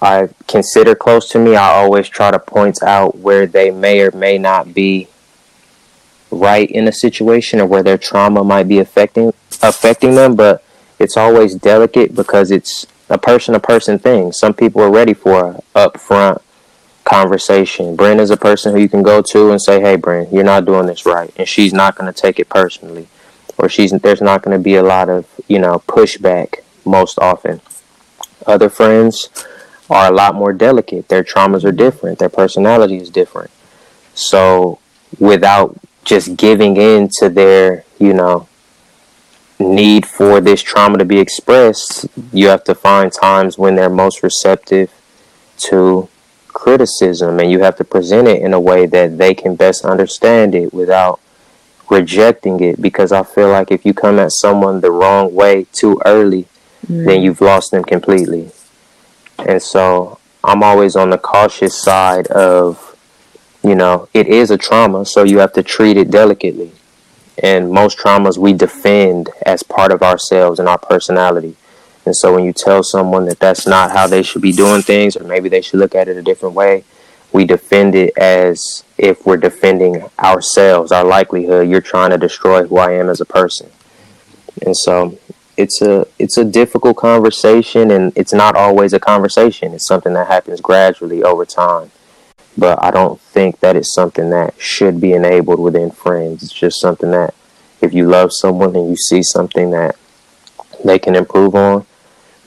I 0.00 0.28
consider 0.46 0.94
close 0.94 1.28
to 1.30 1.38
me, 1.38 1.56
I 1.56 1.74
always 1.74 2.08
try 2.08 2.30
to 2.30 2.38
point 2.38 2.82
out 2.82 3.18
where 3.18 3.46
they 3.46 3.70
may 3.70 4.02
or 4.02 4.10
may 4.12 4.38
not 4.38 4.74
be 4.74 5.08
right 6.30 6.70
in 6.70 6.88
a 6.88 6.92
situation 6.92 7.60
or 7.60 7.66
where 7.66 7.82
their 7.82 7.98
trauma 7.98 8.42
might 8.44 8.68
be 8.68 8.78
affecting 8.78 9.32
affecting 9.62 10.14
them, 10.14 10.34
but 10.36 10.64
it's 10.98 11.16
always 11.16 11.54
delicate 11.54 12.14
because 12.14 12.50
it's 12.50 12.86
a 13.08 13.18
person 13.18 13.54
to 13.54 13.60
person 13.60 13.98
thing. 13.98 14.32
Some 14.32 14.54
people 14.54 14.82
are 14.82 14.90
ready 14.90 15.14
for 15.14 15.50
a 15.50 15.62
upfront, 15.88 16.40
conversation. 17.04 17.94
Bryn 17.96 18.18
is 18.18 18.30
a 18.30 18.36
person 18.36 18.72
who 18.72 18.80
you 18.80 18.88
can 18.88 19.02
go 19.02 19.22
to 19.22 19.50
and 19.50 19.60
say, 19.60 19.80
"Hey, 19.80 19.96
Bryn, 19.96 20.28
you're 20.32 20.44
not 20.44 20.64
doing 20.64 20.86
this 20.86 21.06
right," 21.06 21.32
and 21.36 21.48
she's 21.48 21.72
not 21.72 21.96
going 21.96 22.12
to 22.12 22.20
take 22.20 22.40
it 22.40 22.48
personally, 22.48 23.08
or 23.58 23.68
she's 23.68 23.92
there's 23.92 24.22
not 24.22 24.42
going 24.42 24.56
to 24.56 24.62
be 24.62 24.74
a 24.74 24.82
lot 24.82 25.08
of 25.08 25.26
you 25.46 25.58
know 25.58 25.82
pushback 25.86 26.56
most 26.84 27.18
often. 27.18 27.60
Other 28.46 28.68
friends 28.68 29.28
are 29.90 30.10
a 30.10 30.14
lot 30.14 30.34
more 30.34 30.52
delicate. 30.52 31.08
Their 31.08 31.22
traumas 31.22 31.64
are 31.64 31.72
different. 31.72 32.18
Their 32.18 32.28
personality 32.28 32.96
is 32.96 33.10
different. 33.10 33.50
So 34.14 34.78
without 35.18 35.78
just 36.04 36.36
giving 36.36 36.76
in 36.76 37.08
to 37.18 37.28
their 37.28 37.84
you 37.98 38.12
know 38.12 38.48
need 39.58 40.06
for 40.06 40.40
this 40.40 40.62
trauma 40.62 40.98
to 40.98 41.04
be 41.04 41.18
expressed, 41.18 42.06
you 42.32 42.48
have 42.48 42.64
to 42.64 42.74
find 42.74 43.12
times 43.12 43.56
when 43.56 43.76
they're 43.76 43.90
most 43.90 44.22
receptive 44.22 44.92
to 45.56 46.08
criticism 46.48 47.40
and 47.40 47.50
you 47.50 47.60
have 47.60 47.76
to 47.76 47.84
present 47.84 48.28
it 48.28 48.42
in 48.42 48.52
a 48.52 48.60
way 48.60 48.86
that 48.86 49.18
they 49.18 49.34
can 49.34 49.56
best 49.56 49.84
understand 49.84 50.54
it 50.54 50.72
without 50.72 51.20
rejecting 51.90 52.60
it 52.60 52.80
because 52.80 53.12
I 53.12 53.22
feel 53.22 53.48
like 53.48 53.70
if 53.70 53.84
you 53.84 53.92
come 53.92 54.18
at 54.18 54.32
someone 54.32 54.80
the 54.80 54.90
wrong 54.90 55.34
way 55.34 55.66
too 55.72 56.00
early, 56.04 56.46
mm. 56.86 57.06
then 57.06 57.22
you've 57.22 57.40
lost 57.40 57.70
them 57.70 57.84
completely. 57.84 58.50
And 59.38 59.62
so 59.62 60.18
I'm 60.42 60.62
always 60.62 60.96
on 60.96 61.10
the 61.10 61.18
cautious 61.18 61.74
side 61.74 62.26
of, 62.28 62.93
you 63.64 63.74
know, 63.74 64.08
it 64.12 64.28
is 64.28 64.50
a 64.50 64.58
trauma, 64.58 65.06
so 65.06 65.24
you 65.24 65.38
have 65.38 65.54
to 65.54 65.62
treat 65.62 65.96
it 65.96 66.10
delicately. 66.10 66.72
And 67.42 67.70
most 67.70 67.98
traumas 67.98 68.38
we 68.38 68.52
defend 68.52 69.30
as 69.44 69.62
part 69.62 69.90
of 69.90 70.02
ourselves 70.02 70.60
and 70.60 70.68
our 70.68 70.78
personality. 70.78 71.56
And 72.06 72.14
so 72.14 72.34
when 72.34 72.44
you 72.44 72.52
tell 72.52 72.82
someone 72.82 73.24
that 73.24 73.40
that's 73.40 73.66
not 73.66 73.90
how 73.90 74.06
they 74.06 74.22
should 74.22 74.42
be 74.42 74.52
doing 74.52 74.82
things, 74.82 75.16
or 75.16 75.24
maybe 75.24 75.48
they 75.48 75.62
should 75.62 75.80
look 75.80 75.94
at 75.94 76.08
it 76.08 76.16
a 76.16 76.22
different 76.22 76.54
way, 76.54 76.84
we 77.32 77.44
defend 77.44 77.94
it 77.94 78.16
as 78.18 78.84
if 78.98 79.26
we're 79.26 79.38
defending 79.38 80.04
ourselves, 80.18 80.92
our 80.92 81.04
likelihood. 81.04 81.68
You're 81.68 81.80
trying 81.80 82.10
to 82.10 82.18
destroy 82.18 82.66
who 82.66 82.76
I 82.76 82.92
am 82.92 83.08
as 83.08 83.20
a 83.20 83.24
person. 83.24 83.70
And 84.64 84.76
so 84.76 85.18
it's 85.56 85.80
a 85.82 86.06
it's 86.18 86.36
a 86.36 86.44
difficult 86.44 86.96
conversation 86.96 87.90
and 87.90 88.12
it's 88.16 88.32
not 88.32 88.56
always 88.56 88.92
a 88.92 89.00
conversation. 89.00 89.72
It's 89.72 89.88
something 89.88 90.12
that 90.12 90.28
happens 90.28 90.60
gradually 90.60 91.22
over 91.22 91.44
time. 91.44 91.90
But 92.56 92.82
I 92.82 92.90
don't 92.90 93.20
think 93.20 93.60
that 93.60 93.76
it's 93.76 93.94
something 93.94 94.30
that 94.30 94.54
should 94.60 95.00
be 95.00 95.12
enabled 95.12 95.58
within 95.60 95.90
friends. 95.90 96.42
It's 96.42 96.52
just 96.52 96.80
something 96.80 97.10
that 97.10 97.34
if 97.80 97.92
you 97.92 98.06
love 98.06 98.32
someone 98.32 98.76
and 98.76 98.88
you 98.88 98.96
see 98.96 99.22
something 99.22 99.70
that 99.70 99.96
they 100.84 100.98
can 100.98 101.16
improve 101.16 101.54
on, 101.54 101.86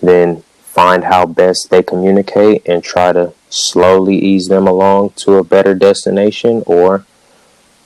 then 0.02 0.44
find 0.78 1.06
how 1.06 1.26
best 1.26 1.70
they 1.70 1.82
communicate 1.82 2.62
and 2.68 2.84
try 2.84 3.12
to 3.12 3.34
slowly 3.50 4.16
ease 4.16 4.48
them 4.48 4.68
along 4.68 5.10
to 5.16 5.36
a 5.36 5.44
better 5.44 5.74
destination 5.74 6.62
or 6.68 7.06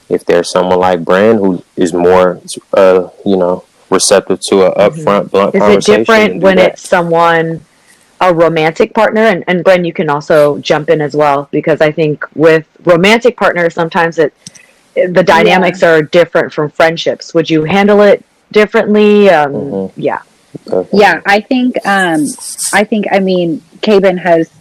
if 0.10 0.25
there's 0.25 0.51
someone 0.51 0.79
like 0.79 0.99
Bren 0.99 1.38
who 1.38 1.63
is 1.77 1.93
more 1.93 2.41
uh, 2.73 3.10
you 3.25 3.38
know 3.38 3.63
receptive 3.89 4.41
to 4.41 4.65
an 4.65 4.71
mm-hmm. 4.71 4.81
upfront 4.81 5.29
mm-hmm. 5.29 5.29
blunt 5.29 5.55
is 5.55 5.88
it 5.88 5.97
different 5.97 6.41
when 6.41 6.57
that. 6.57 6.73
it's 6.73 6.88
someone 6.88 7.63
a 8.21 8.34
romantic 8.34 8.93
partner 8.93 9.21
and, 9.21 9.43
and 9.47 9.65
Bren 9.65 9.86
you 9.86 9.93
can 9.93 10.10
also 10.10 10.60
jump 10.60 10.89
in 10.89 11.01
as 11.01 11.15
well 11.15 11.49
because 11.51 11.81
I 11.81 11.91
think 11.91 12.25
with 12.36 12.67
romantic 12.86 13.36
partners 13.36 13.73
sometimes 13.73 14.17
it 14.17 14.34
the 14.93 15.23
dynamics 15.23 15.81
yeah. 15.81 15.89
are 15.89 16.01
different 16.01 16.53
from 16.53 16.69
friendships 16.69 17.34
would 17.34 17.49
you 17.49 17.63
handle 17.63 18.01
it 18.01 18.23
differently 18.51 19.29
um, 19.29 19.53
mm-hmm. 19.53 19.99
yeah 19.99 20.21
yeah, 20.91 21.21
I 21.25 21.41
think 21.41 21.75
um, 21.86 22.25
I 22.73 22.84
think 22.84 23.05
I 23.12 23.19
mean 23.19 23.62
Caben 23.79 24.17
has 24.19 24.51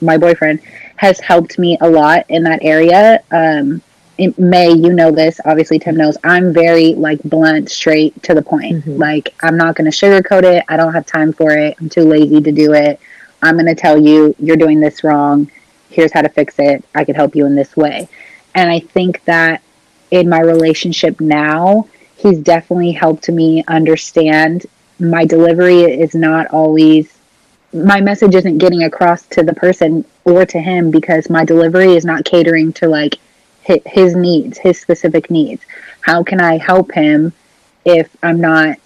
my 0.00 0.16
boyfriend 0.16 0.60
has 0.96 1.20
helped 1.20 1.58
me 1.58 1.78
a 1.80 1.88
lot 1.88 2.24
in 2.28 2.42
that 2.44 2.60
area. 2.62 3.22
Um, 3.30 3.82
May, 4.36 4.72
you 4.72 4.92
know 4.92 5.12
this, 5.12 5.40
obviously 5.44 5.78
Tim 5.78 5.96
knows. 5.96 6.16
I'm 6.24 6.52
very 6.52 6.94
like 6.94 7.22
blunt, 7.22 7.70
straight 7.70 8.20
to 8.24 8.34
the 8.34 8.42
point. 8.42 8.76
Mm-hmm. 8.84 8.96
Like 8.96 9.34
I'm 9.42 9.56
not 9.56 9.76
going 9.76 9.90
to 9.90 9.96
sugarcoat 9.96 10.42
it. 10.42 10.64
I 10.68 10.76
don't 10.76 10.92
have 10.92 11.06
time 11.06 11.32
for 11.32 11.52
it. 11.52 11.76
I'm 11.80 11.88
too 11.88 12.02
lazy 12.02 12.40
to 12.40 12.52
do 12.52 12.72
it. 12.72 13.00
I'm 13.42 13.54
going 13.54 13.66
to 13.66 13.74
tell 13.74 14.00
you 14.00 14.34
you're 14.38 14.56
doing 14.56 14.80
this 14.80 15.04
wrong. 15.04 15.50
Here's 15.90 16.12
how 16.12 16.22
to 16.22 16.28
fix 16.28 16.58
it. 16.58 16.84
I 16.94 17.04
could 17.04 17.16
help 17.16 17.36
you 17.36 17.46
in 17.46 17.54
this 17.54 17.76
way. 17.76 18.08
And 18.54 18.70
I 18.70 18.80
think 18.80 19.24
that 19.24 19.62
in 20.10 20.28
my 20.28 20.40
relationship 20.40 21.20
now, 21.20 21.86
he's 22.16 22.38
definitely 22.38 22.92
helped 22.92 23.28
me 23.28 23.62
understand 23.68 24.66
my 24.98 25.24
delivery 25.24 25.82
is 25.82 26.14
not 26.14 26.48
always 26.48 27.18
my 27.72 28.00
message 28.00 28.34
isn't 28.34 28.58
getting 28.58 28.84
across 28.84 29.26
to 29.26 29.42
the 29.42 29.52
person 29.52 30.04
or 30.24 30.46
to 30.46 30.58
him 30.58 30.90
because 30.90 31.28
my 31.28 31.44
delivery 31.44 31.94
is 31.94 32.04
not 32.04 32.24
catering 32.24 32.72
to 32.72 32.88
like 32.88 33.18
his 33.86 34.14
needs, 34.14 34.58
his 34.58 34.80
specific 34.80 35.30
needs. 35.30 35.62
How 36.00 36.22
can 36.22 36.40
I 36.40 36.58
help 36.58 36.92
him 36.92 37.32
if 37.84 38.14
I'm 38.22 38.40
not 38.40 38.78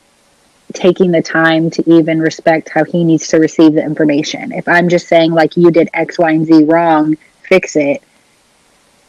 taking 0.72 1.10
the 1.10 1.22
time 1.22 1.70
to 1.70 1.90
even 1.90 2.20
respect 2.20 2.68
how 2.68 2.84
he 2.84 3.04
needs 3.04 3.28
to 3.28 3.38
receive 3.38 3.74
the 3.74 3.82
information? 3.82 4.52
If 4.52 4.68
I'm 4.68 4.88
just 4.88 5.08
saying 5.08 5.32
like 5.32 5.56
you 5.56 5.70
did 5.70 5.88
X, 5.94 6.18
Y, 6.18 6.30
and 6.30 6.46
Z 6.46 6.64
wrong, 6.64 7.16
fix 7.42 7.76
it. 7.76 8.02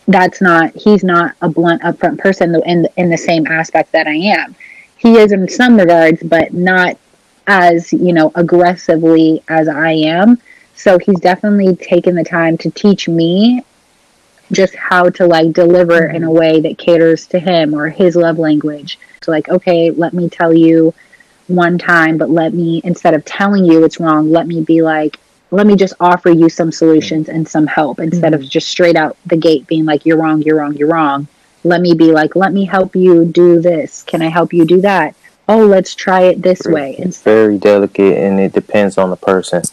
That's 0.08 0.42
not 0.42 0.76
he's 0.76 1.04
not 1.04 1.36
a 1.42 1.50
blunt 1.50 1.82
upfront 1.82 2.20
person 2.20 2.54
in 2.66 2.88
in 2.98 3.10
the 3.10 3.18
same 3.18 3.48
aspect 3.48 3.94
that 3.94 4.06
I 4.06 4.16
am 4.16 4.56
he 5.04 5.18
is 5.18 5.34
in 5.34 5.50
some 5.50 5.76
regards, 5.76 6.24
but 6.24 6.54
not 6.54 6.98
as, 7.46 7.92
you 7.92 8.14
know, 8.14 8.32
aggressively 8.36 9.44
as 9.50 9.68
I 9.68 9.92
am. 9.92 10.40
So 10.76 10.98
he's 10.98 11.20
definitely 11.20 11.76
taken 11.76 12.16
the 12.16 12.24
time 12.24 12.58
to 12.60 12.72
teach 12.72 13.10
me 13.10 13.66
just 14.54 14.76
how 14.76 15.10
to 15.10 15.26
like 15.26 15.52
deliver 15.54 16.08
in 16.08 16.24
a 16.24 16.32
way 16.32 16.62
that 16.62 16.78
caters 16.78 17.28
to 17.28 17.39
him 17.39 17.74
or 17.74 17.89
his 17.89 18.16
love 18.16 18.39
language. 18.39 19.00
So 19.22 19.32
like, 19.32 19.50
okay, 19.50 19.92
let 19.92 20.13
me 20.13 20.30
tell 20.30 20.54
you 20.54 20.94
one 21.48 21.78
time, 21.78 22.18
but 22.18 22.30
let 22.30 22.54
me 22.54 22.82
instead 22.84 23.13
of 23.13 23.26
telling 23.26 23.66
you 23.66 23.84
it's 23.84 24.00
wrong, 24.00 24.32
let 24.32 24.48
me 24.48 24.62
be 24.62 24.82
like, 24.82 25.20
let 25.52 25.68
me 25.68 25.76
just 25.76 25.94
offer 26.00 26.32
you 26.32 26.50
some 26.50 26.72
solutions 26.72 27.30
and 27.30 27.48
some 27.48 27.68
help 27.68 28.00
instead 28.00 28.34
mm-hmm. 28.34 28.44
of 28.44 28.50
just 28.50 28.70
straight 28.70 28.96
out 28.96 29.18
the 29.26 29.38
gate 29.38 29.68
being 29.68 29.86
like, 29.86 30.06
you're 30.06 30.18
wrong, 30.18 30.42
you're 30.42 30.58
wrong, 30.58 30.76
you're 30.76 30.89
wrong 30.89 31.28
let 31.63 31.82
me 31.82 31.94
be 31.94 32.12
like, 32.12 32.36
let 32.36 32.54
me 32.54 32.66
help 32.66 32.96
you 32.96 33.26
do 33.26 33.62
this. 33.62 34.04
Can 34.04 34.22
I 34.22 34.28
help 34.28 34.54
you 34.54 34.66
do 34.66 34.82
that? 34.82 35.16
Oh, 35.48 35.66
let's 35.66 35.96
try 35.96 36.22
it 36.22 36.42
this 36.42 36.62
way. 36.66 36.96
It's 36.98 37.22
very 37.22 37.58
delicate 37.58 38.18
and 38.18 38.39
it 38.39 38.54
depends 38.54 38.98
on 38.98 39.10
the 39.10 39.16
person. 39.16 39.63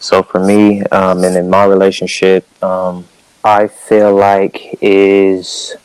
So 0.00 0.22
for 0.22 0.40
me, 0.40 0.82
um, 0.84 1.24
and 1.24 1.36
in 1.36 1.50
my 1.50 1.64
relationship, 1.64 2.46
um, 2.62 3.06
I 3.44 3.68
feel 3.68 4.14
like 4.14 4.78
is 4.80 5.76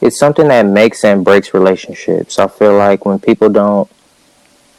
it's 0.00 0.18
something 0.18 0.48
that 0.48 0.66
makes 0.66 1.04
and 1.04 1.24
breaks 1.24 1.54
relationships. 1.54 2.38
I 2.38 2.48
feel 2.48 2.76
like 2.76 3.06
when 3.06 3.18
people 3.18 3.48
don't 3.48 3.90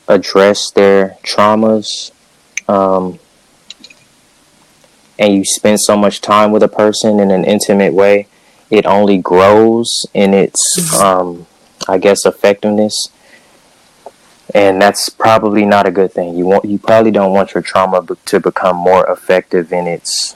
address 0.07 0.71
their 0.71 1.17
traumas, 1.23 2.11
um, 2.67 3.19
and 5.17 5.33
you 5.33 5.45
spend 5.45 5.79
so 5.79 5.97
much 5.97 6.21
time 6.21 6.51
with 6.51 6.63
a 6.63 6.67
person 6.67 7.19
in 7.19 7.31
an 7.31 7.45
intimate 7.45 7.93
way, 7.93 8.27
it 8.69 8.85
only 8.85 9.17
grows 9.17 10.05
in 10.13 10.33
its, 10.33 10.79
mm-hmm. 10.79 11.03
um, 11.03 11.47
I 11.87 11.97
guess, 11.97 12.25
effectiveness. 12.25 13.09
And 14.53 14.81
that's 14.81 15.09
probably 15.09 15.65
not 15.65 15.87
a 15.87 15.91
good 15.91 16.11
thing. 16.11 16.35
You 16.35 16.45
want, 16.45 16.65
you 16.65 16.77
probably 16.77 17.11
don't 17.11 17.33
want 17.33 17.53
your 17.53 17.63
trauma 17.63 18.05
to 18.25 18.39
become 18.39 18.75
more 18.75 19.09
effective 19.09 19.73
in 19.73 19.87
its, 19.87 20.35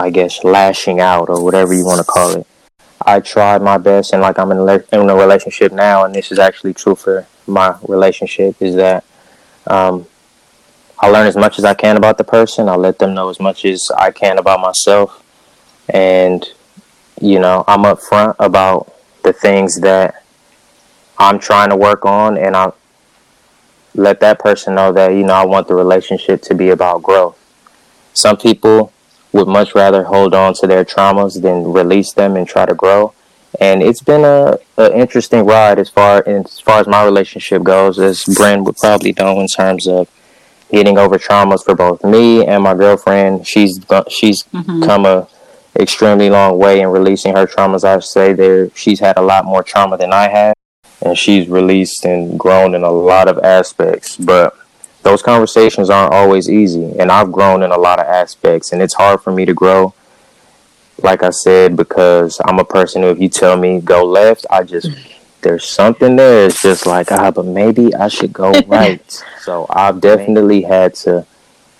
I 0.00 0.10
guess, 0.10 0.42
lashing 0.44 1.00
out 1.00 1.28
or 1.28 1.42
whatever 1.42 1.74
you 1.74 1.84
want 1.84 1.98
to 1.98 2.04
call 2.04 2.32
it. 2.32 2.46
I 3.04 3.20
tried 3.20 3.62
my 3.62 3.78
best, 3.78 4.12
and 4.12 4.22
like 4.22 4.38
I'm 4.38 4.50
in 4.52 4.58
a, 4.58 4.84
in 4.92 5.08
a 5.08 5.14
relationship 5.14 5.72
now, 5.72 6.04
and 6.04 6.14
this 6.14 6.32
is 6.32 6.38
actually 6.38 6.74
true 6.74 6.94
for 6.94 7.26
my 7.46 7.76
relationship, 7.88 8.60
is 8.60 8.74
that 8.76 9.04
um, 9.66 10.06
I 10.98 11.08
learn 11.08 11.26
as 11.26 11.36
much 11.36 11.58
as 11.58 11.64
I 11.64 11.74
can 11.74 11.96
about 11.96 12.18
the 12.18 12.24
person. 12.24 12.68
I 12.68 12.76
let 12.76 12.98
them 12.98 13.14
know 13.14 13.30
as 13.30 13.40
much 13.40 13.64
as 13.64 13.90
I 13.96 14.10
can 14.10 14.38
about 14.38 14.60
myself, 14.60 15.24
and 15.88 16.46
you 17.20 17.38
know, 17.38 17.64
I'm 17.68 17.84
upfront 17.84 18.36
about 18.38 18.94
the 19.22 19.32
things 19.32 19.80
that 19.80 20.22
I'm 21.18 21.38
trying 21.38 21.70
to 21.70 21.76
work 21.76 22.04
on, 22.04 22.36
and 22.38 22.56
I 22.56 22.72
let 23.94 24.20
that 24.20 24.38
person 24.38 24.74
know 24.74 24.92
that 24.92 25.08
you 25.08 25.24
know 25.24 25.34
I 25.34 25.44
want 25.44 25.68
the 25.68 25.74
relationship 25.74 26.42
to 26.42 26.54
be 26.54 26.70
about 26.70 27.02
growth. 27.02 27.36
Some 28.12 28.36
people 28.36 28.92
would 29.32 29.48
much 29.48 29.74
rather 29.74 30.04
hold 30.04 30.34
on 30.34 30.54
to 30.54 30.66
their 30.66 30.84
traumas 30.84 31.40
than 31.40 31.72
release 31.72 32.12
them 32.12 32.36
and 32.36 32.48
try 32.48 32.66
to 32.66 32.74
grow. 32.74 33.12
And 33.60 33.82
it's 33.82 34.02
been 34.02 34.24
a, 34.24 34.58
a 34.76 34.96
interesting 34.96 35.44
ride 35.44 35.78
as 35.78 35.88
far 35.88 36.26
as 36.26 36.60
far 36.60 36.80
as 36.80 36.86
my 36.86 37.04
relationship 37.04 37.62
goes, 37.62 37.98
as 37.98 38.22
Bren 38.24 38.64
would 38.64 38.76
probably 38.76 39.12
know 39.18 39.40
in 39.40 39.48
terms 39.48 39.88
of 39.88 40.08
getting 40.70 40.98
over 40.98 41.18
traumas 41.18 41.64
for 41.64 41.74
both 41.74 42.04
me 42.04 42.46
and 42.46 42.62
my 42.62 42.74
girlfriend. 42.74 43.46
She's 43.46 43.80
she's 44.08 44.44
mm-hmm. 44.44 44.84
come 44.84 45.04
a 45.04 45.28
extremely 45.78 46.30
long 46.30 46.58
way 46.58 46.80
in 46.80 46.88
releasing 46.88 47.34
her 47.34 47.46
traumas. 47.46 47.84
I 47.84 47.96
would 47.96 48.04
say 48.04 48.32
there 48.32 48.70
she's 48.74 49.00
had 49.00 49.18
a 49.18 49.22
lot 49.22 49.44
more 49.44 49.62
trauma 49.62 49.96
than 49.98 50.12
I 50.12 50.28
have, 50.28 50.54
and 51.02 51.18
she's 51.18 51.48
released 51.48 52.04
and 52.04 52.38
grown 52.38 52.74
in 52.74 52.82
a 52.82 52.90
lot 52.90 53.28
of 53.28 53.38
aspects. 53.38 54.16
But 54.16 54.56
those 55.02 55.22
conversations 55.22 55.90
aren't 55.90 56.12
always 56.12 56.48
easy, 56.48 56.98
and 56.98 57.10
I've 57.10 57.32
grown 57.32 57.62
in 57.62 57.70
a 57.70 57.78
lot 57.78 57.98
of 57.98 58.06
aspects, 58.06 58.72
and 58.72 58.82
it's 58.82 58.94
hard 58.94 59.22
for 59.22 59.32
me 59.32 59.44
to 59.44 59.54
grow 59.54 59.94
like 61.02 61.22
I 61.22 61.30
said, 61.30 61.76
because 61.76 62.40
I'm 62.44 62.58
a 62.58 62.64
person 62.64 63.02
who, 63.02 63.08
if 63.08 63.20
you 63.20 63.28
tell 63.28 63.56
me 63.56 63.80
go 63.80 64.04
left, 64.04 64.46
I 64.50 64.62
just 64.62 64.90
there's 65.42 65.64
something 65.64 66.16
there. 66.16 66.46
It's 66.46 66.62
just 66.62 66.86
like 66.86 67.10
ah, 67.12 67.30
but 67.30 67.46
maybe 67.46 67.94
I 67.94 68.08
should 68.08 68.32
go 68.32 68.52
right. 68.66 69.24
so 69.40 69.66
I've 69.70 70.00
definitely 70.00 70.62
had 70.62 70.94
to 70.96 71.26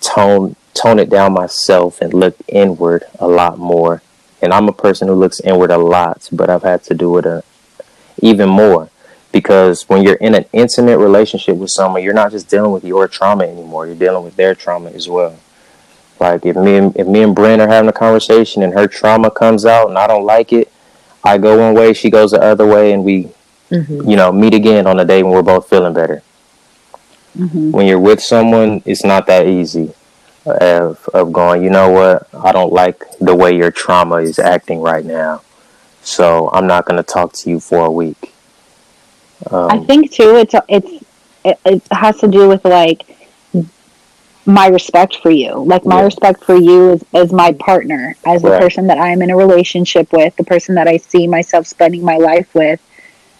tone 0.01 0.55
tone 0.73 0.99
it 0.99 1.09
down 1.09 1.33
myself 1.33 2.01
and 2.01 2.13
look 2.13 2.35
inward 2.47 3.03
a 3.19 3.27
lot 3.27 3.57
more. 3.57 4.01
And 4.41 4.53
I'm 4.53 4.67
a 4.67 4.73
person 4.73 5.07
who 5.07 5.13
looks 5.13 5.39
inward 5.41 5.69
a 5.69 5.77
lot, 5.77 6.27
but 6.31 6.49
I've 6.49 6.63
had 6.63 6.83
to 6.85 6.95
do 6.95 7.17
it 7.17 7.25
a, 7.25 7.43
even 8.21 8.49
more 8.49 8.89
because 9.31 9.87
when 9.89 10.03
you're 10.03 10.15
in 10.15 10.35
an 10.35 10.45
intimate 10.53 10.97
relationship 10.97 11.57
with 11.57 11.69
someone, 11.69 12.03
you're 12.03 12.13
not 12.13 12.31
just 12.31 12.49
dealing 12.49 12.71
with 12.71 12.83
your 12.83 13.07
trauma 13.07 13.45
anymore. 13.45 13.85
You're 13.87 13.95
dealing 13.95 14.23
with 14.23 14.35
their 14.35 14.55
trauma 14.55 14.89
as 14.91 15.07
well. 15.07 15.37
Like 16.19 16.45
if 16.45 16.55
me 16.55 16.75
and 16.75 16.95
if 16.95 17.07
me 17.07 17.23
and 17.23 17.37
are 17.37 17.67
having 17.67 17.89
a 17.89 17.93
conversation 17.93 18.61
and 18.61 18.73
her 18.73 18.87
trauma 18.87 19.31
comes 19.31 19.65
out 19.65 19.89
and 19.89 19.97
I 19.97 20.05
don't 20.05 20.25
like 20.25 20.53
it, 20.53 20.71
I 21.23 21.37
go 21.37 21.57
one 21.57 21.73
way, 21.73 21.93
she 21.93 22.09
goes 22.09 22.31
the 22.31 22.41
other 22.41 22.67
way, 22.67 22.93
and 22.93 23.03
we, 23.03 23.29
mm-hmm. 23.71 24.09
you 24.09 24.15
know, 24.15 24.31
meet 24.31 24.53
again 24.53 24.85
on 24.85 24.99
a 24.99 25.05
day 25.05 25.23
when 25.23 25.33
we're 25.33 25.41
both 25.41 25.67
feeling 25.67 25.93
better. 25.93 26.21
Mm-hmm. 27.37 27.71
When 27.71 27.87
you're 27.87 27.99
with 27.99 28.21
someone, 28.21 28.83
it's 28.85 29.03
not 29.03 29.25
that 29.27 29.47
easy 29.47 29.93
of 30.45 31.07
of 31.13 31.31
going. 31.31 31.63
You 31.63 31.69
know 31.69 31.89
what? 31.89 32.27
I 32.33 32.51
don't 32.51 32.73
like 32.73 33.03
the 33.19 33.35
way 33.35 33.55
your 33.55 33.71
trauma 33.71 34.17
is 34.17 34.37
acting 34.37 34.81
right 34.81 35.05
now, 35.05 35.41
so 36.01 36.49
I'm 36.51 36.67
not 36.67 36.85
going 36.85 36.97
to 36.97 37.03
talk 37.03 37.33
to 37.33 37.49
you 37.49 37.59
for 37.59 37.85
a 37.85 37.91
week. 37.91 38.33
Um, 39.49 39.71
I 39.71 39.79
think 39.79 40.11
too. 40.11 40.35
It's 40.35 40.55
it's 40.69 41.03
it, 41.43 41.59
it 41.65 41.83
has 41.91 42.19
to 42.19 42.27
do 42.27 42.47
with 42.47 42.63
like 42.65 43.03
my 44.45 44.67
respect 44.67 45.17
for 45.17 45.31
you. 45.31 45.63
Like 45.63 45.85
my 45.85 45.99
yeah. 45.99 46.05
respect 46.05 46.43
for 46.43 46.55
you 46.55 46.93
as, 46.93 47.03
as 47.13 47.33
my 47.33 47.53
partner, 47.53 48.15
as 48.25 48.41
the 48.41 48.49
person 48.49 48.87
that 48.87 48.97
I'm 48.97 49.21
in 49.21 49.29
a 49.29 49.37
relationship 49.37 50.11
with, 50.11 50.35
the 50.35 50.43
person 50.43 50.75
that 50.75 50.87
I 50.87 50.97
see 50.97 51.27
myself 51.27 51.67
spending 51.67 52.03
my 52.03 52.17
life 52.17 52.53
with. 52.53 52.79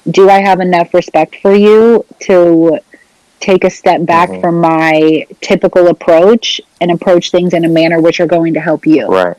Do 0.09 0.29
I 0.29 0.41
have 0.41 0.59
enough 0.59 0.93
respect 0.93 1.37
for 1.41 1.53
you 1.53 2.05
to 2.21 2.79
take 3.39 3.63
a 3.63 3.69
step 3.69 4.05
back 4.05 4.29
mm-hmm. 4.29 4.41
from 4.41 4.61
my 4.61 5.27
typical 5.41 5.87
approach 5.87 6.61
and 6.79 6.91
approach 6.91 7.31
things 7.31 7.53
in 7.53 7.65
a 7.65 7.69
manner 7.69 7.99
which 7.99 8.19
are 8.19 8.27
going 8.27 8.53
to 8.53 8.59
help 8.59 8.85
you? 8.85 9.07
Right. 9.07 9.37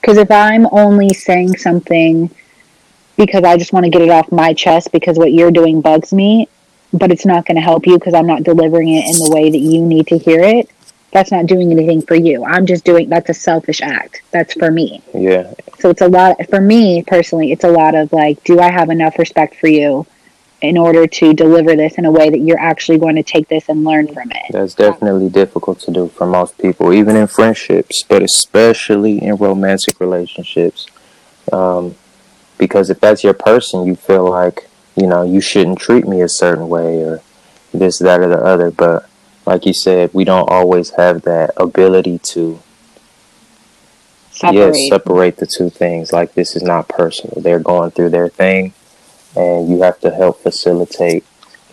Because 0.00 0.16
if 0.16 0.30
I'm 0.30 0.66
only 0.72 1.10
saying 1.10 1.56
something 1.56 2.30
because 3.18 3.44
I 3.44 3.58
just 3.58 3.72
want 3.74 3.84
to 3.84 3.90
get 3.90 4.00
it 4.00 4.08
off 4.08 4.32
my 4.32 4.54
chest 4.54 4.92
because 4.92 5.18
what 5.18 5.32
you're 5.32 5.50
doing 5.50 5.82
bugs 5.82 6.12
me, 6.12 6.48
but 6.92 7.10
it's 7.10 7.26
not 7.26 7.44
going 7.44 7.56
to 7.56 7.60
help 7.60 7.86
you 7.86 7.98
because 7.98 8.14
I'm 8.14 8.26
not 8.26 8.44
delivering 8.44 8.88
it 8.88 9.04
in 9.04 9.18
the 9.18 9.30
way 9.34 9.50
that 9.50 9.58
you 9.58 9.84
need 9.84 10.06
to 10.06 10.16
hear 10.16 10.40
it. 10.40 10.70
That's 11.12 11.32
not 11.32 11.46
doing 11.46 11.72
anything 11.72 12.02
for 12.02 12.14
you. 12.14 12.44
I'm 12.44 12.64
just 12.64 12.84
doing 12.84 13.08
that's 13.08 13.28
a 13.28 13.34
selfish 13.34 13.80
act. 13.80 14.22
That's 14.30 14.54
for 14.54 14.70
me. 14.70 15.02
Yeah. 15.12 15.52
So 15.78 15.90
it's 15.90 16.00
a 16.00 16.08
lot 16.08 16.36
for 16.48 16.60
me 16.60 17.02
personally, 17.02 17.50
it's 17.50 17.64
a 17.64 17.70
lot 17.70 17.94
of 17.94 18.12
like, 18.12 18.42
do 18.44 18.60
I 18.60 18.70
have 18.70 18.88
enough 18.88 19.18
respect 19.18 19.56
for 19.56 19.68
you 19.68 20.06
in 20.60 20.76
order 20.76 21.06
to 21.06 21.32
deliver 21.32 21.76
this 21.76 21.98
in 21.98 22.04
a 22.04 22.10
way 22.10 22.30
that 22.30 22.38
you're 22.38 22.58
actually 22.58 22.98
going 22.98 23.16
to 23.16 23.22
take 23.22 23.48
this 23.48 23.68
and 23.68 23.84
learn 23.84 24.06
from 24.12 24.30
it? 24.30 24.52
That's 24.52 24.74
definitely 24.74 25.30
difficult 25.30 25.80
to 25.80 25.90
do 25.90 26.08
for 26.08 26.26
most 26.26 26.58
people, 26.58 26.92
even 26.92 27.16
in 27.16 27.26
friendships, 27.26 28.04
but 28.06 28.22
especially 28.22 29.22
in 29.22 29.36
romantic 29.36 29.98
relationships. 30.00 30.86
Um, 31.52 31.94
because 32.58 32.90
if 32.90 33.00
that's 33.00 33.24
your 33.24 33.34
person, 33.34 33.86
you 33.86 33.96
feel 33.96 34.28
like 34.28 34.68
you 34.96 35.06
know 35.06 35.22
you 35.22 35.40
shouldn't 35.40 35.78
treat 35.78 36.06
me 36.06 36.20
a 36.20 36.28
certain 36.28 36.68
way 36.68 37.02
or 37.02 37.22
this, 37.72 37.98
that, 37.98 38.20
or 38.20 38.28
the 38.28 38.42
other. 38.42 38.70
But 38.70 39.08
like 39.46 39.64
you 39.64 39.74
said, 39.74 40.10
we 40.12 40.24
don't 40.24 40.48
always 40.48 40.90
have 40.90 41.22
that 41.22 41.52
ability 41.56 42.18
to 42.18 42.60
separate. 44.30 44.76
yeah 44.76 44.88
separate 44.88 45.36
the 45.36 45.46
two 45.46 45.70
things. 45.70 46.12
Like 46.12 46.34
this 46.34 46.56
is 46.56 46.62
not 46.62 46.88
personal; 46.88 47.40
they're 47.40 47.60
going 47.60 47.92
through 47.92 48.10
their 48.10 48.28
thing, 48.28 48.74
and 49.36 49.68
you 49.70 49.82
have 49.82 50.00
to 50.00 50.10
help 50.10 50.42
facilitate 50.42 51.24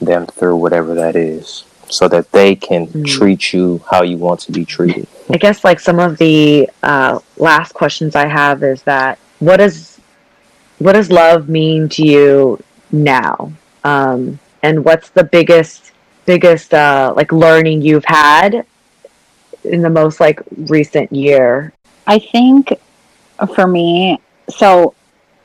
them 0.01 0.27
through 0.27 0.57
whatever 0.57 0.93
that 0.95 1.15
is 1.15 1.63
so 1.89 2.07
that 2.07 2.31
they 2.31 2.55
can 2.55 2.88
mm. 2.88 3.05
treat 3.05 3.53
you 3.53 3.81
how 3.89 4.03
you 4.03 4.17
want 4.17 4.39
to 4.41 4.51
be 4.51 4.65
treated. 4.65 5.07
I 5.29 5.38
guess 5.38 5.63
like 5.63 5.79
some 5.79 5.99
of 5.99 6.17
the 6.17 6.69
uh, 6.83 7.19
last 7.38 7.73
questions 7.73 8.15
I 8.15 8.27
have 8.27 8.63
is 8.63 8.83
that 8.83 9.19
what 9.39 9.59
is 9.59 9.94
what 10.80 10.93
does 10.93 11.09
love 11.09 11.49
mean 11.49 11.89
to 11.89 12.05
you 12.05 12.63
now? 12.91 13.51
Um, 13.84 14.39
and 14.63 14.84
what's 14.84 15.09
the 15.09 15.23
biggest 15.23 15.91
biggest 16.26 16.73
uh, 16.73 17.13
like 17.15 17.32
learning 17.32 17.82
you've 17.82 18.05
had 18.05 18.65
in 19.63 19.82
the 19.82 19.89
most 19.89 20.19
like 20.19 20.41
recent 20.57 21.11
year? 21.11 21.73
I 22.07 22.19
think 22.19 22.73
for 23.55 23.67
me, 23.67 24.19
so 24.49 24.93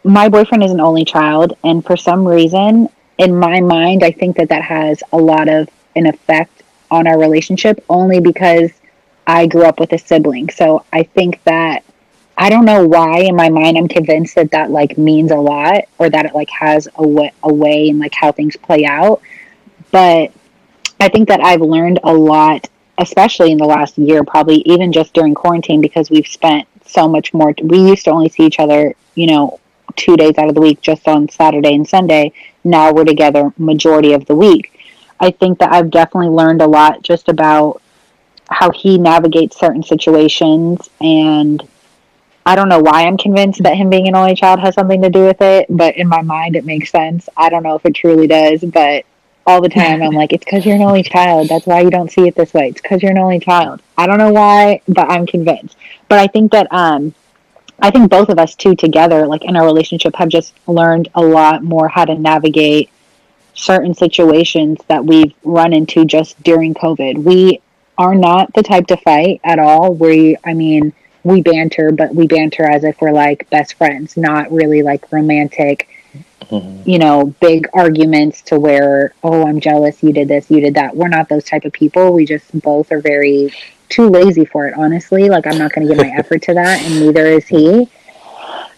my 0.05 0.29
boyfriend 0.29 0.65
is 0.65 0.71
an 0.71 0.81
only 0.81 1.05
child, 1.05 1.57
and 1.65 1.85
for 1.85 1.97
some 1.97 2.27
reason, 2.27 2.89
in 3.19 3.35
my 3.39 3.61
mind, 3.61 4.03
I 4.03 4.11
think 4.11 4.37
that 4.37 4.49
that 4.49 4.63
has 4.63 5.03
a 5.13 5.19
lot 5.19 5.49
of 5.49 5.69
an 5.97 6.07
effect 6.07 6.63
on 6.91 7.07
our 7.07 7.19
relationship 7.19 7.85
only 7.89 8.21
because 8.21 8.71
I 9.27 9.47
grew 9.47 9.65
up 9.65 9.79
with 9.79 9.93
a 9.93 9.99
sibling. 9.99 10.49
So 10.51 10.85
I 10.93 11.03
think 11.03 11.43
that 11.45 11.85
I 12.41 12.49
don't 12.49 12.65
know 12.65 12.87
why 12.87 13.19
in 13.19 13.37
my 13.37 13.51
mind 13.51 13.77
I'm 13.77 13.87
convinced 13.87 14.35
that 14.37 14.51
that 14.53 14.71
like 14.71 14.97
means 14.97 15.31
a 15.31 15.37
lot 15.37 15.83
or 15.99 16.09
that 16.09 16.25
it 16.25 16.35
like 16.35 16.49
has 16.49 16.89
a 16.95 17.07
way, 17.07 17.33
a 17.43 17.53
way 17.53 17.91
in 17.91 17.99
like 17.99 18.15
how 18.15 18.33
things 18.33 18.57
play 18.57 18.87
out. 18.87 19.21
But 19.91 20.33
I 20.99 21.11
think 21.11 21.29
that 21.29 21.43
I've 21.43 21.61
learned 21.61 22.01
a 22.03 22.15
lot, 22.15 22.67
especially 22.97 23.53
in 23.53 23.59
the 23.59 23.67
last 23.67 23.99
year, 23.99 24.25
probably 24.25 24.63
even 24.63 24.91
just 24.91 25.13
during 25.13 25.35
quarantine 25.35 25.83
because 25.83 26.09
we've 26.09 26.27
spent 26.27 26.67
so 26.87 27.07
much 27.07 27.35
more. 27.35 27.55
We 27.63 27.79
used 27.79 28.07
to 28.07 28.11
only 28.11 28.31
see 28.31 28.45
each 28.45 28.59
other, 28.59 28.95
you 29.15 29.27
know, 29.27 29.61
two 29.97 30.17
days 30.17 30.39
out 30.39 30.49
of 30.49 30.55
the 30.55 30.63
week, 30.63 30.81
just 30.81 31.07
on 31.09 31.29
Saturday 31.29 31.75
and 31.75 31.87
Sunday. 31.87 32.33
Now 32.65 32.91
we're 32.91 33.05
together 33.05 33.53
majority 33.59 34.15
of 34.15 34.25
the 34.25 34.35
week. 34.35 34.81
I 35.21 35.31
think 35.31 35.59
that 35.59 35.75
I've 35.75 35.91
definitely 35.91 36.31
learned 36.31 36.63
a 36.63 36.67
lot 36.67 37.03
just 37.03 37.29
about 37.29 37.83
how 38.49 38.71
he 38.71 38.97
navigates 38.97 39.61
certain 39.61 39.83
situations 39.83 40.89
and 41.03 41.63
I 42.47 42.57
don't 42.57 42.69
know 42.69 42.81
why 42.81 43.07
I'm 43.07 43.19
convinced 43.19 43.63
that 43.63 43.77
him 43.77 43.91
being 43.91 44.09
an 44.09 44.17
only 44.17 44.35
child 44.35 44.61
has 44.61 44.75
something 44.75 45.03
to 45.03 45.11
do 45.11 45.25
with 45.25 45.41
it, 45.41 45.67
but 45.69 45.97
in 45.97 46.09
my 46.09 46.23
mind 46.23 46.57
it 46.57 46.65
makes 46.65 46.91
sense. 46.91 47.29
I 47.37 47.51
don't 47.51 47.63
know 47.63 47.75
if 47.75 47.85
it 47.85 47.95
truly 47.95 48.27
does, 48.27 48.63
but 48.63 49.05
all 49.47 49.61
the 49.61 49.69
time 49.69 50.03
I'm 50.03 50.13
like, 50.13 50.33
it's 50.33 50.45
because 50.45 50.65
you're 50.65 50.77
an 50.77 50.83
only 50.83 51.03
child. 51.03 51.49
That's 51.49 51.67
why 51.67 51.81
you 51.81 51.91
don't 51.91 52.11
see 52.11 52.27
it 52.29 52.35
this 52.35 52.55
way. 52.55 52.69
It's 52.69 52.81
because 52.81 53.03
you're 53.03 53.11
an 53.11 53.19
only 53.19 53.41
child. 53.41 53.83
I 53.97 54.07
don't 54.07 54.19
know 54.19 54.33
why, 54.33 54.81
but 54.89 55.11
I'm 55.11 55.27
convinced. 55.27 55.77
But 56.09 56.19
I 56.19 56.27
think 56.29 56.53
that 56.53 56.73
um, 56.73 57.15
I 57.81 57.91
think 57.91 58.11
both 58.11 58.29
of 58.29 58.39
us 58.39 58.55
two 58.55 58.75
together, 58.75 59.27
like 59.27 59.45
in 59.45 59.57
our 59.57 59.65
relationship, 59.65 60.15
have 60.17 60.29
just 60.29 60.55
learned 60.67 61.09
a 61.15 61.23
lot 61.23 61.63
more 61.63 61.89
how 61.89 62.05
to 62.05 62.15
navigate 62.15 62.91
certain 63.55 63.95
situations 63.95 64.79
that 64.89 65.05
we've 65.05 65.35
run 65.45 65.73
into 65.73 66.05
just 66.05 66.41
during 66.43 66.75
COVID. 66.75 67.23
We 67.23 67.61
are 67.99 68.15
not 68.15 68.53
the 68.55 68.63
type 68.63 68.87
to 68.89 68.97
fight 68.97 69.41
at 69.45 69.59
all. 69.59 69.93
We, 69.95 70.37
I 70.45 70.55
mean 70.55 70.93
we 71.25 71.43
banter, 71.43 71.93
but 71.93 72.15
we 72.15 72.27
banter 72.27 72.65
as 72.65 72.85
if 72.85 73.01
we're 73.01 73.13
like 73.13 73.49
best 73.51 73.75
friends, 73.75 74.17
not 74.17 74.51
really 74.53 74.83
like 74.83 75.11
romantic, 75.13 75.89
mm-hmm. 76.43 76.89
you 76.89 76.99
know, 76.99 77.35
big 77.41 77.69
arguments 77.73 78.43
to 78.43 78.59
where, 78.59 79.15
oh, 79.23 79.47
I'm 79.47 79.61
jealous, 79.61 80.03
you 80.03 80.13
did 80.13 80.29
this, 80.29 80.51
you 80.51 80.61
did 80.61 80.75
that. 80.75 80.97
We're 80.97 81.09
not 81.09 81.29
those 81.29 81.45
type 81.45 81.65
of 81.65 81.73
people. 81.73 82.13
We 82.13 82.25
just 82.25 82.59
both 82.61 82.91
are 82.93 83.01
very 83.01 83.53
too 83.89 84.09
lazy 84.09 84.45
for 84.45 84.67
it, 84.67 84.75
honestly. 84.75 85.29
Like, 85.29 85.47
I'm 85.47 85.59
not 85.59 85.73
going 85.73 85.87
to 85.87 85.95
give 85.95 86.03
my 86.03 86.11
effort 86.17 86.43
to 86.43 86.55
that, 86.55 86.83
and 86.83 87.01
neither 87.01 87.27
is 87.27 87.47
he. 87.47 87.89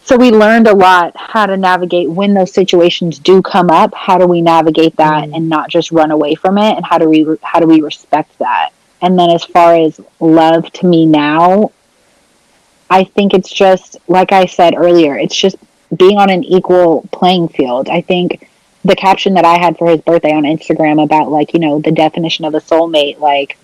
So 0.04 0.16
we 0.16 0.32
learned 0.32 0.66
a 0.66 0.74
lot 0.74 1.16
how 1.16 1.46
to 1.46 1.56
navigate 1.56 2.10
when 2.10 2.34
those 2.34 2.52
situations 2.52 3.20
do 3.20 3.40
come 3.40 3.70
up. 3.70 3.94
How 3.94 4.18
do 4.18 4.26
we 4.26 4.42
navigate 4.42 4.96
that 4.96 5.28
mm 5.28 5.36
and 5.36 5.48
not 5.48 5.70
just 5.70 5.92
run 5.92 6.10
away 6.10 6.34
from 6.34 6.58
it? 6.58 6.76
And 6.76 6.84
how 6.84 6.98
do 6.98 7.08
we 7.08 7.24
how 7.42 7.60
do 7.60 7.66
we 7.66 7.80
respect 7.80 8.36
that? 8.38 8.70
And 9.00 9.18
then 9.18 9.30
as 9.30 9.44
far 9.44 9.74
as 9.74 10.00
love 10.20 10.70
to 10.72 10.86
me 10.86 11.06
now, 11.06 11.70
I 12.92 13.04
think 13.04 13.32
it's 13.32 13.50
just, 13.50 13.96
like 14.06 14.32
I 14.32 14.44
said 14.44 14.74
earlier, 14.76 15.16
it's 15.16 15.34
just 15.34 15.56
being 15.96 16.18
on 16.18 16.28
an 16.28 16.44
equal 16.44 17.08
playing 17.10 17.48
field. 17.48 17.88
I 17.88 18.02
think 18.02 18.50
the 18.84 18.94
caption 18.94 19.32
that 19.34 19.46
I 19.46 19.56
had 19.56 19.78
for 19.78 19.88
his 19.88 20.02
birthday 20.02 20.32
on 20.32 20.42
Instagram 20.42 21.02
about, 21.02 21.30
like, 21.30 21.54
you 21.54 21.60
know, 21.60 21.80
the 21.80 21.90
definition 21.90 22.44
of 22.44 22.54
a 22.54 22.60
soulmate, 22.60 23.18
like 23.18 23.56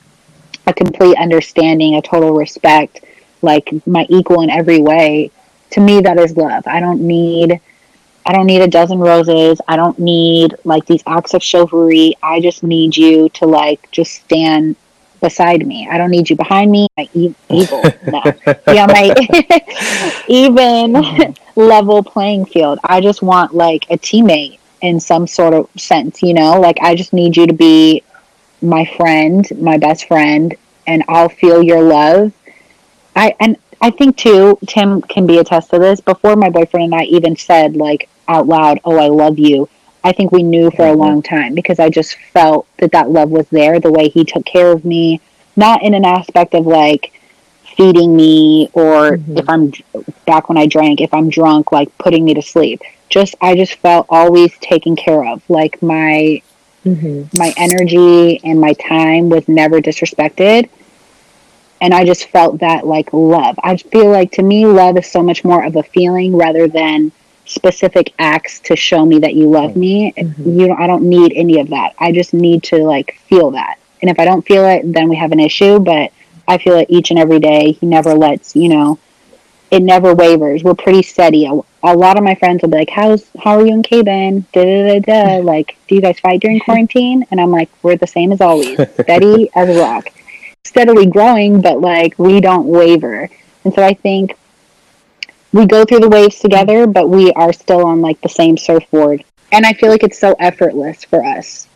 a 0.66 0.72
complete 0.72 1.18
understanding, 1.18 1.95
a 1.95 2.01
total 2.01 2.33
respect, 2.33 3.05
like 3.43 3.68
my 3.87 4.07
equal 4.09 4.41
in 4.41 4.49
every 4.49 4.81
way. 4.81 5.31
To 5.72 5.81
me, 5.81 6.01
that 6.01 6.18
is 6.18 6.35
love. 6.35 6.66
I 6.66 6.81
don't 6.81 7.03
need. 7.03 7.61
I 8.24 8.33
don't 8.33 8.47
need 8.47 8.62
a 8.62 8.68
dozen 8.68 8.99
roses. 8.99 9.61
I 9.68 9.76
don't 9.76 9.99
need 9.99 10.55
like 10.64 10.87
these 10.87 11.03
acts 11.07 11.35
of 11.35 11.43
chivalry. 11.43 12.14
I 12.22 12.41
just 12.41 12.62
need 12.62 12.97
you 12.97 13.29
to 13.41 13.45
like 13.45 13.91
just 13.91 14.12
stand 14.22 14.76
beside 15.20 15.66
me. 15.66 15.88
I 15.90 15.98
don't 15.98 16.10
need 16.10 16.28
you 16.30 16.36
behind 16.36 16.70
me. 16.70 16.88
My 16.96 17.08
e- 17.14 17.34
evil, 17.50 17.84
no. 18.06 18.22
Yeah, 18.66 18.86
my 18.86 19.14
even 20.28 21.34
level 21.56 22.02
playing 22.02 22.46
field. 22.46 22.78
I 22.84 23.00
just 23.00 23.22
want 23.22 23.54
like 23.54 23.84
a 23.90 23.98
teammate 23.98 24.58
in 24.80 25.00
some 25.00 25.26
sort 25.26 25.54
of 25.54 25.68
sense, 25.76 26.22
you 26.22 26.34
know. 26.34 26.60
Like 26.60 26.78
I 26.80 26.94
just 26.94 27.12
need 27.12 27.36
you 27.36 27.46
to 27.46 27.52
be 27.52 28.02
my 28.62 28.84
friend, 28.96 29.46
my 29.60 29.78
best 29.78 30.06
friend, 30.06 30.54
and 30.86 31.04
I'll 31.08 31.28
feel 31.28 31.62
your 31.62 31.82
love. 31.82 32.32
I 33.14 33.34
and 33.40 33.56
I 33.80 33.90
think 33.90 34.16
too, 34.16 34.58
Tim 34.66 35.02
can 35.02 35.26
be 35.26 35.38
attest 35.38 35.70
to 35.70 35.78
this. 35.78 36.00
Before 36.00 36.36
my 36.36 36.50
boyfriend 36.50 36.92
and 36.92 36.94
I 36.94 37.04
even 37.04 37.36
said 37.36 37.76
like 37.76 38.08
out 38.26 38.46
loud, 38.46 38.80
"Oh, 38.84 38.98
I 38.98 39.08
love 39.08 39.38
you," 39.38 39.68
I 40.09 40.12
think 40.12 40.32
we 40.32 40.42
knew 40.42 40.70
for 40.70 40.86
a 40.86 40.94
Mhm. 40.94 40.98
long 41.04 41.22
time 41.22 41.54
because 41.54 41.78
I 41.78 41.90
just 41.90 42.14
felt 42.32 42.66
that 42.78 42.92
that 42.92 43.11
love 43.11 43.30
was 43.30 43.46
there. 43.50 43.78
The 43.78 43.92
way 43.92 44.09
he 44.09 44.24
took 44.24 44.44
care 44.46 44.72
of 44.72 44.84
me, 44.84 45.20
not 45.56 45.82
in 45.82 45.92
an 45.94 46.04
aspect 46.04 46.54
of 46.54 46.66
like 46.66 47.12
feeding 47.76 48.16
me 48.16 48.70
or 48.72 49.18
Mhm. 49.18 49.38
if 49.38 49.48
I'm 49.48 49.72
back 50.26 50.48
when 50.48 50.56
I 50.59 50.66
drank, 50.66 51.00
if 51.00 51.12
I'm 51.12 51.28
drunk, 51.28 51.72
like 51.72 51.90
putting 51.98 52.24
me 52.24 52.34
to 52.34 52.42
sleep. 52.42 52.80
Just 53.11 53.34
I 53.40 53.54
just 53.54 53.74
felt 53.76 54.06
always 54.09 54.52
taken 54.61 54.96
care 54.96 55.24
of. 55.24 55.42
Like 55.48 55.82
my 55.82 56.42
Mm-hmm. 56.86 57.36
my 57.36 57.52
energy 57.59 58.40
and 58.44 58.61
my 58.61 58.72
time 58.74 59.28
was 59.28 59.46
never 59.48 59.80
disrespected 59.80 60.68
and 61.80 61.92
i 61.92 62.04
just 62.04 62.26
felt 62.28 62.61
that 62.61 62.86
like 62.86 63.12
love 63.12 63.59
i 63.62 63.76
feel 63.76 64.09
like 64.11 64.30
to 64.32 64.42
me 64.42 64.64
love 64.64 64.96
is 64.96 65.06
so 65.11 65.22
much 65.22 65.44
more 65.44 65.64
of 65.64 65.76
a 65.76 65.82
feeling 65.82 66.36
rather 66.36 66.66
than 66.68 67.12
specific 67.49 68.12
acts 68.18 68.61
to 68.61 68.76
show 68.76 69.05
me 69.07 69.18
that 69.20 69.34
you 69.34 69.49
love 69.49 69.74
me 69.76 70.12
Mhm. 70.16 70.59
you 70.61 70.72
i 70.74 70.86
don't 70.86 71.03
need 71.03 71.32
any 71.34 71.61
of 71.61 71.68
that. 71.70 71.94
I 71.99 72.12
just 72.12 72.32
need 72.34 72.62
to 72.64 72.76
like 72.84 73.18
feel 73.28 73.51
that. 73.53 73.78
And 74.01 74.11
if 74.11 74.18
i 74.20 74.24
don't 74.24 74.46
feel 74.46 74.64
it 74.66 74.82
then 74.92 75.09
we 75.09 75.16
have 75.16 75.32
an 75.32 75.40
issue 75.40 75.78
but 75.78 76.12
i 76.46 76.59
feel 76.59 76.76
it 76.76 76.86
each 76.90 77.11
and 77.11 77.18
every 77.18 77.40
day. 77.40 77.72
He 77.72 77.86
never 77.86 78.14
lets 78.14 78.55
you 78.55 78.68
know 78.68 78.99
it 79.70 79.82
never 79.82 80.14
wavers. 80.14 80.64
We're 80.64 80.72
pretty 80.74 81.03
steady. 81.03 81.44
A, 81.44 81.53
a 81.82 81.94
lot 81.94 82.16
of 82.16 82.24
my 82.24 82.34
friends 82.34 82.62
will 82.62 82.70
be 82.70 82.78
like 82.78 82.90
how's 82.90 83.26
how 83.42 83.59
are 83.59 83.66
you 83.66 83.74
and 83.74 83.84
K-Ben? 83.84 84.46
da 84.53 84.62
da 84.64 85.01
da 85.01 85.01
da. 85.01 85.42
Like 85.53 85.76
do 85.88 85.94
you 85.94 86.01
guys 86.01 86.18
fight 86.20 86.40
during 86.40 86.61
quarantine? 86.61 87.26
And 87.30 87.40
i'm 87.40 87.51
like 87.51 87.68
we're 87.82 87.96
the 87.96 88.07
same 88.07 88.32
as 88.32 88.40
always. 88.40 88.78
Steady 89.03 89.51
as 89.55 89.68
a 89.74 89.80
rock. 89.80 90.09
Steadily 90.64 91.07
growing 91.07 91.61
but 91.61 91.80
like 91.80 92.18
we 92.18 92.40
don't 92.40 92.66
waver. 92.66 93.28
And 93.64 93.74
so 93.74 93.82
i 93.82 93.92
think 93.94 94.38
we 95.53 95.66
go 95.66 95.84
through 95.84 96.01
the 96.01 96.09
waves 96.09 96.38
together 96.38 96.86
but 96.86 97.09
we 97.09 97.32
are 97.32 97.53
still 97.53 97.84
on 97.86 98.01
like 98.01 98.20
the 98.20 98.28
same 98.28 98.57
surfboard 98.57 99.24
and 99.53 99.64
i 99.64 99.72
feel 99.72 99.90
like 99.90 100.03
it's 100.03 100.18
so 100.18 100.34
effortless 100.38 101.05
for 101.05 101.24
us 101.24 101.68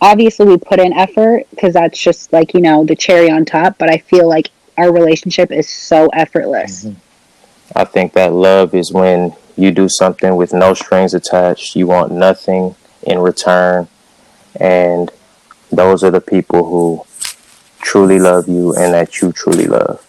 obviously 0.00 0.46
we 0.46 0.56
put 0.56 0.80
in 0.80 0.92
effort 0.92 1.44
because 1.50 1.74
that's 1.74 1.98
just 1.98 2.32
like 2.32 2.54
you 2.54 2.60
know 2.60 2.84
the 2.84 2.96
cherry 2.96 3.30
on 3.30 3.44
top 3.44 3.76
but 3.78 3.88
i 3.88 3.98
feel 3.98 4.28
like 4.28 4.50
our 4.78 4.92
relationship 4.92 5.52
is 5.52 5.68
so 5.68 6.08
effortless 6.08 6.84
Mhm. 6.84 6.96
I 7.74 7.84
think 7.84 8.12
that 8.12 8.32
love 8.34 8.74
is 8.74 8.92
when 8.92 9.34
you 9.56 9.70
do 9.70 9.88
something 9.88 10.36
with 10.36 10.52
no 10.52 10.74
strings 10.74 11.14
attached. 11.14 11.74
You 11.74 11.86
want 11.86 12.12
nothing 12.12 12.74
in 13.02 13.18
return. 13.18 13.88
And 14.60 15.10
those 15.70 16.02
are 16.04 16.10
the 16.10 16.20
people 16.20 16.64
who 16.64 17.04
truly 17.80 18.18
love 18.18 18.48
you 18.48 18.74
and 18.74 18.92
that 18.92 19.20
you 19.20 19.32
truly 19.32 19.66
love. 19.66 20.06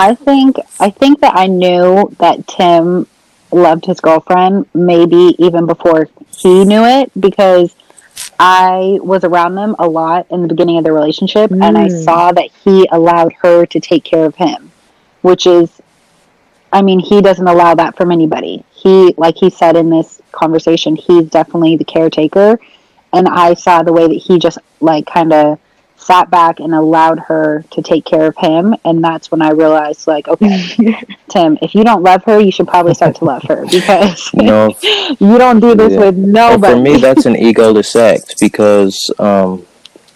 I 0.00 0.14
think 0.14 0.56
I 0.80 0.88
think 0.88 1.20
that 1.20 1.34
I 1.36 1.46
knew 1.46 2.14
that 2.20 2.46
Tim 2.46 3.06
loved 3.52 3.84
his 3.84 4.00
girlfriend 4.00 4.64
maybe 4.72 5.36
even 5.38 5.66
before 5.66 6.08
he 6.34 6.64
knew 6.64 6.84
it 6.84 7.10
because 7.20 7.74
I 8.38 8.98
was 9.02 9.24
around 9.24 9.56
them 9.56 9.76
a 9.78 9.86
lot 9.86 10.26
in 10.30 10.40
the 10.40 10.48
beginning 10.48 10.78
of 10.78 10.84
their 10.84 10.94
relationship 10.94 11.50
and 11.50 11.76
I 11.76 11.88
Mm. 11.88 12.04
saw 12.04 12.32
that 12.32 12.48
he 12.64 12.88
allowed 12.90 13.34
her 13.42 13.66
to 13.66 13.78
take 13.80 14.04
care 14.04 14.24
of 14.24 14.36
him, 14.36 14.72
which 15.20 15.46
is 15.46 15.68
I 16.72 16.80
mean, 16.82 17.00
he 17.00 17.20
doesn't 17.20 17.48
allow 17.48 17.74
that 17.74 17.96
from 17.96 18.10
anybody. 18.10 18.64
He 18.72 19.14
like 19.18 19.36
he 19.36 19.50
said 19.50 19.76
in 19.76 19.90
this 19.90 20.22
conversation, 20.32 20.96
he's 20.96 21.26
definitely 21.26 21.76
the 21.76 21.84
caretaker 21.84 22.58
and 23.12 23.28
I 23.28 23.52
saw 23.52 23.82
the 23.82 23.92
way 23.92 24.06
that 24.06 24.14
he 24.14 24.38
just 24.38 24.56
like 24.80 25.04
kind 25.04 25.34
of 25.34 25.58
sat 26.00 26.30
back 26.30 26.60
and 26.60 26.74
allowed 26.74 27.18
her 27.18 27.64
to 27.70 27.82
take 27.82 28.04
care 28.04 28.26
of 28.26 28.36
him 28.36 28.74
and 28.84 29.04
that's 29.04 29.30
when 29.30 29.42
I 29.42 29.50
realized 29.50 30.06
like 30.06 30.28
okay 30.28 30.64
Tim 31.28 31.58
if 31.62 31.74
you 31.74 31.84
don't 31.84 32.02
love 32.02 32.24
her 32.24 32.40
you 32.40 32.50
should 32.50 32.66
probably 32.68 32.94
start 32.94 33.16
to 33.16 33.24
love 33.24 33.42
her 33.44 33.66
because 33.70 34.30
You 34.34 34.42
know, 34.42 34.74
you 34.82 35.38
don't 35.38 35.60
do 35.60 35.74
this 35.74 35.92
Yeah. 35.92 35.98
with 36.00 36.14
And 36.16 36.32
nobody 36.32 36.74
for 36.74 36.80
me, 36.80 36.96
that's 36.96 37.26
an 37.26 37.34
egoless 37.34 37.94
act 37.96 38.36
because 38.40 39.10
um, 39.18 39.66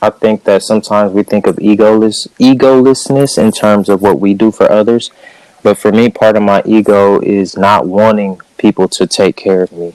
I 0.00 0.10
think 0.10 0.44
that 0.44 0.62
sometimes 0.62 1.12
we 1.12 1.22
think 1.22 1.46
of 1.46 1.56
egoless 1.56 2.28
egolessness 2.38 3.38
in 3.38 3.52
terms 3.52 3.88
of 3.88 4.02
what 4.02 4.20
we 4.20 4.34
do 4.34 4.50
for 4.50 4.70
others. 4.70 5.10
But 5.62 5.78
for 5.78 5.90
me, 5.92 6.10
part 6.10 6.36
of 6.36 6.42
my 6.42 6.62
ego 6.66 7.20
is 7.20 7.56
not 7.56 7.86
wanting 7.86 8.40
people 8.58 8.86
to 8.88 9.06
take 9.06 9.36
care 9.36 9.62
of 9.62 9.72
me 9.72 9.94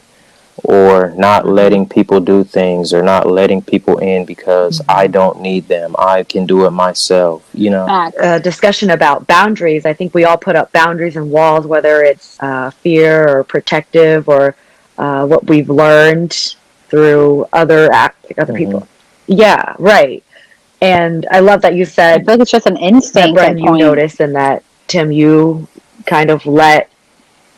or 0.63 1.11
not 1.11 1.47
letting 1.47 1.87
people 1.87 2.19
do 2.19 2.43
things 2.43 2.93
or 2.93 3.01
not 3.03 3.27
letting 3.27 3.61
people 3.61 3.97
in 3.99 4.25
because 4.25 4.81
I 4.89 5.07
don't 5.07 5.41
need 5.41 5.67
them. 5.67 5.95
I 5.97 6.23
can 6.23 6.45
do 6.45 6.65
it 6.65 6.71
myself, 6.71 7.47
you 7.53 7.69
know? 7.69 7.85
Facts. 7.85 8.17
a 8.19 8.39
discussion 8.39 8.89
about 8.91 9.27
boundaries. 9.27 9.85
I 9.85 9.93
think 9.93 10.13
we 10.13 10.23
all 10.25 10.37
put 10.37 10.55
up 10.55 10.71
boundaries 10.71 11.15
and 11.15 11.31
walls, 11.31 11.65
whether 11.67 12.03
it's 12.03 12.37
uh, 12.41 12.71
fear 12.71 13.27
or 13.27 13.43
protective 13.43 14.27
or 14.29 14.55
uh, 14.97 15.25
what 15.25 15.47
we've 15.47 15.69
learned 15.69 16.55
through 16.89 17.47
other 17.53 17.91
act- 17.91 18.33
other 18.37 18.53
Mhm. 18.53 18.57
people. 18.57 18.87
Yeah, 19.27 19.75
right. 19.79 20.23
And 20.81 21.27
I 21.31 21.39
love 21.39 21.61
that 21.61 21.75
you 21.75 21.85
said. 21.85 22.13
I 22.13 22.17
said 22.17 22.25
feel 22.25 22.33
like 22.35 22.41
it's 22.41 22.51
just 22.51 22.65
an 22.67 22.73
that, 22.75 22.81
instinct 22.83 23.37
Bren, 23.37 23.49
at 23.51 23.59
you 23.59 23.65
point. 23.65 23.79
noticed, 23.79 24.19
and 24.19 24.35
that 24.35 24.63
Tim, 24.87 25.11
you 25.11 25.67
kind 26.05 26.29
of 26.31 26.45
let 26.45 26.89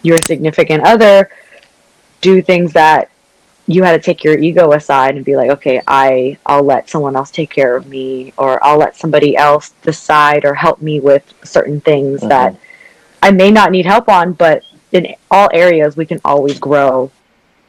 your 0.01 0.17
significant 0.17 0.83
other 0.83 1.29
do 2.21 2.41
things 2.41 2.73
that 2.73 3.09
you 3.67 3.83
had 3.83 3.91
to 3.93 3.99
take 3.99 4.23
your 4.23 4.37
ego 4.37 4.73
aside 4.73 5.15
and 5.15 5.23
be 5.25 5.35
like, 5.35 5.49
okay, 5.51 5.81
I 5.87 6.37
I'll 6.45 6.63
let 6.63 6.89
someone 6.89 7.15
else 7.15 7.31
take 7.31 7.49
care 7.49 7.75
of 7.75 7.87
me, 7.87 8.33
or 8.37 8.63
I'll 8.63 8.77
let 8.77 8.95
somebody 8.97 9.35
else 9.35 9.69
decide 9.81 10.45
or 10.45 10.53
help 10.53 10.81
me 10.81 10.99
with 10.99 11.23
certain 11.43 11.79
things 11.81 12.21
Mhm. 12.21 12.29
that 12.29 12.55
I 13.23 13.31
may 13.31 13.51
not 13.51 13.71
need 13.71 13.85
help 13.85 14.09
on, 14.09 14.33
but 14.33 14.63
in 14.91 15.15
all 15.29 15.49
areas 15.53 15.95
we 15.95 16.05
can 16.05 16.19
always 16.25 16.59
grow 16.59 17.11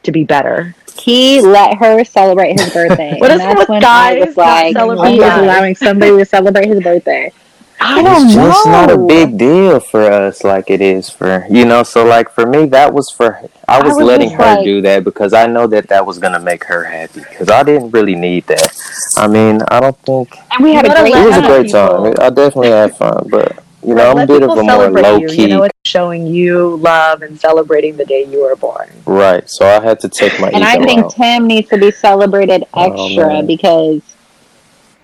to 0.03 0.11
be 0.11 0.23
better. 0.23 0.75
he 0.95 1.41
let 1.41 1.77
her 1.77 2.03
celebrate 2.03 2.53
his 2.53 2.69
birthday 2.71 3.17
What 3.19 3.31
and 3.31 3.39
is 3.39 3.45
that's 3.45 3.59
with 3.59 3.69
when 3.69 3.81
guys 3.81 4.19
was 4.27 4.37
like 4.37 4.73
celebrating 4.73 5.19
he 5.21 5.25
is 5.25 5.37
allowing 5.37 5.75
somebody 5.75 6.17
to 6.17 6.25
celebrate 6.25 6.67
his 6.67 6.81
birthday 6.81 7.31
I 7.79 7.99
it's 7.99 8.07
don't 8.09 8.29
just 8.29 8.65
know 8.65 8.71
not 8.71 8.91
a 8.91 8.97
big 8.97 9.37
deal 9.37 9.79
for 9.79 10.01
us 10.03 10.43
like 10.43 10.69
it 10.69 10.81
is 10.81 11.09
for 11.09 11.45
you 11.49 11.65
know 11.65 11.83
so 11.83 12.05
like 12.05 12.29
for 12.29 12.45
me 12.45 12.65
that 12.67 12.93
was 12.93 13.09
for 13.09 13.39
i 13.67 13.81
was, 13.81 13.95
was 13.97 14.05
letting 14.05 14.29
her 14.31 14.43
like- 14.55 14.63
do 14.65 14.81
that 14.81 15.03
because 15.03 15.33
i 15.33 15.45
know 15.47 15.67
that 15.67 15.89
that 15.89 16.05
was 16.05 16.17
going 16.17 16.33
to 16.33 16.39
make 16.39 16.63
her 16.65 16.83
happy 16.85 17.19
because 17.21 17.49
i 17.49 17.61
didn't 17.63 17.91
really 17.91 18.15
need 18.15 18.45
that 18.47 18.71
i 19.17 19.27
mean 19.27 19.61
i 19.69 19.79
don't 19.79 19.97
think 19.99 20.35
and 20.51 20.63
we 20.63 20.73
had 20.73 20.85
a 20.85 20.89
great 20.89 21.13
it 21.13 21.25
was 21.25 21.37
a 21.37 21.41
great 21.41 21.65
people- 21.65 22.13
time 22.13 22.25
i 22.25 22.29
definitely 22.29 22.69
had 22.69 22.95
fun 22.95 23.27
but 23.29 23.63
you 23.85 23.93
know 23.93 24.11
i'm 24.11 24.17
a 24.19 24.25
bit 24.27 24.43
of 24.43 24.51
a 24.51 24.55
more 24.55 24.63
celebrate 24.65 25.01
low 25.01 25.17
you. 25.17 25.27
key 25.27 25.41
You 25.43 25.47
know, 25.49 25.63
it's 25.63 25.73
showing 25.85 26.25
you 26.25 26.77
love 26.77 27.21
and 27.21 27.37
celebrating 27.37 27.97
the 27.97 28.05
day 28.05 28.23
you 28.25 28.41
were 28.43 28.55
born. 28.55 28.89
right 29.05 29.49
so 29.49 29.65
i 29.67 29.83
had 29.83 29.99
to 29.99 30.07
take 30.09 30.39
my 30.39 30.47
and 30.47 30.63
ego 30.63 30.65
I 30.65 30.85
think 30.85 31.03
out 31.05 31.15
Tim 31.15 31.47
needs 31.47 31.67
to 31.69 31.77
be 31.77 31.91
celebrated 31.91 32.63
Oh, 32.73 32.83
extra 33.05 33.27
man. 33.27 33.45
because, 33.45 34.01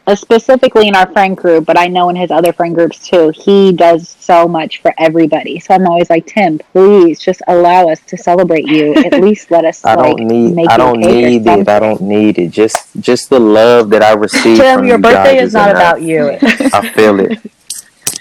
Uh, 0.10 0.16
specifically 0.16 0.88
in 0.88 0.96
our 0.96 1.06
friend 1.12 1.38
group, 1.38 1.68
but 1.68 1.78
I 1.78 1.86
know 1.86 2.10
in 2.10 2.16
his 2.16 2.32
other 2.32 2.52
friend 2.52 2.74
groups 2.74 2.98
too, 2.98 3.30
he 3.30 3.72
does 3.72 4.10
so 4.20 4.48
much 4.48 4.82
for 4.82 4.92
everybody. 4.98 5.60
So 5.60 5.76
I'm 5.76 5.86
always 5.86 6.10
like, 6.10 6.26
Tim, 6.26 6.58
please 6.74 7.20
just 7.20 7.44
allow 7.48 7.90
us 7.90 8.00
to 8.08 8.18
celebrate 8.18 8.66
you. 8.68 8.96
At 8.96 9.22
least 9.22 9.52
let 9.52 9.66
us 9.66 9.86
I 9.86 9.94
like 9.94 10.18
don't 10.18 10.28
need. 10.28 10.56
make 10.56 10.68
I 10.68 10.78
don't 10.78 11.00
need 11.00 11.46
it. 11.46 11.68
I 11.68 11.80
don't 11.80 12.02
need 12.02 12.40
it. 12.40 12.50
Just, 12.50 12.88
just 13.00 13.30
the 13.30 13.40
love 13.40 13.92
that 13.92 14.02
I 14.02 14.14
receive 14.14 14.58
Tim, 14.58 14.80
from 14.80 14.88
your 14.88 14.98
you 14.98 15.04
birthday 15.04 15.36
guys 15.36 15.50
is 15.50 15.54
not 15.54 15.70
enough. 15.70 15.80
about 15.80 16.02
you. 16.02 16.30
I 16.42 16.90
feel 16.90 17.20
it. 17.20 17.40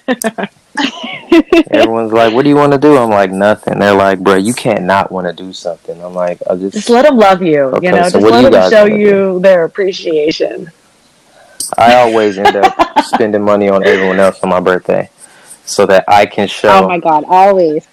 Everyone's 1.71 2.13
like, 2.13 2.35
"What 2.35 2.43
do 2.43 2.51
you 2.51 2.57
want 2.57 2.73
to 2.73 2.79
do?" 2.79 2.99
I'm 2.99 3.09
like, 3.09 3.31
"Nothing." 3.33 3.79
They're 3.79 3.95
like, 3.95 4.21
"Bro, 4.21 4.37
you 4.37 4.53
can't 4.53 4.85
not 4.85 5.11
want 5.11 5.27
to 5.27 5.33
do 5.33 5.53
something." 5.55 6.01
I'm 6.03 6.15
like, 6.15 6.39
"I 6.49 6.55
just, 6.55 6.75
Just 6.75 6.91
let 6.91 7.03
them 7.07 7.17
love 7.17 7.43
you. 7.43 7.63
Okay, 7.63 7.87
you 7.87 7.93
know, 7.93 8.09
so 8.09 8.21
just 8.21 8.31
let 8.31 8.53
them 8.53 8.71
show 8.71 8.83
wanna 8.83 8.97
you 8.97 9.41
their 9.41 9.65
appreciation. 9.65 10.71
I 11.77 11.97
always 11.97 12.39
end 12.39 12.57
up 12.57 12.75
spending 13.05 13.43
money 13.43 13.69
on 13.69 13.85
everyone 13.85 14.21
else 14.21 14.41
on 14.43 14.51
my 14.51 14.61
birthday, 14.61 15.11
so 15.65 15.87
that 15.87 16.05
I 16.09 16.27
can 16.27 16.49
show, 16.49 16.85
Oh 16.85 16.89
my 16.89 16.99
god, 16.99 17.25
always. 17.29 17.87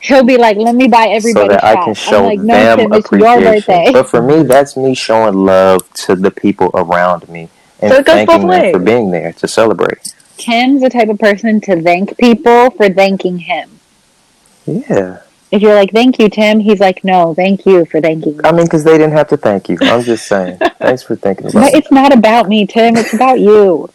He'll 0.00 0.24
be 0.24 0.36
like, 0.36 0.58
"Let 0.58 0.74
me 0.74 0.86
buy 0.86 1.06
everybody 1.08 1.46
so 1.46 1.48
that 1.48 1.64
I 1.64 1.76
can 1.76 1.94
show 1.94 2.26
like, 2.26 2.40
"No, 2.40 2.54
them 2.54 2.78
Tim, 2.78 2.92
it's 2.92 3.10
your 3.10 3.38
appreciation." 3.38 3.52
birthday." 3.54 3.90
But 3.92 4.10
for 4.10 4.20
me, 4.20 4.42
that's 4.42 4.76
me 4.76 4.94
showing 4.94 5.34
love 5.46 5.90
to 5.94 6.14
the 6.14 6.30
people 6.30 6.70
around 6.74 7.26
me 7.28 7.48
and 7.80 7.92
So 7.92 8.02
thanking 8.02 8.42
both 8.42 8.50
them 8.50 8.72
for 8.72 8.78
being 8.78 9.10
there 9.10 9.32
to 9.32 9.48
celebrate. 9.48 10.14
Tim's 10.36 10.82
the 10.82 10.90
type 10.90 11.08
of 11.08 11.18
person 11.18 11.60
to 11.62 11.80
thank 11.82 12.16
people 12.18 12.70
for 12.70 12.88
thanking 12.90 13.38
him. 13.38 13.80
Yeah, 14.66 15.18
If 15.54 15.62
you're 15.62 15.74
like, 15.74 15.92
"Thank 15.92 16.18
you, 16.18 16.28
Tim," 16.28 16.58
he's 16.58 16.80
like, 16.80 17.04
"No, 17.04 17.32
thank 17.32 17.64
you 17.64 17.84
for 17.84 18.00
thanking 18.00 18.36
me." 18.38 18.42
I 18.44 18.50
mean, 18.50 18.64
because 18.66 18.82
they 18.82 18.98
didn't 18.98 19.12
have 19.12 19.28
to 19.28 19.36
thank 19.36 19.68
you. 19.68 19.78
I'm 19.82 20.02
just 20.02 20.26
saying. 20.26 20.58
Thanks 20.80 21.04
for 21.04 21.14
thinking 21.14 21.46
about 21.46 21.52
But 21.62 21.72
me. 21.72 21.78
it's 21.78 21.90
not 21.92 22.12
about 22.12 22.48
me, 22.48 22.66
Tim. 22.66 22.96
It's 22.96 23.14
about 23.14 23.38
you. 23.38 23.88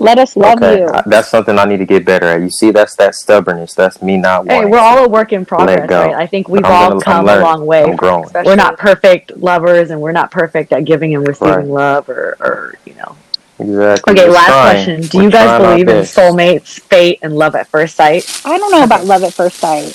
Let 0.00 0.18
us 0.18 0.36
love 0.36 0.56
okay, 0.58 0.80
you. 0.80 0.88
I- 0.88 1.02
that's 1.06 1.28
something 1.28 1.58
I 1.58 1.64
need 1.64 1.76
to 1.76 1.86
get 1.86 2.04
better 2.04 2.26
at. 2.26 2.40
You 2.40 2.50
see, 2.50 2.72
that's 2.72 2.96
that 2.96 3.14
stubbornness. 3.14 3.74
That's 3.74 4.02
me 4.02 4.16
not 4.16 4.48
Hey, 4.50 4.64
we're 4.64 4.78
all 4.78 5.04
a 5.04 5.08
work 5.08 5.32
in 5.32 5.44
progress, 5.44 5.88
right? 5.88 6.12
I 6.14 6.26
think 6.26 6.48
we've 6.48 6.64
I'm 6.64 6.72
all 6.72 6.88
gonna- 6.90 7.00
come 7.04 7.28
a 7.28 7.38
long 7.40 7.64
way. 7.66 7.84
I'm 7.84 7.94
growing. 7.96 8.28
We're 8.44 8.56
not 8.56 8.76
perfect 8.78 9.36
lovers, 9.36 9.90
and 9.90 10.00
we're 10.00 10.10
not 10.12 10.30
perfect 10.32 10.72
at 10.72 10.84
giving 10.86 11.14
and 11.14 11.26
receiving 11.28 11.54
Right. 11.54 11.66
love, 11.66 12.08
or, 12.08 12.36
or 12.40 12.74
you 12.84 12.94
know, 12.94 13.14
Exactly. 13.60 14.12
Okay, 14.14 14.26
We're 14.26 14.34
last 14.34 14.46
trying. 14.46 14.74
question. 14.74 15.00
Do 15.02 15.18
We're 15.18 15.24
you 15.24 15.30
guys 15.30 15.60
believe 15.60 15.88
in 15.88 16.02
soulmates, 16.04 16.80
fate, 16.80 17.18
and 17.22 17.36
love 17.36 17.54
at 17.54 17.66
first 17.68 17.94
sight? 17.94 18.24
I 18.44 18.56
don't 18.56 18.72
know 18.72 18.82
about 18.82 19.04
love 19.04 19.22
at 19.22 19.34
first 19.34 19.58
sight. 19.58 19.94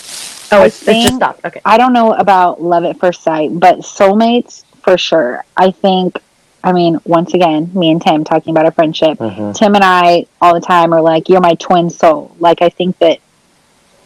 Oh, 0.52 0.62
I 0.62 0.66
it's, 0.66 0.78
it's 0.78 0.86
just 0.86 1.08
think- 1.08 1.16
stopped. 1.18 1.46
Okay. 1.46 1.62
I 1.66 1.78
don't 1.78 1.94
know 1.94 2.14
about 2.14 2.62
love 2.62 2.84
at 2.84 3.00
first 3.00 3.24
sight, 3.24 3.58
but 3.60 3.80
soulmates 3.80 4.64
for 4.84 4.98
sure. 4.98 5.44
I 5.58 5.72
think, 5.72 6.20
I 6.64 6.72
mean, 6.72 7.00
once 7.06 7.34
again, 7.34 7.72
me 7.74 7.92
and 7.92 8.02
Tim 8.02 8.24
talking 8.24 8.52
about 8.52 8.66
our 8.66 8.72
friendship. 8.72 9.18
Mhm. 9.20 9.56
Tim 9.56 9.76
and 9.76 9.84
I 9.84 10.26
all 10.42 10.54
the 10.54 10.62
time 10.62 10.94
are 10.94 11.02
like, 11.02 11.30
"You're 11.30 11.42
my 11.42 11.56
twin 11.56 11.90
soul." 11.90 12.32
Like, 12.40 12.62
I 12.62 12.70
think 12.70 12.98
that 13.00 13.20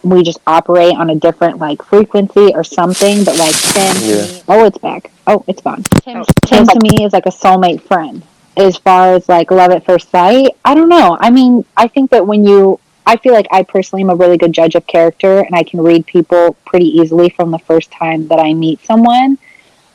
we 0.02 0.22
just 0.22 0.38
operate 0.46 0.94
on 0.96 1.10
a 1.10 1.14
different 1.14 1.58
like 1.58 1.82
frequency 1.82 2.52
or 2.54 2.64
something. 2.64 3.22
But 3.24 3.38
like 3.38 3.54
Tim, 3.54 3.96
Yeah. 4.00 4.24
oh, 4.48 4.64
it's 4.64 4.78
back. 4.78 5.10
Oh, 5.26 5.44
it's 5.46 5.60
gone. 5.60 5.82
Tim, 6.02 6.18
Oh. 6.22 6.24
Tim 6.46 6.66
to 6.66 6.80
me 6.80 7.04
is 7.04 7.12
like 7.12 7.26
a 7.26 7.30
soulmate 7.30 7.82
friend. 7.82 8.22
As 8.56 8.76
far 8.78 9.12
as 9.14 9.28
like 9.28 9.50
love 9.50 9.70
at 9.70 9.84
first 9.84 10.10
sight, 10.10 10.48
I 10.64 10.74
don't 10.74 10.88
know. 10.88 11.16
I 11.20 11.30
mean, 11.30 11.64
I 11.76 11.86
think 11.86 12.10
that 12.10 12.26
when 12.26 12.44
you 12.44 12.78
I 13.06 13.16
feel 13.16 13.32
like 13.32 13.46
I 13.50 13.62
personally 13.62 14.02
am 14.02 14.10
a 14.10 14.14
really 14.14 14.36
good 14.36 14.52
judge 14.52 14.74
of 14.74 14.86
character, 14.86 15.40
and 15.40 15.54
I 15.54 15.62
can 15.62 15.80
read 15.80 16.06
people 16.06 16.56
pretty 16.64 16.86
easily 16.86 17.28
from 17.30 17.50
the 17.50 17.58
first 17.58 17.90
time 17.90 18.28
that 18.28 18.38
I 18.38 18.54
meet 18.54 18.80
someone. 18.84 19.38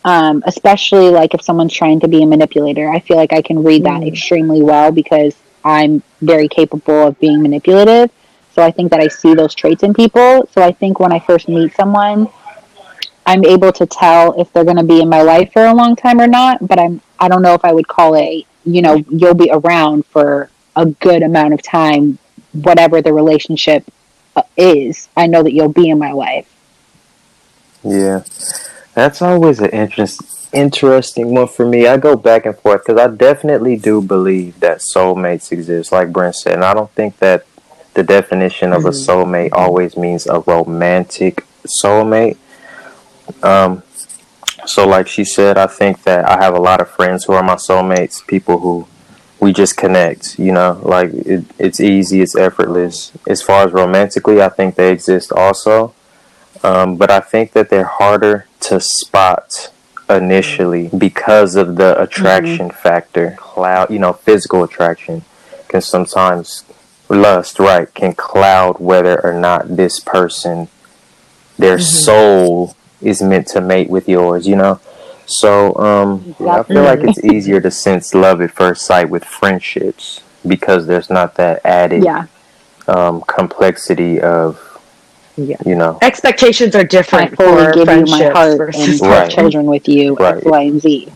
Um, 0.03 0.43
especially 0.45 1.09
like 1.09 1.33
if 1.33 1.41
someone's 1.41 1.73
trying 1.73 1.99
to 2.01 2.07
be 2.07 2.21
a 2.21 2.27
manipulator, 2.27 2.89
I 2.89 2.99
feel 2.99 3.17
like 3.17 3.33
I 3.33 3.41
can 3.41 3.63
read 3.63 3.83
that 3.85 4.01
Mm. 4.01 4.07
extremely 4.07 4.61
well 4.61 4.91
because 4.91 5.35
I'm 5.63 6.03
very 6.21 6.47
capable 6.47 7.07
of 7.07 7.19
being 7.19 7.41
manipulative. 7.41 8.11
So 8.53 8.61
I 8.61 8.69
think 8.71 8.91
that 8.91 8.99
I 8.99 9.07
see 9.07 9.33
those 9.33 9.55
traits 9.55 9.83
in 9.83 9.93
people. 9.93 10.47
So 10.53 10.61
I 10.61 10.71
think 10.71 10.99
when 10.99 11.11
I 11.11 11.19
first 11.19 11.49
meet 11.49 11.75
someone, 11.75 12.27
I'm 13.25 13.43
able 13.45 13.71
to 13.73 13.85
tell 13.85 14.39
if 14.39 14.51
they're 14.53 14.63
going 14.63 14.77
to 14.77 14.83
be 14.83 15.01
in 15.01 15.09
my 15.09 15.21
life 15.23 15.51
for 15.51 15.65
a 15.65 15.73
long 15.73 15.95
time 15.95 16.21
or 16.21 16.27
not. 16.27 16.65
But 16.67 16.79
I'm 16.79 17.01
I 17.19 17.27
don't 17.27 17.41
know 17.41 17.53
if 17.53 17.65
I 17.65 17.71
would 17.73 17.87
call 17.87 18.13
it. 18.15 18.45
You 18.65 18.81
know, 18.81 18.95
you'll 19.09 19.33
be 19.33 19.49
around 19.51 20.05
for 20.05 20.49
a 20.75 20.85
good 20.85 21.23
amount 21.23 21.53
of 21.53 21.61
time, 21.63 22.17
whatever 22.63 23.01
the 23.01 23.13
relationship 23.13 23.83
uh, 24.35 24.43
is. 24.57 25.09
I 25.15 25.27
know 25.27 25.43
that 25.43 25.53
you'll 25.53 25.69
be 25.73 25.89
in 25.89 25.99
my 25.99 26.11
life. 26.11 26.51
Yeah, 27.83 28.23
that's 28.93 29.21
always 29.21 29.59
an 29.59 29.69
interest, 29.69 30.21
interesting 30.53 31.33
one 31.35 31.47
for 31.47 31.65
me. 31.65 31.87
I 31.87 31.97
go 31.97 32.15
back 32.15 32.45
and 32.45 32.57
forth 32.57 32.83
because 32.85 32.99
I 32.99 33.13
definitely 33.13 33.77
do 33.77 34.01
believe 34.01 34.59
that 34.61 34.79
soulmates 34.79 35.51
exist, 35.51 35.91
like 35.91 36.09
Bren 36.09 36.33
said. 36.33 36.55
And 36.55 36.63
I 36.63 36.73
don't 36.73 36.91
think 36.91 37.19
that 37.19 37.45
the 37.93 38.03
definition 38.03 38.73
of 38.73 38.85
a 38.85 38.89
Mhm. 38.89 39.05
soulmate 39.05 39.49
always 39.53 39.95
means 39.95 40.27
a 40.27 40.39
romantic 40.39 41.45
soulmate. 41.67 42.37
Um, 43.43 43.83
so, 44.65 44.87
like 44.87 45.07
she 45.07 45.23
said, 45.23 45.57
I 45.57 45.67
think 45.67 46.03
that 46.03 46.27
I 46.27 46.43
have 46.43 46.55
a 46.55 46.59
lot 46.59 46.81
of 46.81 46.89
friends 46.89 47.25
who 47.25 47.33
are 47.33 47.43
my 47.43 47.55
soulmates, 47.55 48.25
people 48.25 48.59
who 48.59 48.87
we 49.45 49.53
just 49.53 49.77
connect, 49.77 50.39
you 50.39 50.51
know, 50.51 50.81
like 50.81 51.13
it, 51.13 51.45
it's 51.59 51.79
easy, 51.79 52.19
it's 52.19 52.35
effortless. 52.35 53.11
As 53.27 53.43
far 53.43 53.67
as 53.67 53.73
romantically, 53.73 54.41
I 54.41 54.49
think 54.49 54.73
they 54.73 54.91
exist 54.91 55.31
also. 55.31 55.93
Um, 56.63 56.97
but 56.97 57.11
I 57.11 57.19
think 57.19 57.51
that 57.51 57.69
they're 57.69 57.83
harder 58.01 58.47
to 58.61 58.79
spot 58.79 59.71
initially 60.09 60.89
because 60.97 61.53
of 61.55 61.75
the 61.75 62.01
attraction 62.01 62.71
factor. 62.71 63.35
Cloud, 63.37 63.91
you 63.91 63.99
know, 63.99 64.13
physical 64.13 64.63
attraction 64.63 65.23
can 65.67 65.81
sometimes 65.81 66.63
lust, 67.07 67.59
right, 67.59 67.93
can 67.93 68.13
cloud 68.13 68.79
whether 68.79 69.23
or 69.23 69.39
not 69.39 69.77
this 69.77 69.99
person, 69.99 70.69
their 71.59 71.77
soul 71.77 72.75
is 72.99 73.21
meant 73.21 73.45
to 73.49 73.61
mate 73.61 73.91
with 73.91 74.09
yours, 74.09 74.47
you 74.47 74.55
know. 74.55 74.79
So 75.27 75.75
um, 75.77 76.35
yeah, 76.39 76.59
I 76.59 76.63
feel 76.63 76.83
like 76.83 76.99
it's 77.03 77.23
easier 77.23 77.59
to 77.61 77.71
sense 77.71 78.13
love 78.13 78.41
at 78.41 78.51
first 78.51 78.85
sight 78.85 79.09
with 79.09 79.23
friendships 79.23 80.21
because 80.47 80.85
there's 80.85 81.09
not 81.09 81.35
that 81.35 81.61
added 81.65 82.03
Yeah, 82.03 82.27
um, 82.87 83.23
complexity 83.27 84.21
of 84.21 84.61
Yeah. 85.37 85.57
you 85.65 85.75
know 85.75 85.97
Expectations 86.01 86.75
are 86.75 86.83
different 86.83 87.35
fully 87.35 87.65
for 87.65 87.71
give 87.73 87.87
you 87.87 88.05
my 88.05 88.05
friendships 88.05 88.33
heart 88.33 88.49
and 88.51 88.57
versus. 88.59 89.01
have 89.01 89.09
Right. 89.09 89.31
children 89.31 89.65
with 89.65 89.87
you. 89.87 90.15
Right. 90.15 90.37
X, 90.37 90.45
Y, 90.45 90.61
and 90.61 90.81
Z. 90.81 91.11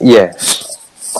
yes 0.00 0.62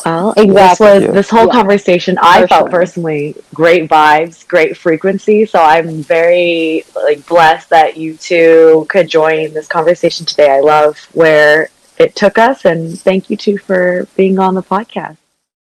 Well, 0.04 0.32
Exactly. 0.36 0.54
this 0.54 0.80
was 1.06 1.14
this 1.14 1.30
whole 1.30 1.46
Yeah. 1.46 1.52
conversation. 1.52 2.18
I 2.20 2.42
For 2.42 2.48
felt 2.48 2.62
sure. 2.64 2.70
personally 2.70 3.34
great 3.54 3.88
vibes, 3.90 4.46
great 4.46 4.76
frequency. 4.76 5.46
So 5.46 5.58
I'm 5.58 6.02
very 6.02 6.84
like 6.94 7.26
blessed 7.26 7.70
that 7.70 7.96
you 7.96 8.16
two 8.16 8.86
could 8.88 9.08
join 9.08 9.52
this 9.54 9.66
conversation 9.66 10.24
today. 10.26 10.50
I 10.50 10.60
love 10.60 10.98
where 11.12 11.70
it 12.00 12.14
took 12.14 12.38
us, 12.38 12.64
and 12.64 12.98
thank 12.98 13.30
you 13.30 13.36
two 13.36 13.58
for 13.58 14.06
being 14.16 14.38
on 14.38 14.54
the 14.54 14.62
podcast. 14.62 15.16